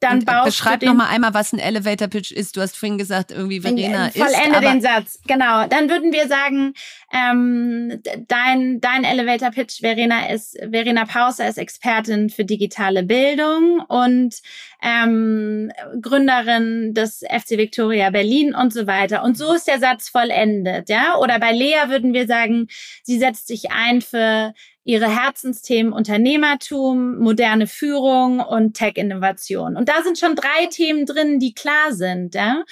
dann 0.00 0.18
und 0.18 0.26
baust 0.26 0.44
beschreib 0.44 0.80
du 0.80 0.86
noch 0.86 0.94
mal 0.94 1.08
einmal, 1.08 1.32
was 1.32 1.54
ein 1.54 1.58
Elevator 1.58 2.08
Pitch 2.08 2.30
ist. 2.30 2.56
Du 2.56 2.60
hast 2.60 2.76
vorhin 2.76 2.98
gesagt, 2.98 3.30
irgendwie 3.30 3.60
Verena 3.60 4.08
ist. 4.08 4.18
Vollende 4.18 4.60
den 4.60 4.82
Satz. 4.82 5.18
Genau. 5.26 5.66
Dann 5.68 5.88
würden 5.88 6.12
wir 6.12 6.28
sagen, 6.28 6.74
ähm, 7.12 8.02
dein 8.28 8.80
dein 8.80 9.04
Elevator 9.04 9.50
Pitch, 9.50 9.80
Verena 9.80 10.28
ist 10.28 10.58
Verena 10.70 11.06
Pauser 11.06 11.48
ist 11.48 11.56
Expertin 11.56 12.28
für 12.28 12.44
digitale 12.44 13.04
Bildung 13.04 13.80
und 13.88 14.34
ähm, 14.82 15.72
Gründerin 16.02 16.92
des 16.92 17.20
FC 17.20 17.52
Victoria 17.52 18.10
Berlin 18.10 18.54
und 18.54 18.74
so 18.74 18.86
weiter. 18.86 19.22
Und 19.24 19.38
so 19.38 19.54
ist 19.54 19.66
der 19.66 19.78
Satz 19.78 20.10
vollendet, 20.10 20.90
ja. 20.90 21.16
Oder 21.16 21.38
bei 21.38 21.52
Lea 21.52 21.88
würden 21.88 22.12
wir 22.12 22.26
sagen, 22.26 22.68
sie 23.02 23.18
setzt 23.18 23.46
sich 23.46 23.70
ein 23.70 24.02
für 24.02 24.52
ihre 24.86 25.08
Herzensthemen 25.08 25.92
Unternehmertum, 25.92 27.18
moderne 27.18 27.66
Führung 27.66 28.38
und 28.38 28.74
Tech-Innovation. 28.74 29.76
Und 29.76 29.88
da 29.88 30.02
sind 30.04 30.16
schon 30.16 30.36
drei 30.36 30.66
Themen 30.70 31.06
drin, 31.06 31.40
die 31.40 31.54
klar 31.54 31.92
sind. 31.92 32.36
Ja? 32.36 32.62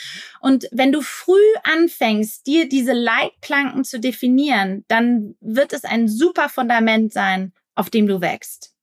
Und 0.40 0.68
wenn 0.70 0.92
du 0.92 1.00
früh 1.02 1.34
anfängst, 1.64 2.46
dir 2.46 2.68
diese 2.68 2.92
Leitplanken 2.92 3.82
zu 3.82 3.98
definieren, 3.98 4.84
dann 4.86 5.34
wird 5.40 5.72
es 5.72 5.82
ein 5.82 6.06
super 6.06 6.48
Fundament 6.48 7.12
sein, 7.12 7.52
auf 7.74 7.90
dem 7.90 8.06
du 8.06 8.20
wächst. 8.20 8.73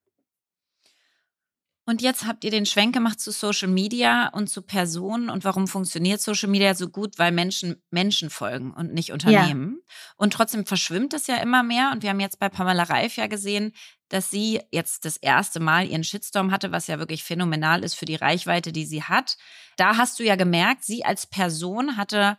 Und 1.91 2.01
jetzt 2.01 2.25
habt 2.25 2.45
ihr 2.45 2.51
den 2.51 2.65
Schwenk 2.65 2.93
gemacht 2.93 3.19
zu 3.19 3.31
Social 3.31 3.67
Media 3.67 4.29
und 4.29 4.47
zu 4.47 4.61
Personen. 4.61 5.29
Und 5.29 5.43
warum 5.43 5.67
funktioniert 5.67 6.21
Social 6.21 6.47
Media 6.47 6.73
so 6.73 6.87
gut? 6.87 7.19
Weil 7.19 7.33
Menschen 7.33 7.83
Menschen 7.89 8.29
folgen 8.29 8.71
und 8.71 8.93
nicht 8.93 9.11
Unternehmen. 9.11 9.75
Ja. 9.77 9.93
Und 10.15 10.31
trotzdem 10.31 10.65
verschwimmt 10.65 11.13
es 11.13 11.27
ja 11.27 11.35
immer 11.35 11.63
mehr. 11.63 11.91
Und 11.91 12.01
wir 12.01 12.11
haben 12.11 12.21
jetzt 12.21 12.39
bei 12.39 12.47
Pamela 12.47 12.83
Reif 12.83 13.17
ja 13.17 13.27
gesehen, 13.27 13.73
dass 14.07 14.31
sie 14.31 14.61
jetzt 14.71 15.03
das 15.03 15.17
erste 15.17 15.59
Mal 15.59 15.85
ihren 15.85 16.05
Shitstorm 16.05 16.51
hatte, 16.51 16.71
was 16.71 16.87
ja 16.87 16.97
wirklich 16.97 17.25
phänomenal 17.25 17.83
ist 17.83 17.95
für 17.95 18.05
die 18.05 18.15
Reichweite, 18.15 18.71
die 18.71 18.85
sie 18.85 19.03
hat. 19.03 19.35
Da 19.75 19.97
hast 19.97 20.17
du 20.17 20.23
ja 20.23 20.37
gemerkt, 20.37 20.85
sie 20.85 21.03
als 21.03 21.27
Person 21.27 21.97
hatte 21.97 22.37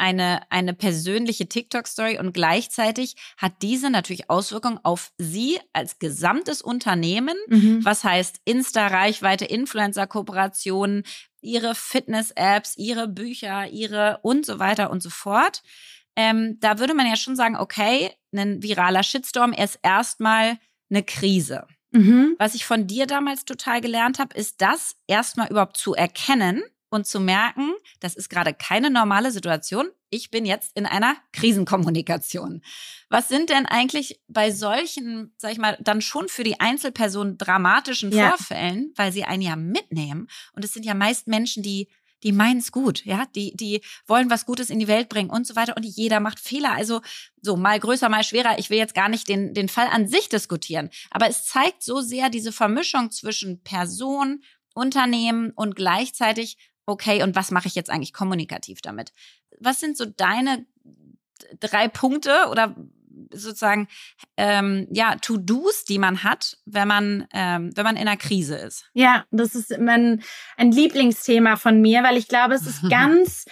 eine, 0.00 0.50
eine 0.50 0.72
persönliche 0.72 1.46
TikTok-Story 1.46 2.18
und 2.18 2.32
gleichzeitig 2.32 3.16
hat 3.36 3.52
diese 3.60 3.90
natürlich 3.90 4.30
Auswirkungen 4.30 4.80
auf 4.82 5.12
sie 5.18 5.60
als 5.74 5.98
gesamtes 5.98 6.62
Unternehmen, 6.62 7.36
mhm. 7.48 7.84
was 7.84 8.02
heißt 8.02 8.40
Insta-Reichweite, 8.46 9.44
Influencer-Kooperationen, 9.44 11.04
ihre 11.42 11.74
Fitness-Apps, 11.74 12.78
ihre 12.78 13.08
Bücher, 13.08 13.68
ihre 13.68 14.20
und 14.22 14.46
so 14.46 14.58
weiter 14.58 14.90
und 14.90 15.02
so 15.02 15.10
fort. 15.10 15.62
Ähm, 16.16 16.56
da 16.60 16.78
würde 16.78 16.94
man 16.94 17.06
ja 17.06 17.16
schon 17.16 17.36
sagen, 17.36 17.56
okay, 17.56 18.10
ein 18.34 18.62
viraler 18.62 19.02
Shitstorm 19.02 19.52
ist 19.52 19.78
erstmal 19.82 20.58
eine 20.88 21.02
Krise. 21.02 21.66
Mhm. 21.92 22.36
Was 22.38 22.54
ich 22.54 22.64
von 22.64 22.86
dir 22.86 23.06
damals 23.06 23.44
total 23.44 23.82
gelernt 23.82 24.18
habe, 24.18 24.34
ist 24.34 24.62
das 24.62 24.96
erstmal 25.06 25.48
überhaupt 25.48 25.76
zu 25.76 25.94
erkennen 25.94 26.62
und 26.90 27.06
zu 27.06 27.20
merken, 27.20 27.72
das 28.00 28.14
ist 28.14 28.28
gerade 28.28 28.52
keine 28.52 28.90
normale 28.90 29.30
Situation. 29.30 29.88
Ich 30.10 30.30
bin 30.30 30.44
jetzt 30.44 30.76
in 30.76 30.86
einer 30.86 31.16
Krisenkommunikation. 31.32 32.62
Was 33.08 33.28
sind 33.28 33.48
denn 33.48 33.66
eigentlich 33.66 34.20
bei 34.28 34.50
solchen, 34.50 35.32
sag 35.36 35.52
ich 35.52 35.58
mal, 35.58 35.78
dann 35.80 36.02
schon 36.02 36.28
für 36.28 36.42
die 36.42 36.58
Einzelperson 36.58 37.38
dramatischen 37.38 38.12
ja. 38.12 38.30
Vorfällen, 38.30 38.92
weil 38.96 39.12
sie 39.12 39.24
einen 39.24 39.42
ja 39.42 39.56
mitnehmen? 39.56 40.28
Und 40.52 40.64
es 40.64 40.72
sind 40.72 40.84
ja 40.84 40.94
meist 40.94 41.28
Menschen, 41.28 41.62
die 41.62 41.88
die 42.22 42.32
meinen 42.32 42.58
es 42.58 42.72
gut, 42.72 43.04
ja, 43.06 43.24
die, 43.34 43.56
die 43.56 43.80
wollen 44.06 44.30
was 44.30 44.44
Gutes 44.44 44.70
in 44.70 44.78
die 44.78 44.88
Welt 44.88 45.08
bringen 45.08 45.30
und 45.30 45.46
so 45.46 45.56
weiter. 45.56 45.76
Und 45.76 45.84
jeder 45.84 46.20
macht 46.20 46.38
Fehler. 46.38 46.72
Also 46.72 47.00
so 47.40 47.56
mal 47.56 47.80
größer, 47.80 48.08
mal 48.08 48.24
schwerer. 48.24 48.58
Ich 48.58 48.68
will 48.68 48.78
jetzt 48.78 48.94
gar 48.94 49.08
nicht 49.08 49.28
den, 49.28 49.54
den 49.54 49.68
Fall 49.68 49.86
an 49.90 50.06
sich 50.06 50.28
diskutieren. 50.28 50.90
Aber 51.10 51.28
es 51.28 51.46
zeigt 51.46 51.82
so 51.82 52.00
sehr 52.00 52.28
diese 52.28 52.52
Vermischung 52.52 53.10
zwischen 53.10 53.62
Person, 53.62 54.42
Unternehmen 54.74 55.50
und 55.54 55.76
gleichzeitig 55.76 56.56
okay, 56.86 57.22
und 57.22 57.36
was 57.36 57.50
mache 57.50 57.68
ich 57.68 57.74
jetzt 57.74 57.90
eigentlich 57.90 58.12
kommunikativ 58.12 58.80
damit? 58.80 59.12
Was 59.58 59.80
sind 59.80 59.96
so 59.96 60.04
deine 60.04 60.66
drei 61.58 61.88
Punkte 61.88 62.46
oder 62.50 62.76
sozusagen 63.32 63.88
ähm, 64.36 64.86
ja 64.90 65.16
To-Dos, 65.16 65.84
die 65.84 65.98
man 65.98 66.24
hat, 66.24 66.58
wenn 66.64 66.88
man 66.88 67.26
ähm, 67.32 67.70
wenn 67.74 67.84
man 67.84 67.96
in 67.96 68.08
einer 68.08 68.16
Krise 68.16 68.56
ist. 68.56 68.90
Ja, 68.94 69.24
das 69.30 69.54
ist 69.54 69.78
mein 69.78 70.22
ein 70.56 70.72
Lieblingsthema 70.72 71.56
von 71.56 71.80
mir, 71.80 72.02
weil 72.02 72.16
ich 72.16 72.28
glaube, 72.28 72.54
es 72.54 72.66
ist 72.66 72.82
ganz 72.90 73.44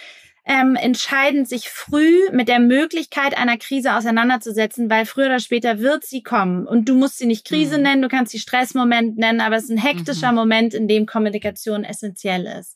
ähm, 0.45 0.75
entscheidend, 0.75 1.47
sich 1.47 1.69
früh 1.69 2.29
mit 2.31 2.47
der 2.47 2.59
Möglichkeit 2.59 3.37
einer 3.37 3.57
Krise 3.57 3.95
auseinanderzusetzen, 3.95 4.89
weil 4.89 5.05
früher 5.05 5.27
oder 5.27 5.39
später 5.39 5.79
wird 5.79 6.03
sie 6.05 6.23
kommen. 6.23 6.65
Und 6.65 6.89
du 6.89 6.95
musst 6.95 7.19
sie 7.19 7.27
nicht 7.27 7.45
Krise 7.45 7.77
mhm. 7.77 7.83
nennen, 7.83 8.01
du 8.01 8.07
kannst 8.07 8.31
sie 8.31 8.39
Stressmoment 8.39 9.17
nennen, 9.17 9.41
aber 9.41 9.57
es 9.57 9.65
ist 9.65 9.69
ein 9.69 9.77
hektischer 9.77 10.31
mhm. 10.31 10.37
Moment, 10.37 10.73
in 10.73 10.87
dem 10.87 11.05
Kommunikation 11.05 11.83
essentiell 11.83 12.45
ist. 12.59 12.75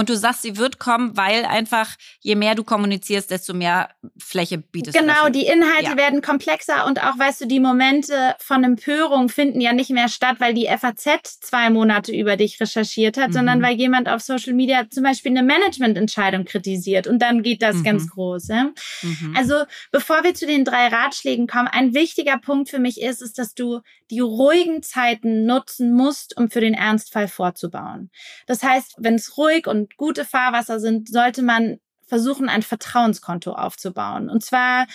Und 0.00 0.08
du 0.08 0.16
sagst, 0.16 0.40
sie 0.40 0.56
wird 0.56 0.78
kommen, 0.78 1.14
weil 1.14 1.44
einfach 1.44 1.94
je 2.20 2.34
mehr 2.34 2.54
du 2.54 2.64
kommunizierst, 2.64 3.30
desto 3.30 3.52
mehr 3.52 3.90
Fläche 4.18 4.56
bietest 4.56 4.96
genau, 4.96 5.26
du. 5.26 5.32
Genau, 5.32 5.38
die 5.38 5.46
Inhalte 5.46 5.90
ja. 5.90 5.96
werden 5.98 6.22
komplexer 6.22 6.86
und 6.86 7.04
auch, 7.04 7.18
weißt 7.18 7.42
du, 7.42 7.46
die 7.46 7.60
Momente 7.60 8.34
von 8.38 8.64
Empörung 8.64 9.28
finden 9.28 9.60
ja 9.60 9.74
nicht 9.74 9.90
mehr 9.90 10.08
statt, 10.08 10.36
weil 10.38 10.54
die 10.54 10.68
FAZ 10.68 11.40
zwei 11.40 11.68
Monate 11.68 12.16
über 12.16 12.38
dich 12.38 12.58
recherchiert 12.58 13.18
hat, 13.18 13.28
mhm. 13.28 13.34
sondern 13.34 13.62
weil 13.62 13.76
jemand 13.76 14.08
auf 14.08 14.22
Social 14.22 14.54
Media 14.54 14.88
zum 14.88 15.02
Beispiel 15.02 15.32
eine 15.32 15.42
Managemententscheidung 15.42 16.46
kritisiert 16.46 17.06
und 17.06 17.20
dann 17.20 17.42
geht 17.42 17.60
das 17.60 17.76
mhm. 17.76 17.84
ganz 17.84 18.08
groß. 18.08 18.48
Ja? 18.48 18.70
Mhm. 19.02 19.34
Also, 19.36 19.64
bevor 19.92 20.24
wir 20.24 20.32
zu 20.32 20.46
den 20.46 20.64
drei 20.64 20.88
Ratschlägen 20.88 21.46
kommen, 21.46 21.68
ein 21.68 21.92
wichtiger 21.92 22.38
Punkt 22.38 22.70
für 22.70 22.78
mich 22.78 23.02
ist, 23.02 23.20
ist, 23.20 23.38
dass 23.38 23.52
du 23.52 23.80
die 24.10 24.20
ruhigen 24.20 24.82
Zeiten 24.82 25.46
nutzen 25.46 25.92
musst, 25.92 26.36
um 26.36 26.50
für 26.50 26.60
den 26.60 26.74
Ernstfall 26.74 27.28
vorzubauen. 27.28 28.10
Das 28.46 28.62
heißt, 28.62 28.96
wenn 28.98 29.14
es 29.14 29.36
ruhig 29.36 29.66
und 29.66 29.96
gute 29.96 30.24
Fahrwasser 30.24 30.80
sind, 30.80 31.08
sollte 31.08 31.42
man 31.42 31.78
versuchen, 32.06 32.48
ein 32.48 32.62
Vertrauenskonto 32.62 33.52
aufzubauen. 33.52 34.28
Und 34.28 34.44
zwar 34.44 34.86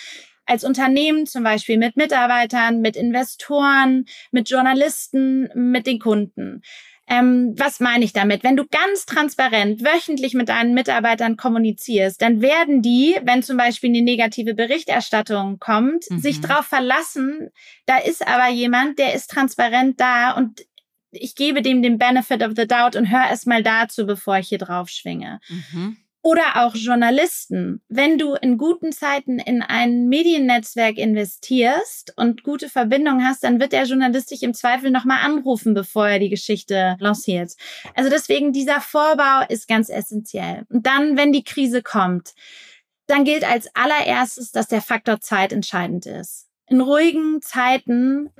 als 0.46 0.62
Unternehmen 0.62 1.26
zum 1.26 1.42
Beispiel 1.42 1.76
mit 1.76 1.96
Mitarbeitern, 1.96 2.80
mit 2.80 2.94
Investoren, 2.94 4.04
mit 4.30 4.48
Journalisten, 4.48 5.48
mit 5.54 5.86
den 5.86 5.98
Kunden. 5.98 6.62
Ähm, 7.08 7.54
was 7.56 7.78
meine 7.78 8.04
ich 8.04 8.12
damit? 8.12 8.42
Wenn 8.42 8.56
du 8.56 8.66
ganz 8.66 9.06
transparent 9.06 9.82
wöchentlich 9.84 10.34
mit 10.34 10.48
deinen 10.48 10.74
Mitarbeitern 10.74 11.36
kommunizierst, 11.36 12.20
dann 12.20 12.42
werden 12.42 12.82
die, 12.82 13.16
wenn 13.22 13.42
zum 13.42 13.56
Beispiel 13.56 13.90
eine 13.90 14.02
negative 14.02 14.54
Berichterstattung 14.54 15.58
kommt, 15.58 16.10
mhm. 16.10 16.18
sich 16.18 16.40
darauf 16.40 16.66
verlassen, 16.66 17.50
da 17.86 17.98
ist 17.98 18.26
aber 18.26 18.48
jemand, 18.48 18.98
der 18.98 19.14
ist 19.14 19.30
transparent 19.30 20.00
da 20.00 20.32
und 20.32 20.66
ich 21.12 21.34
gebe 21.34 21.62
dem 21.62 21.82
den 21.82 21.98
Benefit 21.98 22.42
of 22.42 22.52
the 22.56 22.66
Doubt 22.66 22.96
und 22.96 23.10
höre 23.10 23.28
erst 23.28 23.46
mal 23.46 23.62
dazu, 23.62 24.06
bevor 24.06 24.38
ich 24.38 24.48
hier 24.48 24.58
drauf 24.58 24.88
schwinge. 24.88 25.40
Mhm. 25.48 25.96
Oder 26.26 26.56
auch 26.56 26.74
Journalisten. 26.74 27.82
Wenn 27.88 28.18
du 28.18 28.34
in 28.34 28.58
guten 28.58 28.90
Zeiten 28.90 29.38
in 29.38 29.62
ein 29.62 30.08
Mediennetzwerk 30.08 30.98
investierst 30.98 32.14
und 32.16 32.42
gute 32.42 32.68
Verbindungen 32.68 33.24
hast, 33.24 33.44
dann 33.44 33.60
wird 33.60 33.70
der 33.70 33.84
Journalist 33.84 34.32
dich 34.32 34.42
im 34.42 34.52
Zweifel 34.52 34.90
nochmal 34.90 35.20
anrufen, 35.24 35.72
bevor 35.72 36.08
er 36.08 36.18
die 36.18 36.28
Geschichte 36.28 36.96
lanciert. 36.98 37.52
Also 37.94 38.10
deswegen 38.10 38.52
dieser 38.52 38.80
Vorbau 38.80 39.46
ist 39.48 39.68
ganz 39.68 39.88
essentiell. 39.88 40.64
Und 40.68 40.84
dann, 40.84 41.16
wenn 41.16 41.32
die 41.32 41.44
Krise 41.44 41.80
kommt, 41.80 42.34
dann 43.06 43.22
gilt 43.22 43.48
als 43.48 43.68
allererstes, 43.76 44.50
dass 44.50 44.66
der 44.66 44.82
Faktor 44.82 45.20
Zeit 45.20 45.52
entscheidend 45.52 46.06
ist. 46.06 46.48
In 46.66 46.80
ruhigen 46.80 47.40
Zeiten 47.40 48.30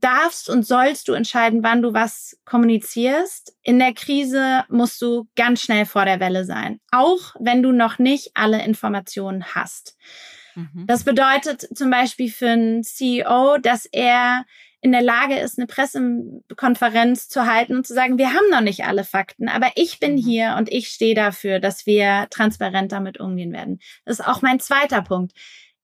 darfst 0.00 0.48
und 0.48 0.66
sollst 0.66 1.08
du 1.08 1.12
entscheiden, 1.12 1.62
wann 1.62 1.82
du 1.82 1.92
was 1.92 2.38
kommunizierst. 2.44 3.56
In 3.62 3.78
der 3.78 3.94
Krise 3.94 4.64
musst 4.68 5.00
du 5.02 5.28
ganz 5.36 5.62
schnell 5.62 5.86
vor 5.86 6.04
der 6.04 6.20
Welle 6.20 6.44
sein, 6.44 6.80
auch 6.90 7.34
wenn 7.38 7.62
du 7.62 7.72
noch 7.72 7.98
nicht 7.98 8.32
alle 8.34 8.64
Informationen 8.64 9.54
hast. 9.54 9.96
Mhm. 10.54 10.84
Das 10.86 11.04
bedeutet 11.04 11.68
zum 11.76 11.90
Beispiel 11.90 12.30
für 12.30 12.50
einen 12.50 12.82
CEO, 12.82 13.58
dass 13.58 13.86
er 13.86 14.44
in 14.80 14.92
der 14.92 15.02
Lage 15.02 15.36
ist, 15.38 15.58
eine 15.58 15.66
Pressekonferenz 15.66 17.28
zu 17.28 17.46
halten 17.46 17.76
und 17.76 17.86
zu 17.86 17.94
sagen, 17.94 18.16
wir 18.16 18.28
haben 18.28 18.48
noch 18.50 18.60
nicht 18.60 18.84
alle 18.84 19.02
Fakten, 19.02 19.48
aber 19.48 19.72
ich 19.74 19.98
bin 19.98 20.12
mhm. 20.12 20.18
hier 20.18 20.54
und 20.56 20.70
ich 20.70 20.88
stehe 20.88 21.14
dafür, 21.14 21.58
dass 21.58 21.86
wir 21.86 22.28
transparent 22.30 22.92
damit 22.92 23.18
umgehen 23.18 23.52
werden. 23.52 23.80
Das 24.04 24.20
ist 24.20 24.26
auch 24.26 24.40
mein 24.40 24.60
zweiter 24.60 25.02
Punkt. 25.02 25.32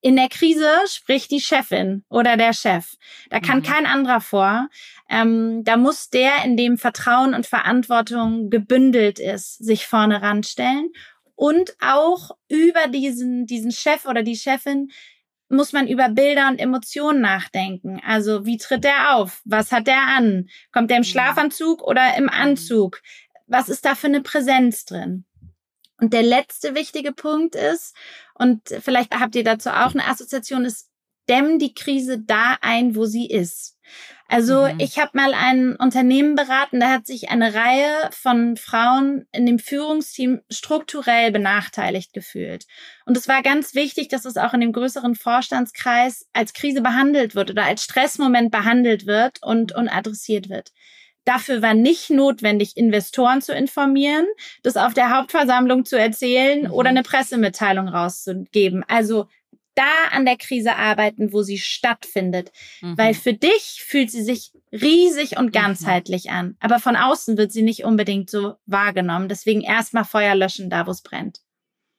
In 0.04 0.16
der 0.16 0.28
Krise 0.28 0.70
spricht 0.86 1.30
die 1.30 1.40
Chefin 1.40 2.04
oder 2.10 2.36
der 2.36 2.52
Chef. 2.52 2.92
Da 3.30 3.40
kann 3.40 3.60
mhm. 3.60 3.62
kein 3.62 3.86
anderer 3.86 4.20
vor. 4.20 4.68
Ähm, 5.08 5.64
da 5.64 5.78
muss 5.78 6.10
der, 6.10 6.44
in 6.44 6.58
dem 6.58 6.76
Vertrauen 6.76 7.32
und 7.32 7.46
Verantwortung 7.46 8.50
gebündelt 8.50 9.18
ist, 9.18 9.64
sich 9.64 9.86
vorne 9.86 10.20
ranstellen. 10.20 10.90
Und 11.36 11.74
auch 11.80 12.32
über 12.50 12.86
diesen, 12.88 13.46
diesen 13.46 13.72
Chef 13.72 14.04
oder 14.04 14.22
die 14.22 14.36
Chefin 14.36 14.90
muss 15.48 15.72
man 15.72 15.88
über 15.88 16.10
Bilder 16.10 16.48
und 16.48 16.60
Emotionen 16.60 17.22
nachdenken. 17.22 17.98
Also 18.06 18.44
wie 18.44 18.58
tritt 18.58 18.84
er 18.84 19.16
auf? 19.16 19.40
Was 19.46 19.72
hat 19.72 19.88
er 19.88 20.02
an? 20.18 20.50
Kommt 20.70 20.90
er 20.90 20.98
im 20.98 21.00
mhm. 21.00 21.06
Schlafanzug 21.06 21.82
oder 21.82 22.14
im 22.18 22.24
mhm. 22.24 22.28
Anzug? 22.28 23.00
Was 23.46 23.70
ist 23.70 23.86
da 23.86 23.94
für 23.94 24.08
eine 24.08 24.20
Präsenz 24.20 24.84
drin? 24.84 25.24
Und 26.04 26.12
der 26.12 26.22
letzte 26.22 26.74
wichtige 26.74 27.12
Punkt 27.12 27.54
ist, 27.54 27.96
und 28.34 28.60
vielleicht 28.68 29.18
habt 29.18 29.34
ihr 29.36 29.42
dazu 29.42 29.70
auch 29.70 29.94
eine 29.94 30.06
Assoziation, 30.06 30.66
ist, 30.66 30.90
dämm 31.30 31.58
die 31.58 31.72
Krise 31.72 32.18
da 32.18 32.58
ein, 32.60 32.94
wo 32.94 33.06
sie 33.06 33.26
ist. 33.26 33.78
Also 34.28 34.68
mhm. 34.68 34.80
ich 34.80 34.98
habe 34.98 35.12
mal 35.14 35.32
ein 35.32 35.76
Unternehmen 35.76 36.34
beraten, 36.34 36.78
da 36.78 36.90
hat 36.90 37.06
sich 37.06 37.30
eine 37.30 37.54
Reihe 37.54 38.10
von 38.10 38.58
Frauen 38.58 39.26
in 39.32 39.46
dem 39.46 39.58
Führungsteam 39.58 40.42
strukturell 40.50 41.32
benachteiligt 41.32 42.12
gefühlt. 42.12 42.66
Und 43.06 43.16
es 43.16 43.26
war 43.26 43.40
ganz 43.40 43.74
wichtig, 43.74 44.08
dass 44.08 44.26
es 44.26 44.36
auch 44.36 44.52
in 44.52 44.60
dem 44.60 44.72
größeren 44.72 45.14
Vorstandskreis 45.14 46.28
als 46.34 46.52
Krise 46.52 46.82
behandelt 46.82 47.34
wird 47.34 47.50
oder 47.50 47.64
als 47.64 47.82
Stressmoment 47.82 48.50
behandelt 48.50 49.06
wird 49.06 49.38
und, 49.42 49.74
und 49.74 49.88
adressiert 49.88 50.50
wird. 50.50 50.70
Dafür 51.24 51.62
war 51.62 51.74
nicht 51.74 52.10
notwendig, 52.10 52.76
Investoren 52.76 53.40
zu 53.40 53.54
informieren, 53.54 54.26
das 54.62 54.76
auf 54.76 54.94
der 54.94 55.16
Hauptversammlung 55.16 55.84
zu 55.84 55.98
erzählen 55.98 56.64
mhm. 56.64 56.70
oder 56.70 56.90
eine 56.90 57.02
Pressemitteilung 57.02 57.88
rauszugeben. 57.88 58.84
Also 58.88 59.26
da 59.74 60.08
an 60.12 60.24
der 60.24 60.36
Krise 60.36 60.76
arbeiten, 60.76 61.32
wo 61.32 61.42
sie 61.42 61.58
stattfindet. 61.58 62.52
Mhm. 62.80 62.98
Weil 62.98 63.14
für 63.14 63.34
dich 63.34 63.82
fühlt 63.86 64.10
sie 64.10 64.22
sich 64.22 64.52
riesig 64.72 65.36
und 65.36 65.46
mhm. 65.46 65.52
ganzheitlich 65.52 66.26
mhm. 66.26 66.30
an. 66.30 66.56
Aber 66.60 66.78
von 66.78 66.96
außen 66.96 67.36
wird 67.36 67.52
sie 67.52 67.62
nicht 67.62 67.84
unbedingt 67.84 68.30
so 68.30 68.54
wahrgenommen. 68.66 69.28
Deswegen 69.28 69.62
erstmal 69.62 70.04
Feuer 70.04 70.34
löschen, 70.34 70.70
da 70.70 70.86
wo 70.86 70.90
es 70.90 71.02
brennt. 71.02 71.40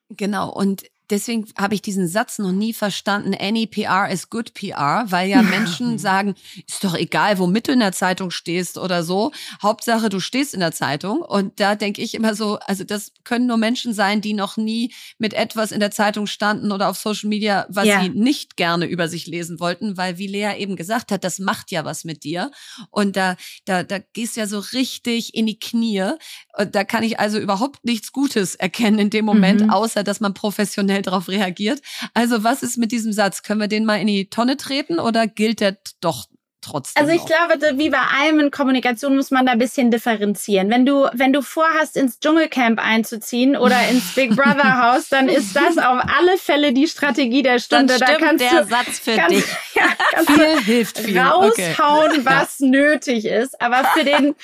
Genau. 0.10 0.52
Und 0.54 0.84
deswegen 1.10 1.46
habe 1.58 1.76
ich 1.76 1.82
diesen 1.82 2.08
Satz 2.08 2.40
noch 2.40 2.52
nie 2.52 2.74
verstanden. 2.74 3.36
Any 3.36 3.68
PR 3.68 4.10
is 4.10 4.30
good 4.30 4.54
PR, 4.54 5.06
weil 5.08 5.30
ja 5.30 5.42
Menschen 5.42 5.98
sagen, 5.98 6.36
ist 6.68 6.84
doch 6.84 6.96
egal, 6.96 7.40
womit 7.40 7.68
du 7.68 7.72
in 7.72 7.80
der 7.80 7.92
Zeitung 7.92 8.32
stehst 8.32 8.78
oder 8.78 9.04
so. 9.04 9.32
Hauptsache, 9.62 10.10
du 10.10 10.20
stehst 10.20 10.54
in 10.54 10.60
der 10.60 10.72
Zeitung. 10.72 11.20
Und 11.22 11.60
da 11.60 11.76
denke 11.76 12.02
ich 12.02 12.16
immer 12.16 12.36
so, 12.36 12.58
also 12.60 12.84
das 12.84 13.12
können 13.24 13.48
nur 13.48 13.58
Menschen 13.58 13.94
sein, 13.94 14.22
die 14.22 14.34
noch 14.34 14.58
nie 14.58 14.94
mit 15.18 15.34
etwas 15.34 15.72
in 15.72 15.80
der 15.80 15.92
Zeitung 15.92 16.28
standen 16.28 16.72
oder 16.72 16.90
auf 16.90 16.98
Social 16.98 17.30
Media, 17.30 17.66
was 17.70 17.88
ja. 17.88 18.02
sie 18.02 18.10
nicht 18.10 18.58
gerne 18.58 18.86
über 18.86 19.08
sich 19.08 19.28
lesen 19.28 19.60
wollten, 19.60 19.98
weil 19.98 20.18
wie 20.18 20.28
Lea 20.28 20.54
eben 20.58 20.76
gesagt 20.76 21.12
hat, 21.12 21.24
das 21.24 21.40
macht 21.40 21.72
ja 21.72 21.86
was 21.86 22.04
mit 22.04 22.24
dir. 22.24 22.52
Und 22.92 23.16
da, 23.16 23.36
da, 23.66 23.84
da 23.84 24.00
gehst 24.14 24.36
du 24.36 24.42
ja 24.42 24.48
so 24.48 24.60
richtig 24.60 25.34
in 25.34 25.46
die 25.46 25.60
Knie. 25.60 26.12
Und 26.58 26.76
da 26.76 26.84
kann 26.84 27.04
ich 27.04 27.20
also 27.20 27.40
überhaupt 27.40 27.86
nichts 27.86 28.12
Gutes 28.12 28.56
erkennen 28.56 29.00
in 29.00 29.10
dem 29.10 29.26
Moment, 29.26 29.62
mhm. 29.62 29.70
außer 29.70 30.04
dass 30.04 30.20
man 30.20 30.34
professionell 30.34 30.95
darauf 31.02 31.28
reagiert. 31.28 31.82
Also 32.14 32.44
was 32.44 32.64
ist 32.64 32.78
mit 32.78 32.92
diesem 32.92 33.14
Satz? 33.14 33.44
Können 33.44 33.62
wir 33.62 33.68
den 33.68 33.86
mal 33.86 33.98
in 33.98 34.08
die 34.08 34.30
Tonne 34.30 34.58
treten 34.58 35.00
oder 35.00 35.28
gilt 35.28 35.60
der 35.60 35.78
doch 36.02 36.26
trotzdem. 36.66 37.02
Also 37.02 37.14
ich 37.14 37.22
noch. 37.22 37.58
glaube, 37.58 37.78
wie 37.78 37.90
bei 37.90 38.00
allem 38.00 38.40
in 38.40 38.52
Kommunikation 38.52 39.16
muss 39.16 39.32
man 39.32 39.46
da 39.46 39.54
ein 39.54 39.60
bisschen 39.60 39.92
differenzieren. 39.92 40.70
Wenn 40.70 40.86
du, 40.86 41.08
wenn 41.14 41.32
du 41.32 41.42
vorhast, 41.42 41.96
ins 41.96 42.20
Dschungelcamp 42.20 42.80
einzuziehen 42.84 43.56
oder 43.56 43.88
ins 43.90 44.14
Big 44.16 44.36
Brother 44.36 44.82
Haus, 44.92 45.10
dann 45.10 45.30
ist 45.30 45.56
das 45.56 45.78
auf 45.78 46.02
alle 46.02 46.38
Fälle 46.38 46.74
die 46.74 46.88
Strategie 46.88 47.44
der 47.44 47.60
Stunde. 47.60 47.98
Dann 48.00 48.14
da 48.14 48.18
kannst 48.18 48.44
der 48.44 48.64
du, 48.64 48.70
Satz 48.70 49.00
für 49.00 49.16
kannst, 49.16 49.38
dich. 49.38 49.46
Ja, 49.76 49.88
kannst 50.12 50.32
viel 50.32 50.64
hilft 50.64 50.98
viel. 51.00 51.20
raushauen, 51.20 52.12
okay. 52.12 52.22
was 52.24 52.60
ja. 52.60 52.68
nötig 52.68 53.26
ist. 53.26 53.62
Aber 53.62 53.84
für 53.94 54.04
den 54.04 54.36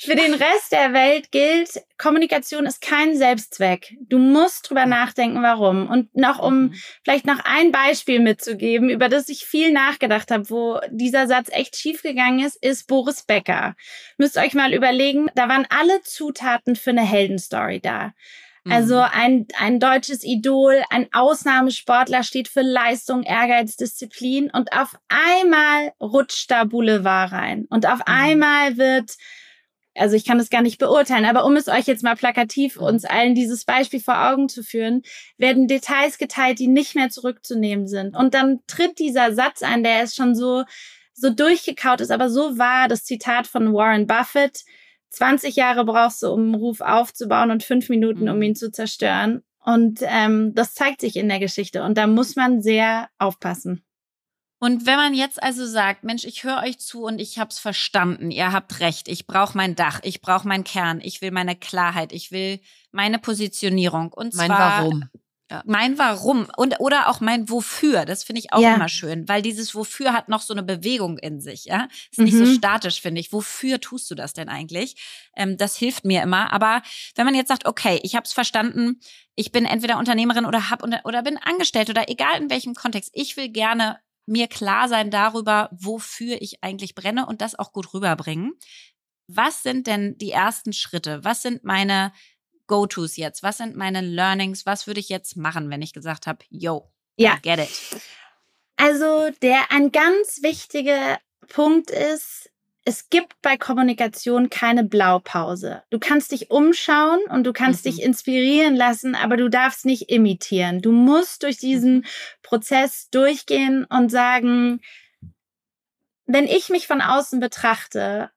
für 0.00 0.14
den 0.14 0.32
Rest 0.32 0.70
der 0.70 0.92
Welt 0.92 1.32
gilt, 1.32 1.82
Kommunikation 1.98 2.66
ist 2.66 2.80
kein 2.80 3.16
Selbstzweck. 3.16 3.96
Du 4.00 4.18
musst 4.18 4.68
drüber 4.70 4.86
nachdenken, 4.86 5.42
warum. 5.42 5.88
Und 5.88 6.16
noch, 6.16 6.38
um 6.38 6.60
mhm. 6.60 6.74
vielleicht 7.02 7.26
noch 7.26 7.40
ein 7.44 7.72
Beispiel 7.72 8.20
mitzugeben, 8.20 8.90
über 8.90 9.08
das 9.08 9.28
ich 9.28 9.44
viel 9.44 9.72
nachgedacht 9.72 10.30
habe, 10.30 10.48
wo 10.50 10.78
dieser 10.90 11.26
Satz 11.26 11.48
echt 11.50 11.76
schiefgegangen 11.76 12.46
ist, 12.46 12.62
ist 12.62 12.86
Boris 12.86 13.24
Becker. 13.24 13.74
Müsst 14.18 14.36
euch 14.36 14.54
mal 14.54 14.72
überlegen, 14.72 15.30
da 15.34 15.48
waren 15.48 15.66
alle 15.68 16.00
Zutaten 16.02 16.76
für 16.76 16.90
eine 16.90 17.02
Heldenstory 17.02 17.80
da. 17.80 18.12
Also 18.68 18.96
mhm. 18.96 19.08
ein, 19.12 19.46
ein 19.58 19.80
deutsches 19.80 20.22
Idol, 20.22 20.82
ein 20.90 21.08
Ausnahmesportler 21.12 22.22
steht 22.22 22.48
für 22.48 22.62
Leistung, 22.62 23.22
Ehrgeiz, 23.22 23.76
Disziplin 23.76 24.50
und 24.50 24.72
auf 24.72 24.96
einmal 25.08 25.92
rutscht 26.00 26.50
da 26.50 26.64
Boulevard 26.64 27.32
rein 27.32 27.66
und 27.70 27.86
auf 27.86 27.98
mhm. 27.98 28.04
einmal 28.06 28.76
wird 28.76 29.16
also 29.98 30.16
ich 30.16 30.24
kann 30.24 30.38
das 30.38 30.50
gar 30.50 30.62
nicht 30.62 30.78
beurteilen, 30.78 31.24
aber 31.24 31.44
um 31.44 31.56
es 31.56 31.68
euch 31.68 31.86
jetzt 31.86 32.02
mal 32.02 32.16
plakativ 32.16 32.76
uns 32.76 33.04
allen 33.04 33.34
dieses 33.34 33.64
Beispiel 33.64 34.00
vor 34.00 34.30
Augen 34.30 34.48
zu 34.48 34.62
führen, 34.62 35.02
werden 35.36 35.68
Details 35.68 36.18
geteilt, 36.18 36.58
die 36.58 36.68
nicht 36.68 36.94
mehr 36.94 37.10
zurückzunehmen 37.10 37.86
sind. 37.86 38.16
Und 38.16 38.34
dann 38.34 38.60
tritt 38.66 38.98
dieser 38.98 39.34
Satz 39.34 39.62
ein, 39.62 39.82
der 39.82 40.02
ist 40.02 40.16
schon 40.16 40.34
so, 40.34 40.64
so 41.14 41.30
durchgekaut 41.30 42.00
ist, 42.00 42.10
aber 42.10 42.30
so 42.30 42.58
wahr, 42.58 42.88
das 42.88 43.04
Zitat 43.04 43.46
von 43.46 43.74
Warren 43.74 44.06
Buffett, 44.06 44.64
20 45.10 45.56
Jahre 45.56 45.84
brauchst 45.84 46.22
du, 46.22 46.30
um 46.30 46.40
einen 46.40 46.54
Ruf 46.54 46.80
aufzubauen 46.80 47.50
und 47.50 47.62
fünf 47.62 47.88
Minuten, 47.88 48.28
um 48.28 48.36
mhm. 48.36 48.42
ihn 48.42 48.56
zu 48.56 48.70
zerstören. 48.70 49.42
Und 49.64 50.00
ähm, 50.02 50.54
das 50.54 50.74
zeigt 50.74 51.00
sich 51.00 51.16
in 51.16 51.28
der 51.28 51.40
Geschichte. 51.40 51.82
Und 51.82 51.98
da 51.98 52.06
muss 52.06 52.36
man 52.36 52.62
sehr 52.62 53.08
aufpassen. 53.18 53.84
Und 54.60 54.86
wenn 54.86 54.96
man 54.96 55.14
jetzt 55.14 55.40
also 55.42 55.66
sagt, 55.66 56.02
Mensch, 56.02 56.24
ich 56.24 56.42
höre 56.42 56.62
euch 56.62 56.78
zu 56.78 57.04
und 57.04 57.20
ich 57.20 57.38
habe 57.38 57.50
es 57.50 57.58
verstanden, 57.58 58.30
ihr 58.30 58.52
habt 58.52 58.80
recht, 58.80 59.06
ich 59.08 59.26
brauche 59.26 59.56
mein 59.56 59.76
Dach, 59.76 60.00
ich 60.02 60.20
brauche 60.20 60.48
meinen 60.48 60.64
Kern, 60.64 61.00
ich 61.00 61.20
will 61.22 61.30
meine 61.30 61.54
Klarheit, 61.54 62.12
ich 62.12 62.32
will 62.32 62.60
meine 62.90 63.18
Positionierung 63.18 64.12
und 64.12 64.34
mein 64.34 64.48
zwar 64.48 64.82
Warum. 64.82 65.04
Ja. 65.50 65.62
Mein 65.64 65.96
Warum 65.96 66.46
und 66.58 66.78
oder 66.78 67.08
auch 67.08 67.20
mein 67.20 67.48
Wofür, 67.48 68.04
das 68.04 68.22
finde 68.22 68.40
ich 68.40 68.52
auch 68.52 68.60
ja. 68.60 68.74
immer 68.74 68.90
schön, 68.90 69.26
weil 69.28 69.40
dieses 69.40 69.74
Wofür 69.74 70.12
hat 70.12 70.28
noch 70.28 70.42
so 70.42 70.52
eine 70.52 70.62
Bewegung 70.62 71.16
in 71.16 71.40
sich, 71.40 71.64
ja, 71.64 71.88
ist 72.10 72.18
nicht 72.18 72.34
mhm. 72.34 72.44
so 72.44 72.52
statisch 72.52 73.00
finde 73.00 73.20
ich. 73.20 73.32
Wofür 73.32 73.80
tust 73.80 74.10
du 74.10 74.14
das 74.14 74.34
denn 74.34 74.50
eigentlich? 74.50 74.96
Ähm, 75.36 75.56
das 75.56 75.74
hilft 75.76 76.04
mir 76.04 76.22
immer. 76.22 76.52
Aber 76.52 76.82
wenn 77.14 77.24
man 77.24 77.34
jetzt 77.34 77.48
sagt, 77.48 77.66
okay, 77.66 77.98
ich 78.02 78.14
habe 78.14 78.24
es 78.24 78.34
verstanden, 78.34 79.00
ich 79.36 79.50
bin 79.50 79.64
entweder 79.64 79.98
Unternehmerin 79.98 80.44
oder 80.44 80.68
hab 80.68 80.82
oder 80.82 81.22
bin 81.22 81.38
Angestellte 81.38 81.92
oder 81.92 82.10
egal 82.10 82.42
in 82.42 82.50
welchem 82.50 82.74
Kontext, 82.74 83.10
ich 83.14 83.38
will 83.38 83.48
gerne 83.48 83.98
mir 84.28 84.46
klar 84.48 84.88
sein 84.88 85.10
darüber, 85.10 85.68
wofür 85.72 86.40
ich 86.40 86.62
eigentlich 86.62 86.94
brenne 86.94 87.26
und 87.26 87.40
das 87.40 87.58
auch 87.58 87.72
gut 87.72 87.92
rüberbringen. 87.94 88.52
Was 89.26 89.62
sind 89.62 89.86
denn 89.86 90.16
die 90.18 90.30
ersten 90.30 90.72
Schritte? 90.72 91.24
Was 91.24 91.42
sind 91.42 91.64
meine 91.64 92.12
Go-Tos 92.66 93.16
jetzt? 93.16 93.42
Was 93.42 93.58
sind 93.58 93.76
meine 93.76 94.00
Learnings? 94.00 94.66
Was 94.66 94.86
würde 94.86 95.00
ich 95.00 95.08
jetzt 95.08 95.36
machen, 95.36 95.70
wenn 95.70 95.82
ich 95.82 95.92
gesagt 95.92 96.26
habe, 96.26 96.44
yo, 96.48 96.92
ja. 97.16 97.36
I 97.36 97.42
get 97.42 97.58
it? 97.58 98.00
Also 98.76 99.30
der 99.42 99.72
ein 99.72 99.90
ganz 99.90 100.42
wichtiger 100.42 101.18
Punkt 101.48 101.90
ist, 101.90 102.50
es 102.88 103.10
gibt 103.10 103.34
bei 103.42 103.58
Kommunikation 103.58 104.48
keine 104.48 104.82
Blaupause. 104.82 105.82
Du 105.90 105.98
kannst 105.98 106.32
dich 106.32 106.50
umschauen 106.50 107.20
und 107.28 107.44
du 107.44 107.52
kannst 107.52 107.84
mhm. 107.84 107.90
dich 107.90 108.02
inspirieren 108.02 108.76
lassen, 108.76 109.14
aber 109.14 109.36
du 109.36 109.50
darfst 109.50 109.84
nicht 109.84 110.08
imitieren. 110.08 110.80
Du 110.80 110.90
musst 110.90 111.42
durch 111.42 111.58
diesen 111.58 111.96
mhm. 111.96 112.04
Prozess 112.42 113.10
durchgehen 113.10 113.84
und 113.84 114.08
sagen, 114.08 114.80
wenn 116.24 116.46
ich 116.46 116.70
mich 116.70 116.86
von 116.86 117.02
außen 117.02 117.40
betrachte, 117.40 118.30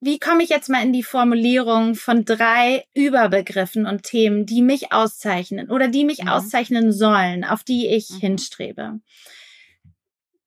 wie 0.00 0.18
komme 0.18 0.42
ich 0.42 0.48
jetzt 0.48 0.70
mal 0.70 0.82
in 0.82 0.94
die 0.94 1.02
Formulierung 1.02 1.96
von 1.96 2.24
drei 2.24 2.86
Überbegriffen 2.94 3.84
und 3.84 4.04
Themen, 4.04 4.46
die 4.46 4.62
mich 4.62 4.90
auszeichnen 4.90 5.70
oder 5.70 5.88
die 5.88 6.06
mich 6.06 6.22
mhm. 6.22 6.28
auszeichnen 6.28 6.92
sollen, 6.92 7.44
auf 7.44 7.62
die 7.62 7.88
ich 7.88 8.08
mhm. 8.08 8.20
hinstrebe? 8.20 9.00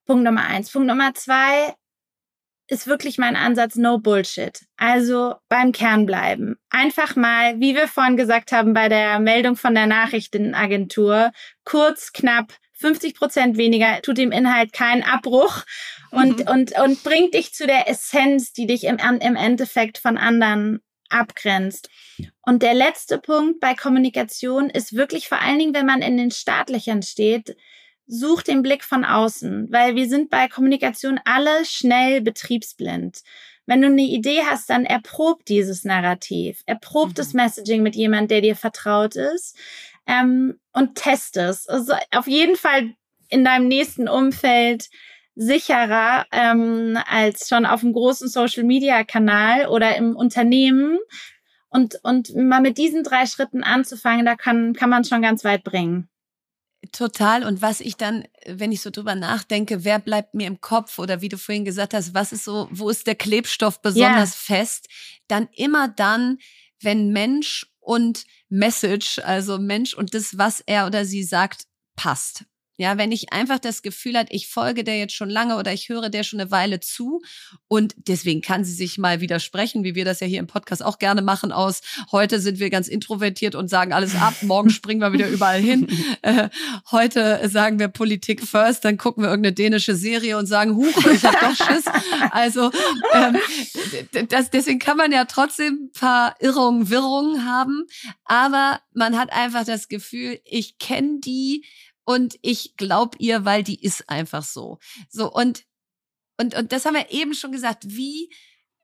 Punkt 0.07 0.23
Nummer 0.23 0.45
eins. 0.47 0.71
Punkt 0.71 0.87
Nummer 0.87 1.13
zwei, 1.13 1.75
ist 2.67 2.87
wirklich 2.87 3.17
mein 3.17 3.35
Ansatz 3.35 3.75
No 3.75 3.97
Bullshit. 3.97 4.59
Also 4.77 5.35
beim 5.49 5.71
Kern 5.71 6.05
bleiben. 6.05 6.55
Einfach 6.69 7.15
mal, 7.15 7.59
wie 7.59 7.75
wir 7.75 7.87
vorhin 7.87 8.17
gesagt 8.17 8.51
haben 8.51 8.73
bei 8.73 8.89
der 8.89 9.19
Meldung 9.19 9.55
von 9.55 9.75
der 9.75 9.87
Nachrichtenagentur, 9.87 11.31
kurz, 11.65 12.13
knapp, 12.13 12.53
50 12.73 13.15
Prozent 13.15 13.57
weniger, 13.57 14.01
tut 14.01 14.17
dem 14.17 14.31
Inhalt 14.31 14.73
keinen 14.73 15.03
Abbruch 15.03 15.63
und, 16.11 16.39
mhm. 16.39 16.47
und, 16.47 16.79
und 16.79 17.03
bringt 17.03 17.33
dich 17.33 17.53
zu 17.53 17.67
der 17.67 17.89
Essenz, 17.89 18.53
die 18.53 18.67
dich 18.67 18.85
im, 18.85 18.97
im 18.97 19.35
Endeffekt 19.35 19.97
von 19.97 20.17
anderen 20.17 20.81
abgrenzt. 21.09 21.89
Und 22.41 22.63
der 22.63 22.73
letzte 22.73 23.19
Punkt 23.19 23.59
bei 23.59 23.75
Kommunikation 23.75 24.69
ist 24.69 24.93
wirklich 24.93 25.29
vor 25.29 25.41
allen 25.41 25.59
Dingen, 25.59 25.73
wenn 25.73 25.85
man 25.85 26.01
in 26.01 26.17
den 26.17 26.31
Staatlichen 26.31 27.03
steht, 27.03 27.55
such 28.07 28.43
den 28.43 28.61
Blick 28.61 28.83
von 28.83 29.05
außen, 29.05 29.71
weil 29.71 29.95
wir 29.95 30.07
sind 30.07 30.29
bei 30.29 30.47
Kommunikation 30.47 31.19
alle 31.25 31.65
schnell 31.65 32.21
betriebsblind. 32.21 33.21
Wenn 33.65 33.81
du 33.81 33.87
eine 33.87 34.01
Idee 34.01 34.41
hast, 34.49 34.69
dann 34.69 34.85
erprob 34.85 35.45
dieses 35.45 35.85
Narrativ, 35.85 36.63
erprob 36.65 37.09
mhm. 37.09 37.13
das 37.13 37.33
Messaging 37.33 37.81
mit 37.81 37.95
jemand, 37.95 38.29
der 38.29 38.41
dir 38.41 38.55
vertraut 38.55 39.15
ist 39.15 39.57
ähm, 40.05 40.59
und 40.73 40.95
test 40.95 41.37
es. 41.37 41.67
Also 41.67 41.93
auf 42.11 42.27
jeden 42.27 42.57
Fall 42.57 42.93
in 43.29 43.45
deinem 43.45 43.67
nächsten 43.67 44.07
Umfeld 44.07 44.89
sicherer 45.35 46.25
ähm, 46.31 46.97
als 47.07 47.47
schon 47.49 47.65
auf 47.65 47.83
einem 47.83 47.93
großen 47.93 48.27
Social-Media-Kanal 48.27 49.67
oder 49.67 49.95
im 49.95 50.15
Unternehmen. 50.15 50.99
Und, 51.69 51.95
und 52.03 52.35
mal 52.35 52.61
mit 52.61 52.77
diesen 52.77 53.03
drei 53.03 53.25
Schritten 53.25 53.63
anzufangen, 53.63 54.25
da 54.25 54.35
kann, 54.35 54.73
kann 54.73 54.91
man 54.91 55.05
schon 55.05 55.23
ganz 55.23 55.43
weit 55.43 55.63
bringen. 55.63 56.07
Total. 56.91 57.45
Und 57.45 57.61
was 57.61 57.79
ich 57.79 57.95
dann, 57.95 58.25
wenn 58.45 58.71
ich 58.71 58.81
so 58.81 58.89
drüber 58.89 59.15
nachdenke, 59.15 59.83
wer 59.83 59.99
bleibt 59.99 60.33
mir 60.33 60.47
im 60.47 60.59
Kopf 60.59 60.99
oder 60.99 61.21
wie 61.21 61.29
du 61.29 61.37
vorhin 61.37 61.65
gesagt 61.65 61.93
hast, 61.93 62.13
was 62.13 62.33
ist 62.33 62.43
so, 62.43 62.67
wo 62.71 62.89
ist 62.89 63.07
der 63.07 63.15
Klebstoff 63.15 63.81
besonders 63.81 64.49
yeah. 64.49 64.59
fest? 64.59 64.87
Dann 65.27 65.47
immer 65.53 65.87
dann, 65.87 66.39
wenn 66.81 67.11
Mensch 67.11 67.67
und 67.79 68.25
Message, 68.49 69.19
also 69.19 69.57
Mensch 69.57 69.93
und 69.93 70.13
das, 70.13 70.37
was 70.37 70.61
er 70.61 70.85
oder 70.85 71.05
sie 71.05 71.23
sagt, 71.23 71.65
passt. 71.95 72.45
Ja, 72.75 72.97
wenn 72.97 73.11
ich 73.11 73.31
einfach 73.31 73.59
das 73.59 73.83
Gefühl 73.83 74.17
hat, 74.17 74.27
ich 74.31 74.47
folge 74.47 74.83
der 74.83 74.97
jetzt 74.97 75.13
schon 75.13 75.29
lange 75.29 75.57
oder 75.57 75.71
ich 75.73 75.89
höre 75.89 76.09
der 76.09 76.23
schon 76.23 76.39
eine 76.39 76.49
Weile 76.49 76.79
zu 76.79 77.21
und 77.67 77.93
deswegen 77.97 78.41
kann 78.41 78.65
sie 78.65 78.73
sich 78.73 78.97
mal 78.97 79.21
widersprechen, 79.21 79.83
wie 79.83 79.93
wir 79.93 80.05
das 80.05 80.21
ja 80.21 80.27
hier 80.27 80.39
im 80.39 80.47
Podcast 80.47 80.83
auch 80.83 80.97
gerne 80.97 81.21
machen 81.21 81.51
aus. 81.51 81.81
Heute 82.11 82.39
sind 82.39 82.59
wir 82.59 82.71
ganz 82.71 82.87
introvertiert 82.87 83.53
und 83.53 83.69
sagen 83.69 83.93
alles 83.93 84.15
ab, 84.15 84.33
morgen 84.41 84.69
springen 84.71 85.01
wir 85.01 85.13
wieder 85.13 85.27
überall 85.27 85.61
hin. 85.61 85.87
Äh, 86.21 86.49
heute 86.91 87.49
sagen 87.49 87.79
wir 87.79 87.89
Politik 87.89 88.47
first, 88.47 88.85
dann 88.85 88.97
gucken 88.97 89.23
wir 89.23 89.29
irgendeine 89.29 89.53
dänische 89.53 89.95
Serie 89.95 90.37
und 90.37 90.45
sagen, 90.45 90.75
huch, 90.75 91.05
ich 91.11 91.23
hab 91.25 91.37
doch 91.39 91.55
Schiss. 91.55 91.83
Also 92.31 92.71
ähm, 93.13 93.37
das, 94.29 94.49
deswegen 94.49 94.79
kann 94.79 94.95
man 94.95 95.11
ja 95.11 95.25
trotzdem 95.25 95.91
paar 95.93 96.35
Irrungen, 96.39 96.89
Wirrungen 96.89 97.45
haben, 97.45 97.85
aber 98.23 98.79
man 98.93 99.17
hat 99.17 99.33
einfach 99.33 99.65
das 99.65 99.89
Gefühl, 99.89 100.39
ich 100.45 100.77
kenne 100.77 101.19
die 101.19 101.65
und 102.05 102.37
ich 102.41 102.75
glaub 102.77 103.15
ihr, 103.19 103.45
weil 103.45 103.63
die 103.63 103.81
ist 103.81 104.09
einfach 104.09 104.43
so. 104.43 104.79
So 105.09 105.31
und 105.31 105.63
und 106.37 106.55
und 106.55 106.71
das 106.71 106.85
haben 106.85 106.95
wir 106.95 107.11
eben 107.11 107.33
schon 107.33 107.51
gesagt, 107.51 107.83
wie 107.87 108.29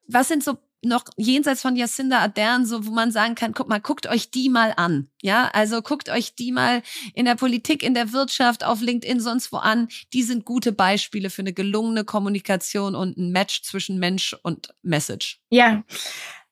was 0.08 0.28
sind 0.28 0.44
so 0.44 0.58
noch 0.82 1.04
jenseits 1.18 1.62
von 1.62 1.76
Jacinda 1.76 2.20
Ardern, 2.20 2.66
so 2.66 2.86
wo 2.86 2.92
man 2.92 3.12
sagen 3.12 3.36
kann, 3.36 3.54
guck 3.54 3.68
mal, 3.68 3.82
guckt 3.82 4.08
euch 4.08 4.32
die 4.32 4.50
mal 4.50 4.74
an. 4.78 5.10
Ja, 5.22 5.50
also 5.54 5.82
guckt 5.82 6.10
euch 6.10 6.36
die 6.36 6.52
mal 6.52 6.82
in 7.14 7.26
der 7.26 7.36
Politik, 7.36 7.84
in 7.84 7.94
der 7.94 8.14
Wirtschaft, 8.14 8.64
auf 8.64 8.82
LinkedIn, 8.82 9.20
sonst 9.20 9.52
wo 9.52 9.58
an. 9.58 9.90
Die 10.14 10.24
sind 10.24 10.46
gute 10.46 10.72
Beispiele 10.72 11.30
für 11.30 11.42
eine 11.42 11.54
gelungene 11.54 12.06
Kommunikation 12.06 12.96
und 12.96 13.18
ein 13.18 13.32
Match 13.32 13.64
zwischen 13.64 14.00
Mensch 14.00 14.36
und 14.42 14.74
Message. 14.82 15.42
Ja. 15.50 15.84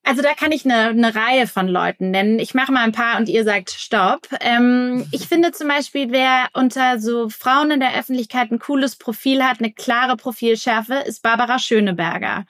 Also 0.07 0.21
da 0.21 0.33
kann 0.33 0.53
ich 0.53 0.63
eine, 0.63 0.87
eine 0.87 1.13
Reihe 1.13 1.47
von 1.47 1.67
Leuten 1.67 2.11
nennen. 2.11 2.39
Ich 2.39 2.53
mache 2.53 2.71
mal 2.71 2.83
ein 2.83 2.93
paar 2.93 3.17
und 3.17 3.27
ihr 3.27 3.43
sagt 3.43 3.71
Stopp. 3.71 4.29
Ähm, 4.39 5.05
ich 5.11 5.27
finde 5.27 5.51
zum 5.51 5.67
Beispiel, 5.67 6.11
wer 6.11 6.47
unter 6.53 6.99
so 6.99 7.27
Frauen 7.29 7.71
in 7.71 7.81
der 7.81 7.93
Öffentlichkeit 7.97 8.49
ein 8.49 8.59
cooles 8.59 8.95
Profil 8.95 9.43
hat, 9.43 9.59
eine 9.59 9.73
klare 9.73 10.15
Profilschärfe, 10.15 10.95
ist 11.05 11.23
Barbara 11.23 11.59
Schöneberger. 11.59 12.45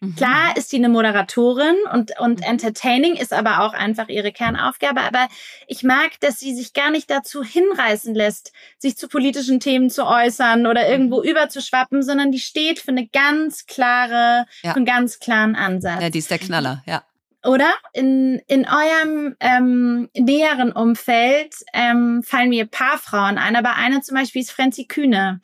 Mhm. 0.00 0.16
Klar 0.16 0.56
ist 0.56 0.70
sie 0.70 0.76
eine 0.76 0.88
Moderatorin 0.88 1.76
und, 1.92 2.18
und 2.18 2.40
mhm. 2.40 2.46
entertaining 2.46 3.16
ist 3.16 3.34
aber 3.34 3.60
auch 3.60 3.74
einfach 3.74 4.08
ihre 4.08 4.32
Kernaufgabe. 4.32 5.02
Aber 5.02 5.28
ich 5.66 5.82
mag, 5.82 6.18
dass 6.20 6.40
sie 6.40 6.54
sich 6.54 6.72
gar 6.72 6.90
nicht 6.90 7.10
dazu 7.10 7.44
hinreißen 7.44 8.14
lässt, 8.14 8.52
sich 8.78 8.96
zu 8.96 9.08
politischen 9.08 9.60
Themen 9.60 9.90
zu 9.90 10.06
äußern 10.06 10.66
oder 10.66 10.88
irgendwo 10.88 11.18
mhm. 11.18 11.28
überzuschwappen, 11.28 12.02
sondern 12.02 12.32
die 12.32 12.40
steht 12.40 12.78
für 12.78 12.92
eine 12.92 13.06
ganz 13.06 13.66
klare, 13.66 14.46
ja. 14.62 14.70
für 14.70 14.76
einen 14.76 14.86
ganz 14.86 15.18
klaren 15.18 15.56
Ansatz. 15.56 16.00
Ja, 16.00 16.08
die 16.08 16.18
ist 16.18 16.30
der 16.30 16.38
Knaller, 16.38 16.82
ja 16.86 17.01
oder? 17.44 17.72
In, 17.92 18.40
in 18.46 18.66
eurem 18.66 19.36
ähm, 19.40 20.08
näheren 20.14 20.72
Umfeld 20.72 21.54
ähm, 21.72 22.22
fallen 22.22 22.50
mir 22.50 22.64
ein 22.64 22.70
paar 22.70 22.98
Frauen 22.98 23.38
ein, 23.38 23.56
aber 23.56 23.76
eine 23.76 24.00
zum 24.00 24.16
Beispiel 24.16 24.42
ist 24.42 24.52
Franzi 24.52 24.86
Kühne. 24.86 25.40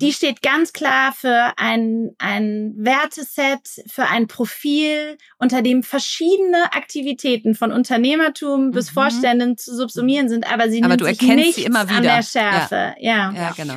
Die 0.00 0.08
mhm. 0.08 0.12
steht 0.12 0.42
ganz 0.42 0.72
klar 0.72 1.12
für 1.12 1.52
ein, 1.56 2.10
ein 2.18 2.74
Werteset, 2.76 3.84
für 3.86 4.06
ein 4.06 4.26
Profil, 4.26 5.16
unter 5.38 5.62
dem 5.62 5.82
verschiedene 5.82 6.72
Aktivitäten 6.74 7.54
von 7.54 7.72
Unternehmertum 7.72 8.66
mhm. 8.66 8.70
bis 8.72 8.90
Vorständen 8.90 9.56
zu 9.56 9.74
subsumieren 9.74 10.28
sind, 10.28 10.50
aber 10.52 10.68
sie 10.68 10.82
aber 10.82 10.96
nimmt 10.96 11.00
du 11.00 11.06
sich 11.06 11.22
nichts 11.22 11.56
sie 11.56 11.64
immer 11.64 11.88
wieder. 11.88 11.96
an 11.96 12.02
der 12.02 12.22
Schärfe. 12.22 12.94
Ja, 12.98 13.32
ja, 13.32 13.32
ja 13.32 13.54
genau. 13.56 13.76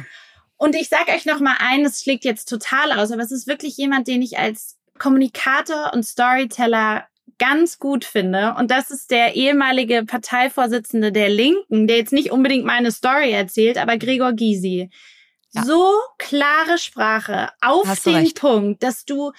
Und 0.58 0.76
ich 0.76 0.90
sage 0.90 1.12
euch 1.12 1.26
noch 1.26 1.40
mal 1.40 1.56
eines 1.60 2.02
schlägt 2.04 2.26
jetzt 2.26 2.46
total 2.50 2.92
aus, 2.92 3.12
aber 3.12 3.24
es 3.24 3.32
ist 3.32 3.48
wirklich 3.48 3.78
jemand, 3.78 4.08
den 4.08 4.22
ich 4.22 4.38
als 4.38 4.78
Kommunikator 5.00 5.92
und 5.94 6.04
Storyteller 6.04 7.06
ganz 7.42 7.80
gut 7.80 8.06
finde. 8.06 8.54
Und 8.60 8.70
das 8.70 8.92
ist 8.92 9.10
der 9.10 9.36
ehemalige 9.36 10.06
Parteivorsitzende 10.06 11.12
der 11.12 11.28
Linken, 11.28 11.88
der 11.88 11.98
jetzt 11.98 12.14
nicht 12.14 12.32
unbedingt 12.32 12.66
meine 12.66 12.92
Story 12.92 13.32
erzählt, 13.32 13.80
aber 13.80 13.98
Gregor 13.98 14.34
Gysi. 14.34 14.92
Ja. 15.54 15.64
So 15.64 15.92
klare 16.20 16.78
Sprache 16.78 17.50
auf 17.60 18.04
den 18.04 18.32
Punkt, 18.36 18.84
dass 18.84 19.06
du 19.06 19.32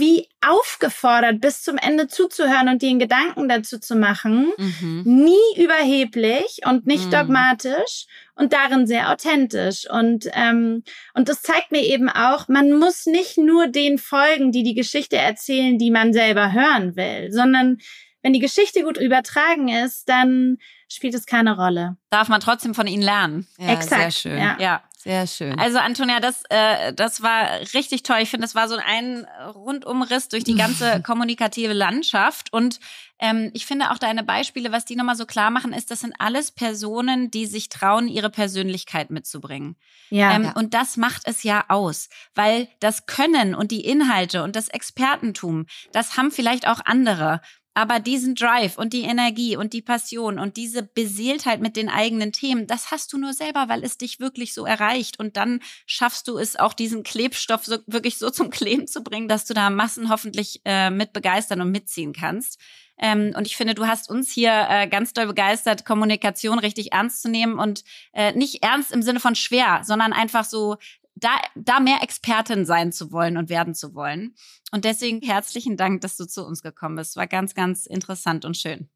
wie 0.00 0.26
aufgefordert 0.44 1.40
bis 1.40 1.62
zum 1.62 1.76
Ende 1.76 2.08
zuzuhören 2.08 2.68
und 2.68 2.82
den 2.82 2.98
Gedanken 2.98 3.48
dazu 3.48 3.78
zu 3.78 3.94
machen. 3.94 4.52
Mhm. 4.56 5.02
Nie 5.04 5.62
überheblich 5.62 6.60
und 6.64 6.86
nicht 6.86 7.06
mhm. 7.06 7.10
dogmatisch 7.10 8.06
und 8.34 8.52
darin 8.52 8.86
sehr 8.86 9.12
authentisch. 9.12 9.88
Und, 9.88 10.26
ähm, 10.32 10.82
und 11.14 11.28
das 11.28 11.42
zeigt 11.42 11.70
mir 11.70 11.82
eben 11.82 12.08
auch, 12.08 12.48
man 12.48 12.72
muss 12.72 13.06
nicht 13.06 13.38
nur 13.38 13.68
den 13.68 13.98
folgen, 13.98 14.50
die 14.50 14.62
die 14.62 14.74
Geschichte 14.74 15.16
erzählen, 15.16 15.78
die 15.78 15.90
man 15.90 16.12
selber 16.12 16.52
hören 16.52 16.96
will, 16.96 17.30
sondern 17.30 17.78
wenn 18.22 18.32
die 18.32 18.40
Geschichte 18.40 18.82
gut 18.82 18.98
übertragen 18.98 19.68
ist, 19.68 20.08
dann 20.08 20.58
spielt 20.88 21.14
es 21.14 21.26
keine 21.26 21.56
Rolle. 21.56 21.96
Darf 22.10 22.28
man 22.28 22.40
trotzdem 22.40 22.74
von 22.74 22.86
ihnen 22.86 23.02
lernen. 23.02 23.46
Ja, 23.58 23.72
Exakt. 23.72 24.00
Sehr 24.00 24.10
schön. 24.10 24.38
Ja. 24.38 24.56
ja. 24.58 24.82
Sehr 25.02 25.26
schön. 25.26 25.58
Also 25.58 25.78
Antonia, 25.78 26.20
das, 26.20 26.42
äh, 26.50 26.92
das 26.92 27.22
war 27.22 27.60
richtig 27.72 28.02
toll. 28.02 28.18
Ich 28.20 28.28
finde, 28.28 28.44
das 28.44 28.54
war 28.54 28.68
so 28.68 28.76
ein 28.76 29.26
Rundumriss 29.54 30.28
durch 30.28 30.44
die 30.44 30.54
ganze 30.54 31.00
kommunikative 31.06 31.72
Landschaft. 31.72 32.52
Und 32.52 32.80
ähm, 33.18 33.50
ich 33.54 33.64
finde 33.64 33.92
auch 33.92 33.98
deine 33.98 34.22
Beispiele, 34.22 34.72
was 34.72 34.84
die 34.84 34.96
nochmal 34.96 35.16
so 35.16 35.24
klar 35.24 35.50
machen, 35.50 35.72
ist, 35.72 35.90
das 35.90 36.00
sind 36.00 36.12
alles 36.18 36.50
Personen, 36.50 37.30
die 37.30 37.46
sich 37.46 37.70
trauen, 37.70 38.08
ihre 38.08 38.28
Persönlichkeit 38.28 39.08
mitzubringen. 39.08 39.76
Ja, 40.10 40.32
ähm, 40.34 40.44
ja. 40.44 40.52
Und 40.52 40.74
das 40.74 40.98
macht 40.98 41.22
es 41.24 41.44
ja 41.44 41.64
aus, 41.68 42.10
weil 42.34 42.68
das 42.80 43.06
Können 43.06 43.54
und 43.54 43.70
die 43.70 43.86
Inhalte 43.86 44.42
und 44.42 44.54
das 44.54 44.68
Expertentum, 44.68 45.64
das 45.92 46.18
haben 46.18 46.30
vielleicht 46.30 46.68
auch 46.68 46.80
andere. 46.84 47.40
Aber 47.72 48.00
diesen 48.00 48.34
Drive 48.34 48.78
und 48.78 48.92
die 48.92 49.02
Energie 49.02 49.56
und 49.56 49.72
die 49.72 49.82
Passion 49.82 50.38
und 50.40 50.56
diese 50.56 50.82
Beseeltheit 50.82 51.60
mit 51.60 51.76
den 51.76 51.88
eigenen 51.88 52.32
Themen, 52.32 52.66
das 52.66 52.90
hast 52.90 53.12
du 53.12 53.18
nur 53.18 53.32
selber, 53.32 53.68
weil 53.68 53.84
es 53.84 53.96
dich 53.96 54.18
wirklich 54.18 54.54
so 54.54 54.66
erreicht. 54.66 55.20
Und 55.20 55.36
dann 55.36 55.60
schaffst 55.86 56.26
du 56.26 56.36
es 56.36 56.56
auch, 56.56 56.72
diesen 56.72 57.04
Klebstoff 57.04 57.64
so, 57.64 57.78
wirklich 57.86 58.18
so 58.18 58.30
zum 58.30 58.50
Kleben 58.50 58.86
zu 58.88 59.02
bringen, 59.02 59.28
dass 59.28 59.44
du 59.44 59.54
da 59.54 59.70
Massen 59.70 60.10
hoffentlich 60.10 60.60
äh, 60.64 60.90
mit 60.90 61.12
begeistern 61.12 61.60
und 61.60 61.70
mitziehen 61.70 62.12
kannst. 62.12 62.58
Ähm, 63.00 63.32
und 63.36 63.46
ich 63.46 63.56
finde, 63.56 63.74
du 63.74 63.86
hast 63.86 64.10
uns 64.10 64.30
hier 64.30 64.66
äh, 64.68 64.86
ganz 64.86 65.14
doll 65.14 65.26
begeistert, 65.26 65.86
Kommunikation 65.86 66.58
richtig 66.58 66.92
ernst 66.92 67.22
zu 67.22 67.30
nehmen 67.30 67.58
und 67.58 67.82
äh, 68.12 68.32
nicht 68.32 68.62
ernst 68.62 68.92
im 68.92 69.02
Sinne 69.02 69.20
von 69.20 69.34
schwer, 69.34 69.80
sondern 69.84 70.12
einfach 70.12 70.44
so 70.44 70.76
da, 71.20 71.36
da 71.54 71.80
mehr 71.80 72.02
Expertin 72.02 72.64
sein 72.64 72.92
zu 72.92 73.12
wollen 73.12 73.36
und 73.36 73.48
werden 73.48 73.74
zu 73.74 73.94
wollen. 73.94 74.34
Und 74.72 74.84
deswegen 74.84 75.20
herzlichen 75.20 75.76
Dank, 75.76 76.00
dass 76.00 76.16
du 76.16 76.26
zu 76.26 76.44
uns 76.46 76.62
gekommen 76.62 76.96
bist. 76.96 77.16
War 77.16 77.26
ganz, 77.26 77.54
ganz 77.54 77.86
interessant 77.86 78.44
und 78.44 78.56
schön. 78.56 78.88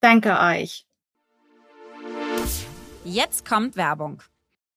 Danke 0.00 0.38
euch. 0.38 0.86
Jetzt 3.04 3.44
kommt 3.48 3.76
Werbung. 3.76 4.22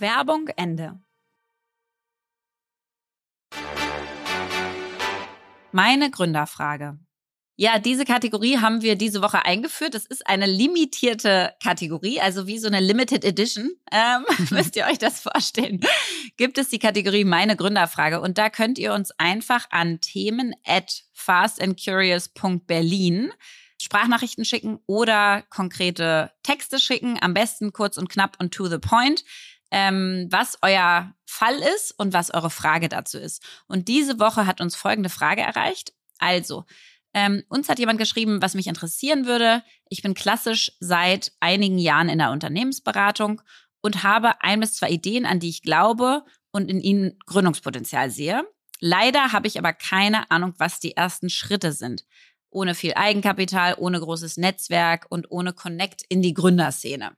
Werbung 0.00 0.48
Ende. 0.56 0.98
Meine 5.72 6.10
Gründerfrage. 6.10 6.98
Ja, 7.56 7.78
diese 7.78 8.04
Kategorie 8.06 8.58
haben 8.58 8.80
wir 8.80 8.96
diese 8.96 9.20
Woche 9.20 9.44
eingeführt. 9.44 9.92
Das 9.92 10.06
ist 10.06 10.26
eine 10.26 10.46
limitierte 10.46 11.52
Kategorie, 11.62 12.18
also 12.18 12.46
wie 12.46 12.58
so 12.58 12.68
eine 12.68 12.80
Limited 12.80 13.22
Edition. 13.22 13.72
Ähm, 13.92 14.24
müsst 14.50 14.76
ihr 14.76 14.86
euch 14.86 14.96
das 14.96 15.20
vorstellen. 15.20 15.80
Gibt 16.38 16.56
es 16.56 16.70
die 16.70 16.78
Kategorie 16.78 17.24
Meine 17.24 17.56
Gründerfrage 17.56 18.22
und 18.22 18.38
da 18.38 18.48
könnt 18.48 18.78
ihr 18.78 18.94
uns 18.94 19.10
einfach 19.18 19.66
an 19.70 20.00
themen 20.00 20.54
at 20.64 21.02
fastandcurious.berlin 21.12 23.32
Sprachnachrichten 23.80 24.44
schicken 24.44 24.78
oder 24.86 25.42
konkrete 25.48 26.30
Texte 26.42 26.78
schicken. 26.78 27.18
Am 27.20 27.34
besten 27.34 27.72
kurz 27.72 27.96
und 27.96 28.10
knapp 28.10 28.36
und 28.38 28.52
to 28.52 28.68
the 28.68 28.78
point 28.78 29.24
ähm, 29.70 30.26
was 30.30 30.58
euer 30.62 31.14
Fall 31.26 31.56
ist 31.76 31.92
und 31.98 32.12
was 32.12 32.32
eure 32.32 32.50
Frage 32.50 32.88
dazu 32.88 33.18
ist. 33.18 33.42
Und 33.66 33.88
diese 33.88 34.18
Woche 34.18 34.46
hat 34.46 34.60
uns 34.60 34.76
folgende 34.76 35.10
Frage 35.10 35.42
erreicht. 35.42 35.92
Also, 36.18 36.64
ähm, 37.12 37.42
uns 37.48 37.68
hat 37.68 37.78
jemand 37.78 37.98
geschrieben, 37.98 38.40
was 38.42 38.54
mich 38.54 38.66
interessieren 38.66 39.26
würde. 39.26 39.62
Ich 39.88 40.02
bin 40.02 40.14
klassisch 40.14 40.72
seit 40.80 41.32
einigen 41.40 41.78
Jahren 41.78 42.08
in 42.08 42.18
der 42.18 42.30
Unternehmensberatung 42.30 43.42
und 43.80 44.02
habe 44.02 44.42
ein 44.42 44.60
bis 44.60 44.74
zwei 44.74 44.90
Ideen, 44.90 45.26
an 45.26 45.40
die 45.40 45.48
ich 45.48 45.62
glaube 45.62 46.24
und 46.52 46.70
in 46.70 46.80
ihnen 46.80 47.18
Gründungspotenzial 47.26 48.10
sehe. 48.10 48.44
Leider 48.80 49.32
habe 49.32 49.46
ich 49.46 49.58
aber 49.58 49.72
keine 49.72 50.30
Ahnung, 50.30 50.54
was 50.58 50.80
die 50.80 50.96
ersten 50.96 51.30
Schritte 51.30 51.72
sind. 51.72 52.06
Ohne 52.50 52.74
viel 52.74 52.94
Eigenkapital, 52.94 53.76
ohne 53.78 54.00
großes 54.00 54.36
Netzwerk 54.36 55.06
und 55.08 55.30
ohne 55.30 55.52
Connect 55.52 56.02
in 56.08 56.22
die 56.22 56.34
Gründerszene. 56.34 57.16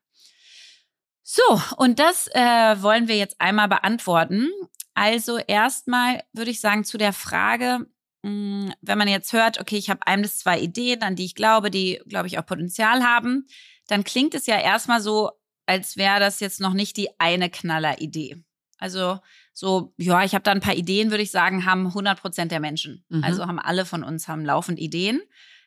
So, 1.23 1.61
und 1.77 1.99
das 1.99 2.29
äh, 2.33 2.83
wollen 2.83 3.09
wir 3.09 3.17
jetzt 3.17 3.41
einmal 3.41 3.69
beantworten. 3.69 4.51
Also 4.95 5.39
erstmal 5.39 6.23
würde 6.33 6.51
ich 6.51 6.61
sagen 6.61 6.85
zu 6.85 6.99
der 6.99 7.13
Frage, 7.13 7.87
mh, 8.23 8.29
hm, 8.29 8.75
wenn 8.81 8.99
man 8.99 9.09
jetzt 9.09 9.33
hört, 9.33 9.61
okay, 9.61 9.77
ich 9.77 9.89
habe 9.89 10.07
ein 10.07 10.23
bis 10.23 10.39
zwei 10.39 10.59
Ideen, 10.59 11.03
an 11.03 11.17
die 11.17 11.25
ich 11.25 11.35
glaube, 11.35 11.71
die, 11.71 12.01
glaube 12.09 12.27
ich, 12.27 12.39
auch 12.39 12.47
Potenzial 12.47 13.03
haben, 13.03 13.47
dann 13.87 14.05
klingt 14.05 14.35
es 14.35 14.47
ja 14.47 14.59
erstmal 14.59 15.01
so, 15.01 15.31
als 15.67 15.97
wäre 15.97 16.21
das 16.21 16.41
jetzt 16.41 16.61
noch 16.61 16.73
nicht 16.73 16.97
die 16.97 17.09
eine 17.19 17.51
Knaller-Idee. 17.51 18.43
Also 18.79 19.21
so, 19.53 19.95
ja, 19.97 20.25
ich 20.25 20.35
habe 20.35 20.43
da 20.43 20.51
ein 20.51 20.61
paar 20.61 20.75
Ideen, 20.75 21.11
würde 21.11 21.23
ich 21.23 21.31
sagen, 21.31 21.67
haben 21.67 21.87
100 21.87 22.21
Prozent 22.21 22.51
der 22.51 22.59
Menschen. 22.59 23.05
Mhm. 23.09 23.23
Also 23.23 23.47
haben 23.47 23.61
alle 23.61 23.87
von 23.87 24.03
uns 24.03 24.27
haben 24.27 24.45
laufend 24.45 24.81
Ideen. 24.81 25.23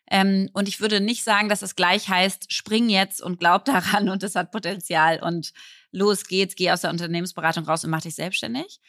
Ähm, 0.10 0.49
und 0.53 0.68
ich 0.68 0.80
würde 0.80 0.99
nicht 0.99 1.24
sagen, 1.24 1.49
dass 1.49 1.62
es 1.62 1.76
gleich 1.76 2.10
heißt, 2.10 2.51
spring 2.53 2.89
jetzt 2.89 3.22
und 3.22 3.39
glaub 3.39 3.66
daran 3.66 4.10
und 4.10 4.24
es 4.24 4.36
hat 4.36 4.51
Potenzial 4.51 5.22
und 5.22 5.53
los 5.91 6.26
geht's, 6.26 6.56
geh 6.56 6.72
aus 6.72 6.82
der 6.82 6.91
Unternehmensberatung 6.91 7.66
raus 7.66 7.84
und 7.84 7.89
mach 7.89 8.01
dich 8.01 8.16
selbstständig. 8.16 8.80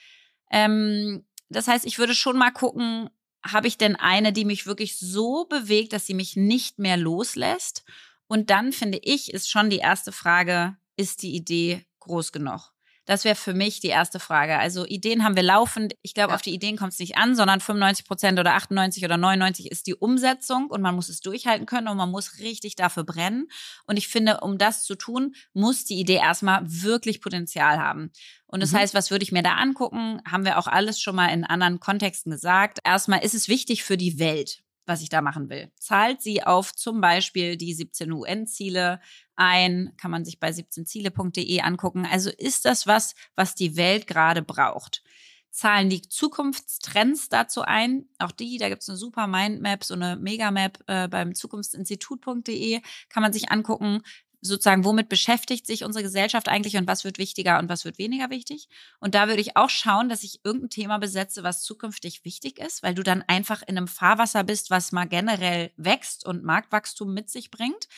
Ähm, 0.51 1.25
das 1.49 1.69
heißt, 1.69 1.87
ich 1.87 1.99
würde 1.99 2.15
schon 2.15 2.37
mal 2.37 2.51
gucken, 2.51 3.09
habe 3.45 3.69
ich 3.69 3.79
denn 3.79 3.97
eine, 3.97 4.33
die 4.33 4.45
mich 4.45 4.67
wirklich 4.67 4.99
so 4.99 5.45
bewegt, 5.45 5.93
dass 5.93 6.07
sie 6.07 6.15
mich 6.15 6.37
nicht 6.37 6.79
mehr 6.79 6.97
loslässt? 6.97 7.85
Und 8.27 8.51
dann 8.51 8.73
finde 8.73 8.99
ich, 9.03 9.33
ist 9.33 9.51
schon 9.51 9.71
die 9.71 9.79
erste 9.79 10.11
Frage, 10.11 10.77
ist 10.97 11.23
die 11.23 11.35
Idee 11.35 11.87
groß 12.01 12.33
genug? 12.33 12.73
Das 13.07 13.25
wäre 13.25 13.37
für 13.37 13.55
mich 13.55 13.81
die 13.81 13.89
erste 13.89 14.19
Frage. 14.19 14.59
Also 14.59 14.85
Ideen 14.85 15.25
haben 15.25 15.37
wir 15.37 15.45
laufend. 15.45 15.95
Ich 16.03 16.13
glaube, 16.13 16.31
ja. 16.31 16.35
auf 16.35 16.43
die 16.43 16.53
Ideen 16.53 16.77
kommt 16.77 16.93
es 16.93 16.99
nicht 16.99 17.17
an, 17.17 17.37
sondern 17.37 17.61
95 17.61 18.05
Prozent 18.05 18.39
oder 18.39 18.55
98 18.55 19.05
oder 19.05 19.17
99 19.17 19.71
ist 19.71 19.87
die 19.87 19.95
Umsetzung 19.95 20.67
und 20.69 20.83
man 20.83 20.95
muss 20.95 21.09
es 21.09 21.21
durchhalten 21.21 21.67
können 21.67 21.87
und 21.87 21.97
man 21.97 22.11
muss 22.11 22.41
richtig 22.41 22.75
dafür 22.75 23.05
brennen. 23.05 23.47
Und 23.87 23.97
ich 23.97 24.09
finde, 24.09 24.41
um 24.41 24.59
das 24.59 24.85
zu 24.85 24.97
tun, 24.97 25.35
muss 25.55 25.85
die 25.85 26.01
Idee 26.01 26.17
erstmal 26.17 26.63
wirklich 26.65 27.21
Potenzial 27.21 27.79
haben. 27.79 28.11
Und 28.47 28.61
das 28.61 28.73
mhm. 28.73 28.79
heißt, 28.79 28.95
was 28.95 29.11
würde 29.11 29.23
ich 29.23 29.33
mir 29.33 29.43
da 29.43 29.55
angucken? 29.55 30.21
Haben 30.29 30.45
wir 30.45 30.59
auch 30.59 30.67
alles 30.67 31.01
schon 31.01 31.15
mal 31.15 31.29
in 31.29 31.45
anderen 31.45 31.79
Kontexten 31.79 32.33
gesagt. 32.33 32.81
Erstmal 32.85 33.25
ist 33.25 33.35
es 33.35 33.49
wichtig 33.49 33.85
für 33.85 33.97
die 33.97 34.19
Welt 34.19 34.66
was 34.87 35.03
ich 35.03 35.09
da 35.09 35.21
machen 35.21 35.51
will. 35.51 35.71
Zahlt 35.77 36.23
sie 36.23 36.43
auf 36.43 36.75
zum 36.75 37.01
Beispiel 37.01 37.57
die 37.57 37.75
17 37.75 38.11
UN-Ziele 38.13 39.01
ein, 39.35 39.93
kann 39.97 40.11
man 40.11 40.25
sich 40.25 40.41
bei 40.41 40.51
17ziele.de 40.51 41.61
angucken. 41.61 42.07
Also 42.11 42.31
ist 42.31 42.65
das 42.65 42.87
was, 42.87 43.15
was 43.35 43.55
die 43.55 43.77
Welt 43.77 44.07
gerade 44.07 44.43
braucht? 44.43 45.03
Zahlen 45.51 45.89
die 45.89 46.03
Zukunftstrends 46.03 47.31
dazu 47.31 47.63
ein? 47.63 48.11
Auch 48.19 48.31
die, 48.31 48.59
da 48.59 48.69
gibt 48.69 48.83
es 48.83 48.91
eine 48.91 48.99
super 48.99 49.27
Mindmap, 49.27 49.85
so 49.85 49.95
eine 49.95 50.17
Megamap 50.17 50.83
äh, 50.87 51.09
beim 51.09 51.35
Zukunftsinstitut.de, 51.35 52.83
kann 53.09 53.23
man 53.23 53.33
sich 53.33 53.51
angucken 53.51 54.03
sozusagen, 54.41 54.85
womit 54.85 55.09
beschäftigt 55.09 55.67
sich 55.67 55.85
unsere 55.85 56.03
Gesellschaft 56.03 56.49
eigentlich 56.49 56.77
und 56.77 56.87
was 56.87 57.05
wird 57.05 57.19
wichtiger 57.19 57.59
und 57.59 57.69
was 57.69 57.85
wird 57.85 57.99
weniger 57.99 58.31
wichtig. 58.31 58.69
Und 59.01 59.15
da 59.15 59.29
würde 59.29 59.41
ich 59.41 59.57
auch 59.57 59.71
schauen, 59.71 60.09
dass 60.09 60.23
ich 60.23 60.41
irgendein 60.45 60.71
Thema 60.71 60.99
besetze, 60.99 61.43
was 61.43 61.63
zukünftig 61.63 62.25
wichtig 62.25 62.59
ist, 62.59 62.83
weil 62.83 62.95
du 62.95 63.03
dann 63.03 63.23
einfach 63.23 63.63
in 63.63 63.77
einem 63.77 63.89
Fahrwasser 63.89 64.45
bist, 64.45 64.71
was 64.71 64.93
mal 64.93 65.07
generell 65.07 65.71
wächst 65.77 66.27
und 66.27 66.45
Marktwachstum 66.45 67.13
mit 67.13 67.31
sich 67.31 67.51
bringt. 67.51 67.89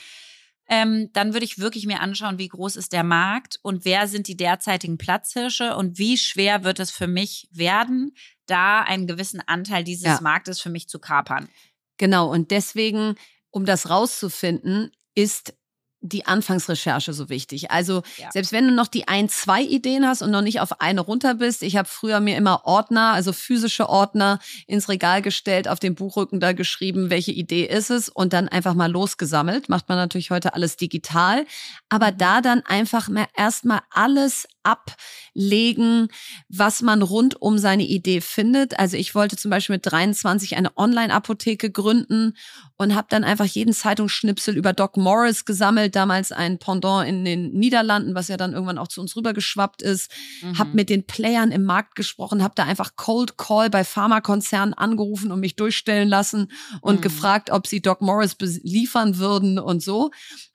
Ähm, 0.70 1.10
dann 1.14 1.32
würde 1.32 1.46
ich 1.46 1.58
wirklich 1.58 1.86
mir 1.86 2.00
anschauen, 2.00 2.38
wie 2.38 2.48
groß 2.48 2.76
ist 2.76 2.92
der 2.92 3.04
Markt 3.04 3.58
und 3.62 3.86
wer 3.86 4.06
sind 4.06 4.28
die 4.28 4.36
derzeitigen 4.36 4.98
Platzhirsche 4.98 5.74
und 5.74 5.96
wie 5.96 6.18
schwer 6.18 6.62
wird 6.62 6.78
es 6.78 6.90
für 6.90 7.06
mich 7.06 7.48
werden, 7.50 8.14
da 8.44 8.82
einen 8.82 9.06
gewissen 9.06 9.40
Anteil 9.46 9.82
dieses 9.82 10.04
ja. 10.04 10.20
Marktes 10.20 10.60
für 10.60 10.68
mich 10.68 10.88
zu 10.88 10.98
kapern. 10.98 11.48
Genau, 11.96 12.30
und 12.30 12.50
deswegen, 12.50 13.16
um 13.50 13.64
das 13.64 13.88
rauszufinden, 13.88 14.92
ist 15.14 15.54
die 16.00 16.26
Anfangsrecherche 16.26 17.12
so 17.12 17.28
wichtig. 17.28 17.70
Also 17.70 18.02
ja. 18.18 18.30
selbst 18.30 18.52
wenn 18.52 18.66
du 18.66 18.72
noch 18.72 18.86
die 18.86 19.08
ein, 19.08 19.28
zwei 19.28 19.62
Ideen 19.62 20.06
hast 20.06 20.22
und 20.22 20.30
noch 20.30 20.42
nicht 20.42 20.60
auf 20.60 20.80
eine 20.80 21.00
runter 21.00 21.34
bist, 21.34 21.62
ich 21.62 21.76
habe 21.76 21.88
früher 21.88 22.20
mir 22.20 22.36
immer 22.36 22.64
Ordner, 22.64 23.12
also 23.12 23.32
physische 23.32 23.88
Ordner 23.88 24.38
ins 24.66 24.88
Regal 24.88 25.22
gestellt, 25.22 25.66
auf 25.66 25.80
dem 25.80 25.94
Buchrücken 25.94 26.40
da 26.40 26.52
geschrieben, 26.52 27.10
welche 27.10 27.32
Idee 27.32 27.64
ist 27.64 27.90
es 27.90 28.08
und 28.08 28.32
dann 28.32 28.48
einfach 28.48 28.74
mal 28.74 28.90
losgesammelt. 28.90 29.68
Macht 29.68 29.88
man 29.88 29.98
natürlich 29.98 30.30
heute 30.30 30.54
alles 30.54 30.76
digital, 30.76 31.46
aber 31.88 32.12
mhm. 32.12 32.18
da 32.18 32.40
dann 32.40 32.62
einfach 32.64 33.08
mal 33.08 33.26
erstmal 33.36 33.80
alles 33.90 34.46
ablegen, 34.68 36.08
was 36.48 36.82
man 36.82 37.02
rund 37.02 37.40
um 37.40 37.58
seine 37.58 37.84
Idee 37.84 38.20
findet. 38.20 38.78
Also 38.78 38.96
ich 38.96 39.14
wollte 39.14 39.36
zum 39.36 39.50
Beispiel 39.50 39.76
mit 39.76 39.86
23 39.86 40.56
eine 40.56 40.76
Online-Apotheke 40.76 41.70
gründen 41.70 42.34
und 42.76 42.94
habe 42.94 43.08
dann 43.10 43.24
einfach 43.24 43.44
jeden 43.44 43.72
Zeitungsschnipsel 43.72 44.56
über 44.56 44.72
Doc 44.72 44.96
Morris 44.96 45.44
gesammelt, 45.44 45.96
damals 45.96 46.32
ein 46.32 46.58
Pendant 46.58 47.08
in 47.08 47.24
den 47.24 47.50
Niederlanden, 47.50 48.14
was 48.14 48.28
ja 48.28 48.36
dann 48.36 48.52
irgendwann 48.52 48.78
auch 48.78 48.88
zu 48.88 49.00
uns 49.00 49.16
rübergeschwappt 49.16 49.82
ist. 49.82 50.10
Mhm. 50.42 50.58
Habe 50.58 50.70
mit 50.74 50.88
den 50.88 51.04
Playern 51.04 51.50
im 51.50 51.64
Markt 51.64 51.96
gesprochen, 51.96 52.42
habe 52.42 52.54
da 52.54 52.64
einfach 52.64 52.92
Cold 52.96 53.36
Call 53.36 53.70
bei 53.70 53.84
Pharmakonzernen 53.84 54.74
angerufen 54.74 55.32
und 55.32 55.40
mich 55.40 55.56
durchstellen 55.56 56.08
lassen 56.08 56.52
und 56.80 56.96
mhm. 56.96 57.00
gefragt, 57.00 57.50
ob 57.50 57.66
sie 57.66 57.80
Doc 57.80 58.00
Morris 58.00 58.36
liefern 58.62 59.18
würden 59.18 59.58
und 59.58 59.82
so. 59.82 60.10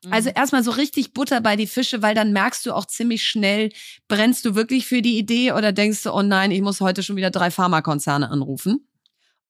Also 0.09 0.29
mhm. 0.29 0.35
erstmal 0.35 0.63
so 0.63 0.71
richtig 0.71 1.13
Butter 1.13 1.41
bei 1.41 1.55
die 1.55 1.67
Fische, 1.67 2.01
weil 2.01 2.15
dann 2.15 2.33
merkst 2.33 2.65
du 2.65 2.73
auch 2.73 2.85
ziemlich 2.85 3.23
schnell, 3.23 3.69
brennst 4.07 4.45
du 4.45 4.55
wirklich 4.55 4.85
für 4.85 5.01
die 5.01 5.17
Idee 5.17 5.53
oder 5.53 5.71
denkst 5.71 6.03
du, 6.03 6.11
oh 6.11 6.21
nein, 6.21 6.51
ich 6.51 6.61
muss 6.61 6.81
heute 6.81 7.03
schon 7.03 7.15
wieder 7.15 7.31
drei 7.31 7.51
Pharmakonzerne 7.51 8.29
anrufen? 8.29 8.87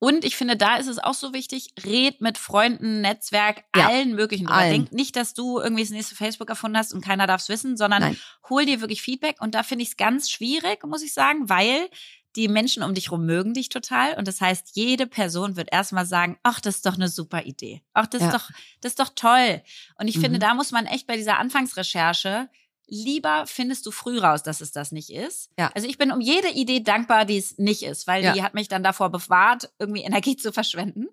Und 0.04 0.26
ich 0.26 0.36
finde, 0.36 0.58
da 0.58 0.76
ist 0.76 0.88
es 0.88 1.00
auch 1.00 1.14
so 1.14 1.34
wichtig, 1.34 1.70
red 1.86 2.20
mit 2.20 2.38
Freunden, 2.38 3.00
Netzwerk, 3.00 3.64
ja, 3.74 3.88
allen 3.88 4.16
möglichen. 4.16 4.50
Allen. 4.50 4.72
Denk 4.72 4.92
nicht, 4.92 5.16
dass 5.16 5.34
du 5.34 5.62
irgendwie 5.62 5.84
das 5.84 5.92
nächste 5.92 6.16
Facebook 6.16 6.50
erfunden 6.50 6.78
hast 6.78 6.94
und 6.94 7.00
keiner 7.00 7.26
darf 7.26 7.40
es 7.40 7.48
wissen, 7.48 7.78
sondern 7.78 8.02
Nein. 8.02 8.18
hol 8.50 8.66
dir 8.66 8.82
wirklich 8.82 9.02
Feedback. 9.02 9.38
Und 9.40 9.56
da 9.56 9.64
finde 9.64 9.84
ich 9.84 9.92
es 9.92 9.98
ganz 9.98 10.30
schwierig, 10.30 10.86
muss 10.86 11.04
ich 11.04 11.14
sagen, 11.14 11.48
weil 11.48 11.88
die 12.36 12.50
Menschen 12.50 12.84
um 12.84 12.94
dich 12.94 13.12
rum 13.12 13.26
mögen 13.26 13.54
dich 13.54 13.70
total. 13.70 14.16
Und 14.16 14.28
das 14.28 14.42
heißt, 14.42 14.72
jede 14.74 15.08
Person 15.08 15.56
wird 15.56 15.72
erstmal 15.72 16.06
sagen, 16.06 16.38
ach, 16.44 16.60
das 16.60 16.76
ist 16.76 16.86
doch 16.86 16.96
eine 16.96 17.08
super 17.08 17.44
Idee. 17.44 17.82
Ach, 17.94 18.08
das 18.08 18.22
ja. 18.24 18.28
ist 18.28 18.34
doch, 18.34 18.50
das 18.82 18.92
ist 18.92 19.00
doch 19.00 19.12
toll. 19.16 19.62
Und 19.98 20.10
ich 20.10 20.18
mhm. 20.18 20.22
finde, 20.22 20.40
da 20.40 20.54
muss 20.54 20.72
man 20.72 20.86
echt 20.86 21.08
bei 21.08 21.16
dieser 21.16 21.38
Anfangsrecherche 21.38 22.50
lieber 22.88 23.46
findest 23.48 23.86
du 23.86 23.92
früh 23.92 24.20
raus, 24.20 24.44
dass 24.44 24.62
es 24.62 24.72
das 24.72 24.92
nicht 24.92 25.10
ist. 25.10 25.50
Ja. 25.58 25.72
Also 25.74 25.88
ich 25.88 25.98
bin 25.98 26.12
um 26.12 26.22
jede 26.22 26.50
Idee 26.50 26.82
dankbar, 26.82 27.26
die 27.26 27.38
es 27.38 27.58
nicht 27.58 27.84
ist, 27.84 28.08
weil 28.08 28.24
ja. 28.24 28.34
die 28.34 28.44
hat 28.44 28.54
mich 28.54 28.68
dann 28.68 28.84
davor 28.84 29.10
bewahrt, 29.10 29.72
irgendwie 29.80 30.04
Energie 30.04 30.36
zu 30.38 30.52
verschwenden. 30.52 31.08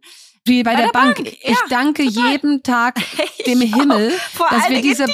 Wie 0.45 0.63
bei, 0.63 0.71
bei 0.71 0.77
der, 0.77 0.87
der, 0.87 0.93
Bank. 0.93 1.17
Bank. 1.17 1.29
Ich 1.29 1.49
ja, 1.49 1.57
danke 1.69 2.07
total. 2.07 2.31
jedem 2.31 2.63
Tag 2.63 2.99
dem 3.47 3.61
Himmel, 3.61 4.13
dass 4.39 4.71
wir 4.71 4.81
diese 4.81 5.07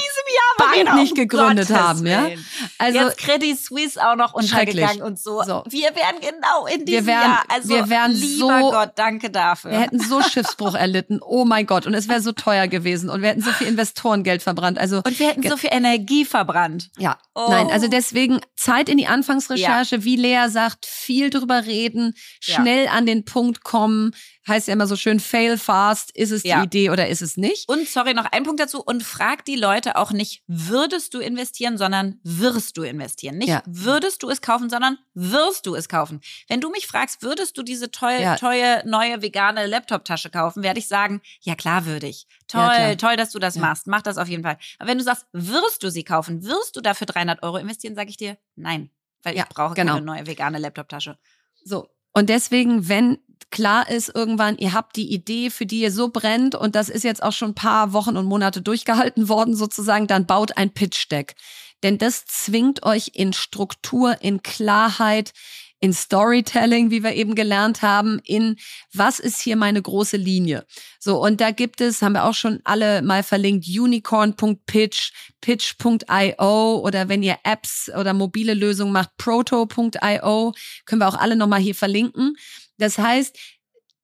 Bank 0.57 0.95
nicht 0.95 1.15
gegründet 1.15 1.67
Gottes 1.67 1.75
haben. 1.75 2.07
Ja? 2.07 2.29
Also 2.77 2.99
Jetzt 2.99 3.17
Credit 3.17 3.59
Suisse 3.59 3.99
auch 4.01 4.15
noch 4.15 4.33
untergegangen 4.33 5.01
und 5.01 5.19
so. 5.19 5.43
so. 5.43 5.63
Wir 5.67 5.89
wären 5.95 6.21
genau 6.21 6.65
in 6.67 6.85
diesem 6.85 7.05
wir 7.05 7.13
wären, 7.13 7.21
Jahr. 7.21 7.43
Also 7.49 7.69
wir 7.69 7.89
wären 7.89 8.13
lieber 8.13 8.59
so, 8.59 8.71
Gott, 8.71 8.91
danke 8.95 9.29
dafür. 9.29 9.71
Wir 9.71 9.81
hätten 9.81 9.99
so 9.99 10.21
Schiffsbruch 10.29 10.75
erlitten. 10.75 11.19
Oh 11.21 11.43
mein 11.43 11.65
Gott. 11.65 11.85
Und 11.85 11.93
es 11.93 12.07
wäre 12.07 12.21
so 12.21 12.31
teuer 12.31 12.67
gewesen. 12.67 13.09
Und 13.09 13.21
wir 13.21 13.29
hätten 13.29 13.41
so 13.41 13.51
viel 13.51 13.67
Investorengeld 13.67 14.41
verbrannt. 14.41 14.79
Also 14.79 15.01
und 15.03 15.19
wir 15.19 15.27
hätten 15.27 15.47
so 15.47 15.57
viel 15.57 15.71
Energie 15.73 16.23
verbrannt. 16.23 16.89
Ja. 16.97 17.17
Oh. 17.35 17.47
Nein, 17.49 17.69
also 17.69 17.89
deswegen 17.89 18.39
Zeit 18.55 18.87
in 18.87 18.97
die 18.97 19.07
Anfangsrecherche. 19.07 19.97
Ja. 19.97 20.03
Wie 20.05 20.15
Lea 20.15 20.47
sagt, 20.47 20.85
viel 20.85 21.29
drüber 21.29 21.65
reden, 21.65 22.13
schnell 22.39 22.85
ja. 22.85 22.91
an 22.91 23.05
den 23.05 23.25
Punkt 23.25 23.63
kommen 23.63 24.13
heißt 24.47 24.67
ja 24.67 24.73
immer 24.73 24.87
so 24.87 24.95
schön, 24.95 25.19
fail 25.19 25.57
fast, 25.57 26.11
ist 26.11 26.31
es 26.31 26.43
ja. 26.43 26.59
die 26.59 26.65
Idee 26.65 26.89
oder 26.89 27.07
ist 27.07 27.21
es 27.21 27.37
nicht? 27.37 27.67
Und 27.69 27.87
sorry, 27.87 28.13
noch 28.13 28.25
ein 28.25 28.43
Punkt 28.43 28.59
dazu. 28.59 28.81
Und 28.81 29.03
frag 29.03 29.45
die 29.45 29.55
Leute 29.55 29.95
auch 29.97 30.11
nicht, 30.11 30.43
würdest 30.47 31.13
du 31.13 31.19
investieren, 31.19 31.77
sondern 31.77 32.19
wirst 32.23 32.77
du 32.77 32.83
investieren. 32.83 33.37
Nicht 33.37 33.49
ja. 33.49 33.61
würdest 33.65 34.23
du 34.23 34.29
es 34.29 34.41
kaufen, 34.41 34.69
sondern 34.69 34.97
wirst 35.13 35.65
du 35.65 35.75
es 35.75 35.89
kaufen. 35.89 36.21
Wenn 36.47 36.61
du 36.61 36.69
mich 36.69 36.87
fragst, 36.87 37.21
würdest 37.21 37.57
du 37.57 37.63
diese 37.63 37.91
toll, 37.91 38.17
ja. 38.19 38.35
teure, 38.35 38.83
neue 38.85 39.21
vegane 39.21 39.65
Laptop-Tasche 39.67 40.29
kaufen, 40.29 40.63
werde 40.63 40.79
ich 40.79 40.87
sagen, 40.87 41.21
ja 41.41 41.55
klar 41.55 41.85
würde 41.85 42.07
ich. 42.07 42.27
Toll, 42.47 42.95
toll, 42.97 43.17
dass 43.17 43.31
du 43.31 43.39
das 43.39 43.57
machst. 43.57 43.87
Mach 43.87 44.01
das 44.01 44.17
auf 44.17 44.27
jeden 44.27 44.43
Fall. 44.43 44.57
Aber 44.79 44.89
wenn 44.89 44.97
du 44.97 45.03
sagst, 45.03 45.25
wirst 45.33 45.83
du 45.83 45.91
sie 45.91 46.03
kaufen, 46.03 46.43
wirst 46.43 46.75
du 46.75 46.81
dafür 46.81 47.07
300 47.07 47.43
Euro 47.43 47.57
investieren, 47.57 47.95
sage 47.95 48.09
ich 48.09 48.17
dir, 48.17 48.37
nein. 48.55 48.89
Weil 49.23 49.35
ich 49.35 49.45
brauche 49.45 49.73
genau. 49.73 49.95
keine 49.95 50.05
neue 50.05 50.27
vegane 50.27 50.57
Laptop-Tasche. 50.57 51.17
So, 51.63 51.89
und 52.17 52.29
deswegen, 52.29 52.89
wenn 52.89 53.19
klar 53.51 53.89
ist 53.89 54.13
irgendwann, 54.13 54.57
ihr 54.57 54.73
habt 54.73 54.95
die 54.95 55.11
Idee, 55.13 55.49
für 55.49 55.65
die 55.65 55.81
ihr 55.81 55.91
so 55.91 56.09
brennt 56.09 56.55
und 56.55 56.75
das 56.75 56.89
ist 56.89 57.03
jetzt 57.03 57.23
auch 57.23 57.31
schon 57.31 57.51
ein 57.51 57.55
paar 57.55 57.93
Wochen 57.93 58.17
und 58.17 58.25
Monate 58.25 58.61
durchgehalten 58.61 59.29
worden 59.29 59.55
sozusagen, 59.55 60.07
dann 60.07 60.25
baut 60.25 60.57
ein 60.57 60.73
Pitch 60.73 61.09
Deck. 61.11 61.35
Denn 61.83 61.97
das 61.97 62.25
zwingt 62.25 62.83
euch 62.83 63.11
in 63.13 63.33
Struktur, 63.33 64.21
in 64.21 64.41
Klarheit, 64.41 65.31
in 65.79 65.93
Storytelling, 65.93 66.89
wie 66.89 67.03
wir 67.03 67.13
eben 67.13 67.35
gelernt 67.35 67.81
haben, 67.81 68.19
in 68.23 68.57
was 68.93 69.19
ist 69.19 69.39
hier 69.39 69.55
meine 69.55 69.81
große 69.81 70.17
Linie. 70.17 70.65
So, 70.99 71.23
und 71.23 71.39
da 71.39 71.51
gibt 71.51 71.81
es, 71.81 72.01
haben 72.01 72.13
wir 72.13 72.23
auch 72.23 72.33
schon 72.33 72.59
alle 72.63 73.03
mal 73.03 73.21
verlinkt, 73.21 73.67
unicorn.pitch, 73.67 75.11
pitch.io 75.39 76.79
oder 76.79 77.09
wenn 77.09 77.21
ihr 77.21 77.37
Apps 77.43 77.91
oder 77.95 78.13
mobile 78.13 78.55
Lösungen 78.55 78.91
macht, 78.91 79.15
proto.io, 79.17 80.53
können 80.85 81.01
wir 81.01 81.07
auch 81.07 81.19
alle 81.19 81.35
nochmal 81.35 81.59
hier 81.59 81.75
verlinken. 81.75 82.35
Das 82.77 82.97
heißt, 82.97 83.37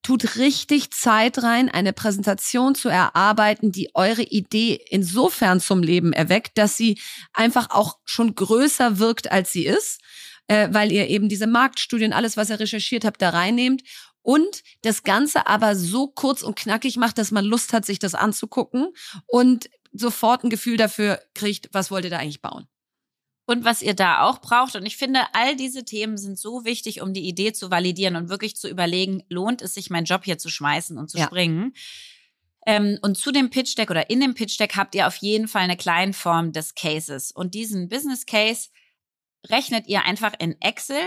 tut 0.03 0.35
richtig 0.35 0.91
Zeit 0.91 1.41
rein, 1.41 1.69
eine 1.69 1.93
Präsentation 1.93 2.75
zu 2.75 2.89
erarbeiten, 2.89 3.71
die 3.71 3.89
eure 3.93 4.21
Idee 4.21 4.79
insofern 4.89 5.61
zum 5.61 5.81
Leben 5.81 6.13
erweckt, 6.13 6.57
dass 6.57 6.77
sie 6.77 6.99
einfach 7.31 7.69
auch 7.69 7.97
schon 8.03 8.35
größer 8.35 8.99
wirkt, 8.99 9.31
als 9.31 9.53
sie 9.53 9.65
ist, 9.65 10.01
äh, 10.47 10.67
weil 10.71 10.91
ihr 10.91 11.07
eben 11.07 11.29
diese 11.29 11.47
Marktstudien, 11.47 12.11
alles, 12.11 12.35
was 12.35 12.49
ihr 12.49 12.59
recherchiert 12.59 13.05
habt, 13.05 13.21
da 13.21 13.29
reinnehmt 13.29 13.83
und 14.21 14.63
das 14.81 15.03
Ganze 15.03 15.47
aber 15.47 15.75
so 15.75 16.07
kurz 16.07 16.43
und 16.43 16.55
knackig 16.55 16.97
macht, 16.97 17.17
dass 17.17 17.31
man 17.31 17.45
Lust 17.45 17.71
hat, 17.71 17.85
sich 17.85 17.99
das 17.99 18.13
anzugucken 18.13 18.87
und 19.25 19.69
sofort 19.93 20.43
ein 20.43 20.49
Gefühl 20.49 20.75
dafür 20.75 21.21
kriegt, 21.33 21.69
was 21.71 21.91
wollt 21.91 22.03
ihr 22.03 22.11
da 22.11 22.17
eigentlich 22.17 22.41
bauen 22.41 22.67
und 23.45 23.65
was 23.65 23.81
ihr 23.81 23.93
da 23.93 24.21
auch 24.21 24.39
braucht. 24.39 24.75
Und 24.75 24.85
ich 24.85 24.97
finde, 24.97 25.21
all 25.33 25.55
diese 25.55 25.83
Themen 25.83 26.17
sind 26.17 26.39
so 26.39 26.63
wichtig, 26.65 27.01
um 27.01 27.13
die 27.13 27.27
Idee 27.27 27.53
zu 27.53 27.69
validieren 27.69 28.15
und 28.15 28.29
wirklich 28.29 28.55
zu 28.55 28.69
überlegen, 28.69 29.23
lohnt 29.29 29.61
es 29.61 29.73
sich, 29.73 29.89
meinen 29.89 30.05
Job 30.05 30.23
hier 30.23 30.37
zu 30.37 30.49
schmeißen 30.49 30.97
und 30.97 31.09
zu 31.09 31.17
ja. 31.17 31.25
springen. 31.25 31.73
Ähm, 32.65 32.97
und 33.01 33.17
zu 33.17 33.31
dem 33.31 33.49
Pitch 33.49 33.77
Deck 33.77 33.91
oder 33.91 34.09
in 34.09 34.21
dem 34.21 34.33
Pitch 34.33 34.57
Deck 34.59 34.77
habt 34.77 34.95
ihr 34.95 35.07
auf 35.07 35.17
jeden 35.17 35.49
Fall 35.49 35.63
eine 35.63 35.75
Kleinform 35.75 36.53
des 36.53 36.75
Cases. 36.75 37.31
Und 37.31 37.53
diesen 37.53 37.89
Business 37.89 38.25
Case 38.25 38.69
rechnet 39.49 39.87
ihr 39.87 40.05
einfach 40.05 40.33
in 40.39 40.59
Excel 40.61 41.01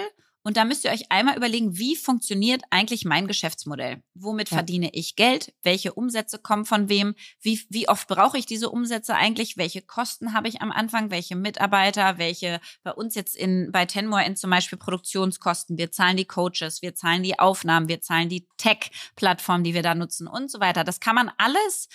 und 0.47 0.57
da 0.57 0.65
müsst 0.65 0.85
ihr 0.85 0.93
euch 0.93 1.11
einmal 1.11 1.37
überlegen, 1.37 1.77
wie 1.77 1.97
funktioniert 1.97 2.63
eigentlich 2.71 3.05
mein 3.05 3.27
Geschäftsmodell? 3.27 4.05
Womit 4.15 4.49
ja. 4.49 4.59
verdiene 4.59 4.91
ich 4.93 5.17
Geld? 5.17 5.53
Welche 5.65 5.93
Umsätze 5.93 6.39
kommen 6.39 6.65
von 6.65 6.89
wem? 6.89 7.17
Wie, 7.41 7.61
wie 7.69 7.89
oft 7.89 8.07
brauche 8.07 8.39
ich 8.39 8.47
diese 8.47 8.71
Umsätze 8.71 9.17
eigentlich? 9.17 9.57
Welche 9.57 9.83
Kosten 9.83 10.35
habe 10.35 10.47
ich 10.47 10.63
am 10.63 10.71
Anfang? 10.71 11.11
Welche 11.11 11.35
Mitarbeiter? 11.35 12.19
Welche 12.19 12.61
bei 12.85 12.93
uns 12.93 13.17
jetzt 13.17 13.35
in, 13.35 13.73
bei 13.73 13.87
Tenmore 13.87 14.25
in 14.25 14.37
zum 14.37 14.51
Beispiel 14.51 14.79
Produktionskosten? 14.79 15.79
Wir 15.79 15.91
zahlen 15.91 16.17
die 16.17 16.27
Coaches, 16.27 16.81
wir 16.81 16.95
zahlen 16.95 17.25
die 17.25 17.41
Aufnahmen, 17.41 17.89
wir 17.89 18.01
zahlen 18.01 18.29
die 18.29 18.47
Tech-Plattform, 18.57 19.65
die 19.65 19.75
wir 19.75 19.83
da 19.83 19.97
nutzen 19.97 20.29
und 20.29 20.49
so 20.49 20.61
weiter. 20.61 20.85
Das 20.85 21.01
kann 21.01 21.17
man 21.17 21.33
alles 21.39 21.89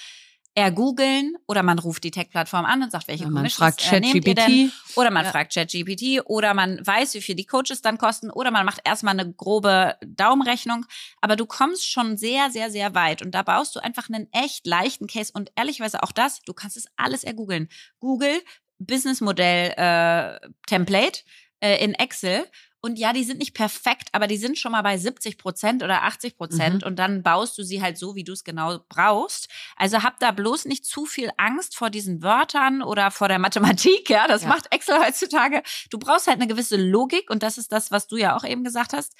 ergoogeln 0.53 1.35
oder 1.47 1.63
man 1.63 1.79
ruft 1.79 2.03
die 2.03 2.11
Tech-Plattform 2.11 2.65
an 2.65 2.83
und 2.83 2.91
sagt, 2.91 3.07
welche 3.07 3.23
ja, 3.23 3.29
man 3.29 3.49
fragt 3.49 3.89
äh, 3.91 3.99
nehmt 4.01 4.27
ihr 4.27 4.35
denn? 4.35 4.71
Oder 4.95 5.09
man 5.09 5.23
ja. 5.23 5.31
fragt 5.31 5.53
ChatGPT 5.53 6.21
oder 6.25 6.53
man 6.53 6.85
weiß, 6.85 7.13
wie 7.13 7.21
viel 7.21 7.35
die 7.35 7.45
Coaches 7.45 7.81
dann 7.81 7.97
kosten 7.97 8.29
oder 8.29 8.51
man 8.51 8.65
macht 8.65 8.81
erstmal 8.83 9.17
eine 9.17 9.31
grobe 9.31 9.95
Daumenrechnung. 10.05 10.85
Aber 11.21 11.37
du 11.37 11.45
kommst 11.45 11.89
schon 11.89 12.17
sehr, 12.17 12.51
sehr, 12.51 12.69
sehr 12.69 12.93
weit 12.93 13.21
und 13.21 13.31
da 13.31 13.43
baust 13.43 13.75
du 13.75 13.79
einfach 13.79 14.09
einen 14.09 14.27
echt 14.33 14.67
leichten 14.67 15.07
Case 15.07 15.31
und 15.33 15.51
ehrlicherweise 15.55 16.03
auch 16.03 16.11
das, 16.11 16.41
du 16.41 16.53
kannst 16.53 16.75
es 16.75 16.87
alles 16.97 17.23
ergoogeln. 17.23 17.69
Google 17.99 18.41
Businessmodell 18.79 19.73
äh, 19.77 20.49
Template 20.67 21.21
äh, 21.61 21.83
in 21.83 21.93
Excel 21.93 22.45
und 22.81 22.97
ja, 22.97 23.13
die 23.13 23.23
sind 23.23 23.37
nicht 23.37 23.53
perfekt, 23.53 24.09
aber 24.11 24.25
die 24.25 24.37
sind 24.37 24.57
schon 24.57 24.71
mal 24.71 24.81
bei 24.81 24.97
70 24.97 25.37
Prozent 25.37 25.83
oder 25.83 26.01
80 26.03 26.35
Prozent. 26.35 26.81
Mhm. 26.81 26.87
Und 26.87 26.95
dann 26.97 27.21
baust 27.21 27.55
du 27.57 27.63
sie 27.63 27.81
halt 27.81 27.97
so, 27.97 28.15
wie 28.15 28.23
du 28.23 28.33
es 28.33 28.43
genau 28.43 28.79
brauchst. 28.89 29.49
Also 29.75 30.01
hab 30.01 30.19
da 30.19 30.31
bloß 30.31 30.65
nicht 30.65 30.85
zu 30.85 31.05
viel 31.05 31.29
Angst 31.37 31.75
vor 31.75 31.91
diesen 31.91 32.23
Wörtern 32.23 32.81
oder 32.81 33.11
vor 33.11 33.27
der 33.27 33.37
Mathematik. 33.39 34.09
Ja, 34.09 34.27
das 34.27 34.43
ja. 34.43 34.49
macht 34.49 34.73
Excel 34.73 34.99
heutzutage. 34.99 35.61
Du 35.91 35.99
brauchst 35.99 36.25
halt 36.25 36.37
eine 36.37 36.47
gewisse 36.47 36.75
Logik. 36.75 37.29
Und 37.29 37.43
das 37.43 37.59
ist 37.59 37.71
das, 37.71 37.91
was 37.91 38.07
du 38.07 38.17
ja 38.17 38.35
auch 38.35 38.43
eben 38.43 38.63
gesagt 38.63 38.93
hast 38.93 39.15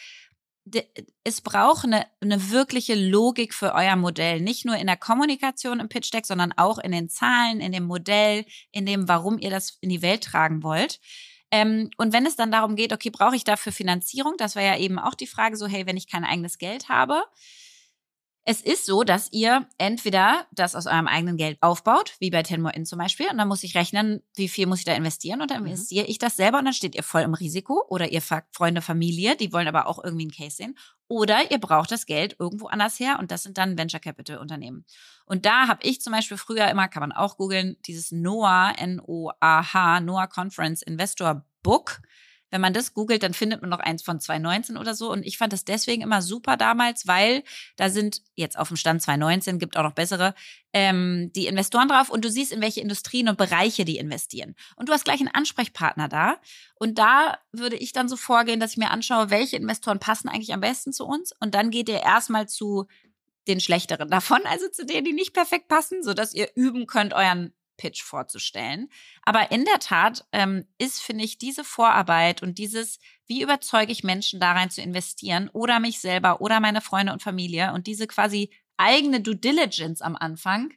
es 1.24 1.42
braucht 1.42 1.86
eine, 1.86 2.06
eine 2.22 2.52
wirkliche 2.52 2.94
Logik 2.94 3.54
für 3.54 3.74
euer 3.74 3.96
Modell. 3.96 4.42
Nicht 4.42 4.66
nur 4.66 4.76
in 4.78 4.88
der 4.88 4.98
Kommunikation 4.98 5.80
im 5.80 5.90
Pitch 5.90 6.14
Deck, 6.14 6.26
sondern 6.26 6.54
auch 6.56 6.78
in 6.78 6.92
den 6.92 7.10
Zahlen, 7.10 7.60
in 7.60 7.72
dem 7.72 7.86
Modell, 7.86 8.46
in 8.72 8.86
dem, 8.86 9.08
warum 9.08 9.40
ihr 9.40 9.50
das 9.50 9.78
in 9.82 9.90
die 9.90 10.02
Welt 10.02 10.24
tragen 10.24 10.62
wollt. 10.62 11.00
Ähm, 11.52 11.92
und 11.98 12.14
wenn 12.14 12.26
es 12.26 12.36
dann 12.36 12.52
darum 12.52 12.76
geht, 12.76 12.94
okay, 12.94 13.10
brauche 13.10 13.36
ich 13.36 13.44
dafür 13.44 13.72
Finanzierung? 13.72 14.36
Das 14.38 14.56
war 14.56 14.64
ja 14.64 14.78
eben 14.78 14.98
auch 15.00 15.16
die 15.16 15.28
Frage 15.28 15.58
so, 15.58 15.68
hey, 15.68 15.86
wenn 15.86 15.98
ich 15.98 16.08
kein 16.08 16.24
eigenes 16.24 16.58
Geld 16.58 16.90
habe, 16.90 17.24
es 18.44 18.62
ist 18.62 18.88
so, 18.88 19.04
dass 19.04 19.32
ihr 19.32 19.68
entweder 19.78 20.48
das 20.52 20.76
aus 20.76 20.88
eurem 20.88 21.08
eigenen 21.08 21.38
Geld 21.38 21.60
aufbaut, 21.62 22.16
wie 22.20 22.32
bei 22.32 22.42
Tenmore 22.42 22.74
In 22.76 22.86
zum 22.86 22.98
Beispiel, 22.98 23.28
und 23.30 23.38
dann 23.38 23.48
muss 23.48 23.64
ich 23.64 23.76
rechnen, 23.76 24.24
wie 24.36 24.48
viel 24.48 24.66
muss 24.66 24.80
ich 24.80 24.86
da 24.86 24.94
investieren, 24.94 25.42
und 25.42 25.52
dann 25.52 25.62
mhm. 25.62 25.68
investiere 25.68 26.08
ich 26.08 26.18
das 26.18 26.38
selber 26.38 26.58
und 26.58 26.66
dann 26.66 26.74
steht 26.74 26.96
ihr 26.96 27.04
voll 27.04 27.22
im 27.22 27.36
Risiko. 27.36 27.86
Oder 27.88 28.12
ihr 28.12 28.22
fragt 28.22 28.56
Freunde, 28.56 28.82
Familie, 28.82 29.36
die 29.36 29.54
wollen 29.54 29.68
aber 29.68 29.88
auch 29.88 30.04
irgendwie 30.04 30.24
einen 30.24 30.32
Case 30.32 30.58
sehen. 30.58 30.76
Oder 31.08 31.52
ihr 31.52 31.60
braucht 31.60 31.92
das 31.92 32.06
Geld 32.06 32.38
irgendwo 32.40 32.68
anders 32.68 33.00
her 33.00 33.18
und 33.20 33.32
das 33.32 33.44
sind 33.44 33.58
dann 33.58 33.78
Venture 33.78 34.00
Capital 34.00 34.38
Unternehmen. 34.38 34.86
Und 35.26 35.46
da 35.46 35.68
habe 35.68 35.84
ich 35.84 36.02
zum 36.02 36.14
Beispiel 36.14 36.38
früher 36.38 36.68
immer, 36.70 36.88
kann 36.88 37.02
man 37.02 37.12
auch 37.12 37.38
googeln, 37.38 37.78
dieses 37.86 38.12
NOAH, 38.12 38.74
N-O-A-H, 38.78 40.00
NOAH 40.00 40.28
Conference 40.28 40.82
Investor 40.82 41.46
Book. 41.64 42.02
Wenn 42.52 42.62
man 42.62 42.74
das 42.74 42.94
googelt, 42.94 43.24
dann 43.24 43.34
findet 43.34 43.62
man 43.62 43.70
noch 43.70 43.80
eins 43.80 44.04
von 44.04 44.20
2019 44.20 44.78
oder 44.78 44.94
so. 44.94 45.12
Und 45.12 45.26
ich 45.26 45.38
fand 45.38 45.54
das 45.54 45.66
deswegen 45.66 46.02
immer 46.02 46.22
super 46.22 46.58
damals, 46.58 47.08
weil 47.08 47.44
da 47.78 47.90
sind 47.90 48.22
jetzt 48.36 48.60
auf 48.60 48.68
dem 48.68 48.78
Stand 48.78 49.02
2019, 49.02 49.58
gibt 49.58 49.78
auch 49.78 49.84
noch 49.84 49.94
bessere, 49.94 50.36
ähm, 50.74 51.32
die 51.36 51.48
Investoren 51.48 51.88
drauf 51.88 52.10
und 52.10 52.24
du 52.24 52.30
siehst, 52.30 52.52
in 52.52 52.62
welche 52.62 52.82
Industrien 52.82 53.30
und 53.30 53.38
Bereiche 53.38 53.86
die 53.86 53.98
investieren. 53.98 54.56
Und 54.76 54.90
du 54.90 54.94
hast 54.94 55.06
gleich 55.06 55.20
einen 55.20 55.34
Ansprechpartner 55.34 56.08
da. 56.08 56.38
Und 56.76 56.98
da 56.98 57.38
würde 57.52 57.78
ich 57.78 57.94
dann 57.94 58.10
so 58.10 58.18
vorgehen, 58.18 58.60
dass 58.60 58.72
ich 58.72 58.78
mir 58.78 58.92
anschaue, 58.92 59.30
welche 59.30 59.58
Investoren 59.58 60.00
passen 60.00 60.30
eigentlich 60.30 60.54
am 60.54 60.62
besten 60.62 60.94
zu 60.94 61.06
uns. 61.06 61.34
Und 61.40 61.56
dann 61.56 61.72
geht 61.72 61.90
ihr 61.90 62.02
erstmal 62.02 62.48
zu 62.48 62.88
den 63.48 63.60
schlechteren 63.60 64.10
davon, 64.12 64.42
also 64.46 64.68
zu 64.70 64.86
denen, 64.86 65.06
die 65.06 65.14
nicht 65.14 65.34
perfekt 65.34 65.68
passen, 65.68 66.04
sodass 66.04 66.34
ihr 66.34 66.50
üben 66.56 66.86
könnt, 66.86 67.14
euren 67.14 67.54
Pitch 67.82 68.04
vorzustellen. 68.04 68.90
Aber 69.24 69.52
in 69.52 69.66
der 69.66 69.80
Tat 69.80 70.24
ähm, 70.32 70.68
ist, 70.78 71.02
finde 71.02 71.24
ich, 71.24 71.40
diese 71.40 71.64
Vorarbeit 71.64 72.44
und 72.44 72.60
dieses, 72.60 73.00
wie 73.26 73.42
überzeuge 73.42 73.92
ich 73.92 74.04
Menschen 74.04 74.40
da 74.40 74.52
rein 74.52 74.70
zu 74.70 74.82
investieren 74.82 75.50
oder 75.52 75.80
mich 75.80 76.00
selber 76.00 76.42
oder 76.42 76.60
meine 76.60 76.82
Freunde 76.82 77.12
und 77.12 77.24
Familie 77.24 77.74
und 77.74 77.88
diese 77.88 78.06
quasi 78.06 78.52
eigene 78.78 79.22
Due 79.22 79.36
Diligence 79.36 80.02
am 80.02 80.16
Anfang 80.16 80.72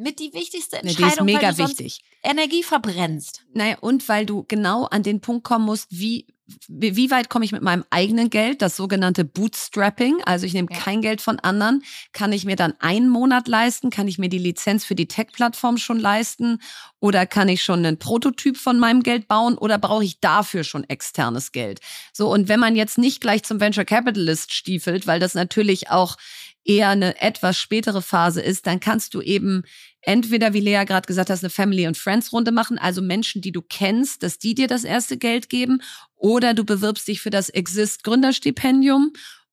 mit 0.00 0.18
die 0.18 0.32
wichtigste 0.32 0.78
Entscheidung, 0.78 1.26
nee, 1.26 1.32
die 1.32 1.36
ist 1.36 1.42
mega 1.42 1.58
weil 1.58 1.66
du 1.66 1.68
wichtig. 1.68 2.00
Energie 2.22 2.62
verbrennst. 2.62 3.44
Naja, 3.52 3.76
und 3.80 4.08
weil 4.08 4.26
du 4.26 4.44
genau 4.48 4.84
an 4.84 5.02
den 5.02 5.20
Punkt 5.20 5.44
kommen 5.44 5.66
musst, 5.66 5.86
wie 5.90 6.26
wie 6.68 7.10
weit 7.10 7.28
komme 7.28 7.44
ich 7.44 7.52
mit 7.52 7.62
meinem 7.62 7.84
eigenen 7.90 8.30
Geld, 8.30 8.62
das 8.62 8.76
sogenannte 8.76 9.24
Bootstrapping, 9.24 10.20
also 10.24 10.46
ich 10.46 10.52
nehme 10.52 10.68
ja. 10.70 10.78
kein 10.78 11.00
Geld 11.00 11.20
von 11.20 11.38
anderen, 11.38 11.82
kann 12.12 12.32
ich 12.32 12.44
mir 12.44 12.56
dann 12.56 12.74
einen 12.80 13.08
Monat 13.08 13.48
leisten, 13.48 13.90
kann 13.90 14.08
ich 14.08 14.18
mir 14.18 14.28
die 14.28 14.38
Lizenz 14.38 14.84
für 14.84 14.94
die 14.94 15.06
Tech-Plattform 15.06 15.76
schon 15.76 16.00
leisten 16.00 16.60
oder 16.98 17.26
kann 17.26 17.48
ich 17.48 17.62
schon 17.62 17.84
einen 17.84 17.98
Prototyp 17.98 18.56
von 18.56 18.78
meinem 18.78 19.02
Geld 19.02 19.28
bauen 19.28 19.56
oder 19.56 19.78
brauche 19.78 20.04
ich 20.04 20.20
dafür 20.20 20.64
schon 20.64 20.82
externes 20.88 21.52
Geld? 21.52 21.80
So, 22.12 22.28
und 22.32 22.48
wenn 22.48 22.60
man 22.60 22.76
jetzt 22.76 22.98
nicht 22.98 23.20
gleich 23.20 23.42
zum 23.44 23.60
Venture 23.60 23.84
Capitalist 23.84 24.52
stiefelt, 24.52 25.06
weil 25.06 25.20
das 25.20 25.34
natürlich 25.34 25.90
auch 25.90 26.16
eher 26.64 26.90
eine 26.90 27.20
etwas 27.20 27.58
spätere 27.58 28.02
Phase 28.02 28.40
ist, 28.40 28.66
dann 28.66 28.80
kannst 28.80 29.14
du 29.14 29.20
eben 29.20 29.62
entweder, 30.02 30.52
wie 30.52 30.60
Lea 30.60 30.84
gerade 30.86 31.06
gesagt 31.06 31.30
hat, 31.30 31.40
eine 31.40 31.50
Family 31.50 31.86
and 31.86 31.96
Friends 31.96 32.32
Runde 32.32 32.52
machen, 32.52 32.78
also 32.78 33.02
Menschen, 33.02 33.42
die 33.42 33.52
du 33.52 33.62
kennst, 33.62 34.22
dass 34.22 34.38
die 34.38 34.54
dir 34.54 34.66
das 34.66 34.84
erste 34.84 35.16
Geld 35.16 35.48
geben, 35.48 35.82
oder 36.16 36.54
du 36.54 36.64
bewirbst 36.64 37.08
dich 37.08 37.20
für 37.20 37.30
das 37.30 37.48
Exist 37.48 38.04
Gründerstipendium 38.04 39.12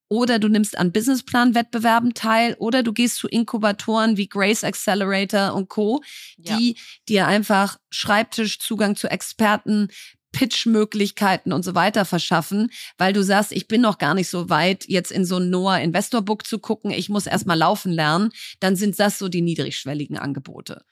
oder 0.10 0.40
du 0.40 0.48
nimmst 0.48 0.78
an 0.78 0.92
Businessplan-Wettbewerben 0.92 2.14
teil 2.14 2.56
oder 2.60 2.84
du 2.84 2.94
gehst 2.94 3.18
zu 3.18 3.28
Inkubatoren 3.28 4.16
wie 4.18 4.30
Grace 4.30 4.64
Accelerator 4.64 5.54
und 5.54 5.70
Co., 5.70 6.02
die 6.38 6.76
ja. 6.76 6.82
dir 7.10 7.28
einfach 7.28 7.78
Schreibtischzugang 7.90 8.96
zu 8.96 9.10
Experten, 9.10 9.90
Pitch-Möglichkeiten 10.32 11.54
und 11.54 11.64
so 11.64 11.76
weiter 11.76 12.06
verschaffen, 12.06 12.70
weil 12.98 13.14
du 13.14 13.24
sagst, 13.24 13.52
ich 13.52 13.68
bin 13.68 13.82
noch 13.82 13.98
gar 13.98 14.14
nicht 14.14 14.30
so 14.30 14.50
weit, 14.50 14.86
jetzt 14.88 15.12
in 15.12 15.26
so 15.26 15.38
ein 15.38 15.50
Noah 15.50 15.80
Investor 15.80 16.22
Book 16.22 16.46
zu 16.46 16.60
gucken, 16.60 16.92
ich 16.92 17.10
muss 17.10 17.28
erstmal 17.28 17.58
laufen 17.58 17.92
lernen, 17.92 18.32
dann 18.60 18.76
sind 18.76 19.00
das 19.00 19.20
so 19.20 19.30
die 19.30 19.42
niedrigschwelligen 19.42 20.18
Angebote. 20.18 20.84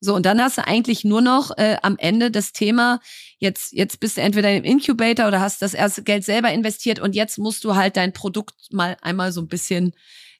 So, 0.00 0.14
und 0.14 0.26
dann 0.26 0.40
hast 0.40 0.58
du 0.58 0.66
eigentlich 0.66 1.04
nur 1.04 1.20
noch 1.20 1.56
äh, 1.58 1.76
am 1.82 1.96
Ende 1.98 2.30
das 2.30 2.52
Thema, 2.52 3.00
jetzt, 3.38 3.72
jetzt 3.72 3.98
bist 3.98 4.16
du 4.16 4.20
entweder 4.20 4.52
im 4.54 4.62
Incubator 4.62 5.26
oder 5.26 5.40
hast 5.40 5.60
das 5.60 5.74
erste 5.74 6.04
Geld 6.04 6.24
selber 6.24 6.52
investiert 6.52 7.00
und 7.00 7.16
jetzt 7.16 7.38
musst 7.38 7.64
du 7.64 7.74
halt 7.74 7.96
dein 7.96 8.12
Produkt 8.12 8.54
mal 8.70 8.96
einmal 9.02 9.32
so 9.32 9.40
ein 9.40 9.48
bisschen 9.48 9.92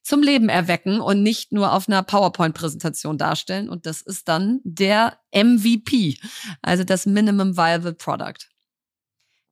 zum 0.09 0.22
Leben 0.22 0.48
erwecken 0.48 1.00
und 1.00 1.22
nicht 1.22 1.52
nur 1.52 1.72
auf 1.72 1.86
einer 1.86 2.02
PowerPoint-Präsentation 2.02 3.18
darstellen. 3.18 3.68
Und 3.68 3.84
das 3.84 4.00
ist 4.00 4.26
dann 4.26 4.61
der 4.64 5.18
MVP, 5.34 6.18
also 6.62 6.82
das 6.82 7.04
Minimum 7.04 7.59
Viable 7.59 7.92
Product. 7.92 8.48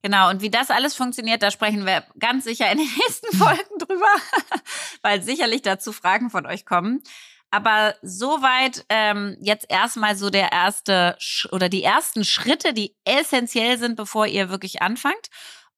Genau, 0.03 0.31
und 0.31 0.41
wie 0.41 0.49
das 0.49 0.71
alles 0.71 0.95
funktioniert, 0.95 1.43
da 1.43 1.51
sprechen 1.51 1.85
wir 1.85 2.05
ganz 2.19 2.45
sicher 2.45 2.73
in 2.73 2.79
den 2.79 2.89
nächsten 2.89 3.37
Folgen 3.37 3.79
drüber, 3.79 4.07
weil 5.03 5.23
sicherlich 5.23 5.61
dazu 5.61 5.93
Fragen 5.93 6.31
von 6.31 6.47
euch 6.47 6.65
kommen. 6.65 7.03
Aber 7.51 7.95
soweit 8.01 8.87
ähm, 8.89 9.37
jetzt 9.43 9.67
erstmal 9.69 10.17
so 10.17 10.31
der 10.31 10.53
erste 10.53 11.17
Sch 11.19 11.49
oder 11.53 11.69
die 11.69 11.83
ersten 11.83 12.25
Schritte, 12.25 12.73
die 12.73 12.97
essentiell 13.05 13.79
sind, 13.79 13.97
bevor 13.97 14.27
ihr 14.27 14.49
wirklich 14.49 14.81
anfangt. 14.81 15.29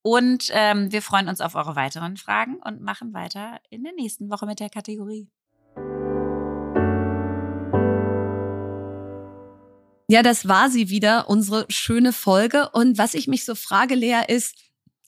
Und 0.02 0.50
ähm, 0.52 0.92
wir 0.92 1.02
freuen 1.02 1.28
uns 1.28 1.40
auf 1.40 1.54
eure 1.54 1.76
weiteren 1.76 2.16
Fragen 2.16 2.56
und 2.64 2.80
machen 2.80 3.12
weiter 3.12 3.58
in 3.70 3.82
der 3.82 3.92
nächsten 3.92 4.30
Woche 4.30 4.46
mit 4.46 4.60
der 4.60 4.70
Kategorie. 4.70 5.28
Ja, 10.10 10.22
das 10.22 10.48
war 10.48 10.70
sie 10.70 10.88
wieder, 10.88 11.28
unsere 11.28 11.66
schöne 11.68 12.14
Folge. 12.14 12.70
Und 12.70 12.96
was 12.96 13.12
ich 13.12 13.28
mich 13.28 13.44
so 13.44 13.54
frage, 13.54 13.94
Lea, 13.94 14.22
ist, 14.26 14.54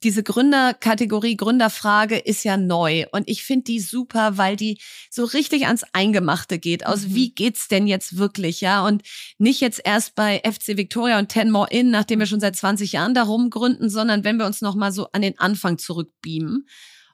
diese 0.03 0.23
Gründerkategorie, 0.23 1.37
Gründerfrage 1.37 2.17
ist 2.17 2.45
ja 2.45 2.57
neu 2.57 3.05
und 3.13 3.29
ich 3.29 3.45
finde 3.45 3.65
die 3.65 3.81
super, 3.81 4.39
weil 4.39 4.57
die 4.57 4.79
so 5.11 5.25
richtig 5.25 5.67
ans 5.67 5.85
Eingemachte 5.93 6.59
geht. 6.59 6.87
Aus 6.87 7.07
mhm. 7.07 7.15
wie 7.15 7.35
geht's 7.35 7.69
denn 7.69 7.87
jetzt 7.87 8.17
wirklich, 8.17 8.61
ja? 8.61 8.87
Und 8.87 9.03
nicht 9.39 9.61
jetzt 9.61 9.81
erst 9.85 10.15
bei 10.15 10.41
FC 10.45 10.77
Victoria 10.79 11.19
und 11.19 11.29
Ten 11.29 11.51
More 11.51 11.69
In, 11.71 11.91
nachdem 11.91 12.19
wir 12.19 12.27
schon 12.27 12.41
seit 12.41 12.57
20 12.57 12.93
Jahren 12.93 13.15
darum 13.15 13.51
gründen, 13.51 13.91
sondern 13.91 14.25
wenn 14.25 14.39
wir 14.39 14.47
uns 14.47 14.63
nochmal 14.63 14.93
so 14.93 15.09
an 15.13 15.23
den 15.23 15.39
Anfang 15.39 15.79
zurückbeamen. 15.79 16.67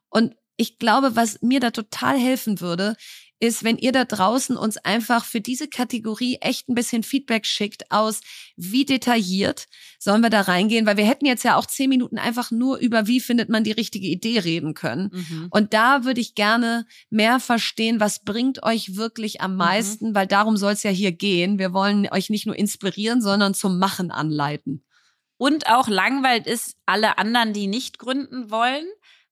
Und 0.08 0.34
ich 0.56 0.78
glaube, 0.78 1.16
was 1.16 1.42
mir 1.42 1.60
da 1.60 1.70
total 1.70 2.18
helfen 2.18 2.60
würde, 2.60 2.96
ist, 3.38 3.64
wenn 3.64 3.76
ihr 3.76 3.92
da 3.92 4.04
draußen 4.04 4.56
uns 4.56 4.78
einfach 4.78 5.24
für 5.24 5.40
diese 5.40 5.68
Kategorie 5.68 6.38
echt 6.40 6.68
ein 6.68 6.74
bisschen 6.74 7.02
Feedback 7.02 7.44
schickt 7.46 7.90
aus, 7.90 8.20
wie 8.56 8.84
detailliert 8.84 9.66
sollen 9.98 10.22
wir 10.22 10.30
da 10.30 10.42
reingehen, 10.42 10.86
weil 10.86 10.96
wir 10.96 11.06
hätten 11.06 11.26
jetzt 11.26 11.42
ja 11.42 11.56
auch 11.56 11.66
zehn 11.66 11.90
Minuten 11.90 12.18
einfach 12.18 12.50
nur 12.50 12.78
über, 12.78 13.06
wie 13.06 13.20
findet 13.20 13.48
man 13.48 13.64
die 13.64 13.72
richtige 13.72 14.06
Idee 14.06 14.38
reden 14.38 14.74
können. 14.74 15.10
Mhm. 15.12 15.48
Und 15.50 15.74
da 15.74 16.04
würde 16.04 16.20
ich 16.20 16.34
gerne 16.34 16.86
mehr 17.10 17.40
verstehen, 17.40 18.00
was 18.00 18.24
bringt 18.24 18.62
euch 18.62 18.96
wirklich 18.96 19.40
am 19.40 19.52
mhm. 19.52 19.58
meisten, 19.58 20.08
mhm. 20.10 20.14
weil 20.14 20.26
darum 20.26 20.56
soll 20.56 20.72
es 20.72 20.82
ja 20.82 20.90
hier 20.90 21.12
gehen. 21.12 21.58
Wir 21.58 21.72
wollen 21.72 22.08
euch 22.10 22.30
nicht 22.30 22.46
nur 22.46 22.56
inspirieren, 22.56 23.20
sondern 23.20 23.54
zum 23.54 23.78
Machen 23.78 24.10
anleiten. 24.10 24.82
Und 25.38 25.66
auch 25.68 25.88
langweilt 25.88 26.46
ist 26.46 26.76
alle 26.86 27.18
anderen, 27.18 27.52
die 27.52 27.66
nicht 27.66 27.98
gründen 27.98 28.50
wollen. 28.50 28.86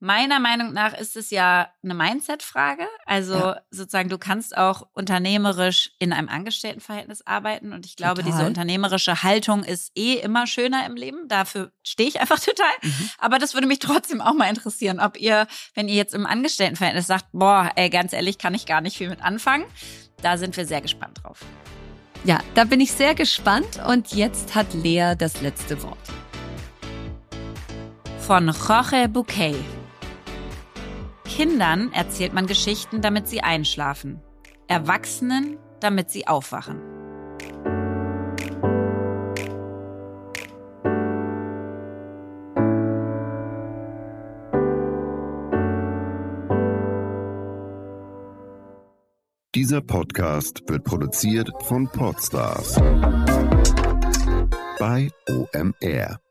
Meiner 0.04 0.38
Meinung 0.38 0.74
nach 0.74 0.92
ist 0.92 1.16
es 1.16 1.30
ja 1.30 1.70
eine 1.82 1.94
Mindset-Frage. 1.94 2.86
Also 3.06 3.36
ja. 3.36 3.60
sozusagen, 3.70 4.10
du 4.10 4.18
kannst 4.18 4.54
auch 4.54 4.86
unternehmerisch 4.92 5.92
in 5.98 6.12
einem 6.12 6.28
Angestelltenverhältnis 6.28 7.26
arbeiten. 7.26 7.72
Und 7.72 7.86
ich 7.86 7.96
glaube, 7.96 8.20
total. 8.20 8.30
diese 8.30 8.46
unternehmerische 8.46 9.22
Haltung 9.22 9.64
ist 9.64 9.92
eh 9.96 10.16
immer 10.16 10.46
schöner 10.46 10.84
im 10.84 10.94
Leben. 10.94 11.26
Dafür 11.28 11.72
stehe 11.82 12.06
ich 12.06 12.20
einfach 12.20 12.38
total. 12.44 12.66
Mhm. 12.82 13.10
Aber 13.16 13.38
das 13.38 13.54
würde 13.54 13.66
mich 13.66 13.78
trotzdem 13.78 14.20
auch 14.20 14.34
mal 14.34 14.50
interessieren, 14.50 15.00
ob 15.00 15.18
ihr, 15.18 15.46
wenn 15.72 15.88
ihr 15.88 15.94
jetzt 15.94 16.12
im 16.12 16.26
Angestelltenverhältnis 16.26 17.06
sagt, 17.06 17.24
boah, 17.32 17.70
ey, 17.74 17.88
ganz 17.88 18.12
ehrlich, 18.12 18.36
kann 18.36 18.52
ich 18.52 18.66
gar 18.66 18.82
nicht 18.82 18.98
viel 18.98 19.08
mit 19.08 19.22
anfangen. 19.22 19.64
Da 20.20 20.36
sind 20.36 20.54
wir 20.58 20.66
sehr 20.66 20.82
gespannt 20.82 21.22
drauf. 21.22 21.40
Ja, 22.24 22.40
da 22.54 22.64
bin 22.64 22.82
ich 22.82 22.92
sehr 22.92 23.14
gespannt. 23.14 23.80
Und 23.88 24.12
jetzt 24.12 24.54
hat 24.54 24.74
Lea 24.74 25.14
das 25.16 25.40
letzte 25.40 25.82
Wort. 25.82 25.96
Von 28.18 28.54
Jorge 28.68 29.08
Bouquet. 29.08 29.56
Kindern 31.24 31.92
erzählt 31.92 32.32
man 32.32 32.46
Geschichten, 32.46 33.00
damit 33.00 33.28
sie 33.28 33.40
einschlafen. 33.40 34.20
Erwachsenen, 34.68 35.58
damit 35.80 36.10
sie 36.10 36.26
aufwachen. 36.26 36.80
Dieser 49.54 49.80
Podcast 49.80 50.62
wird 50.68 50.82
produziert 50.82 51.48
von 51.62 51.88
Podstars 51.88 52.74
bei 54.80 55.08
OMR. 55.28 56.23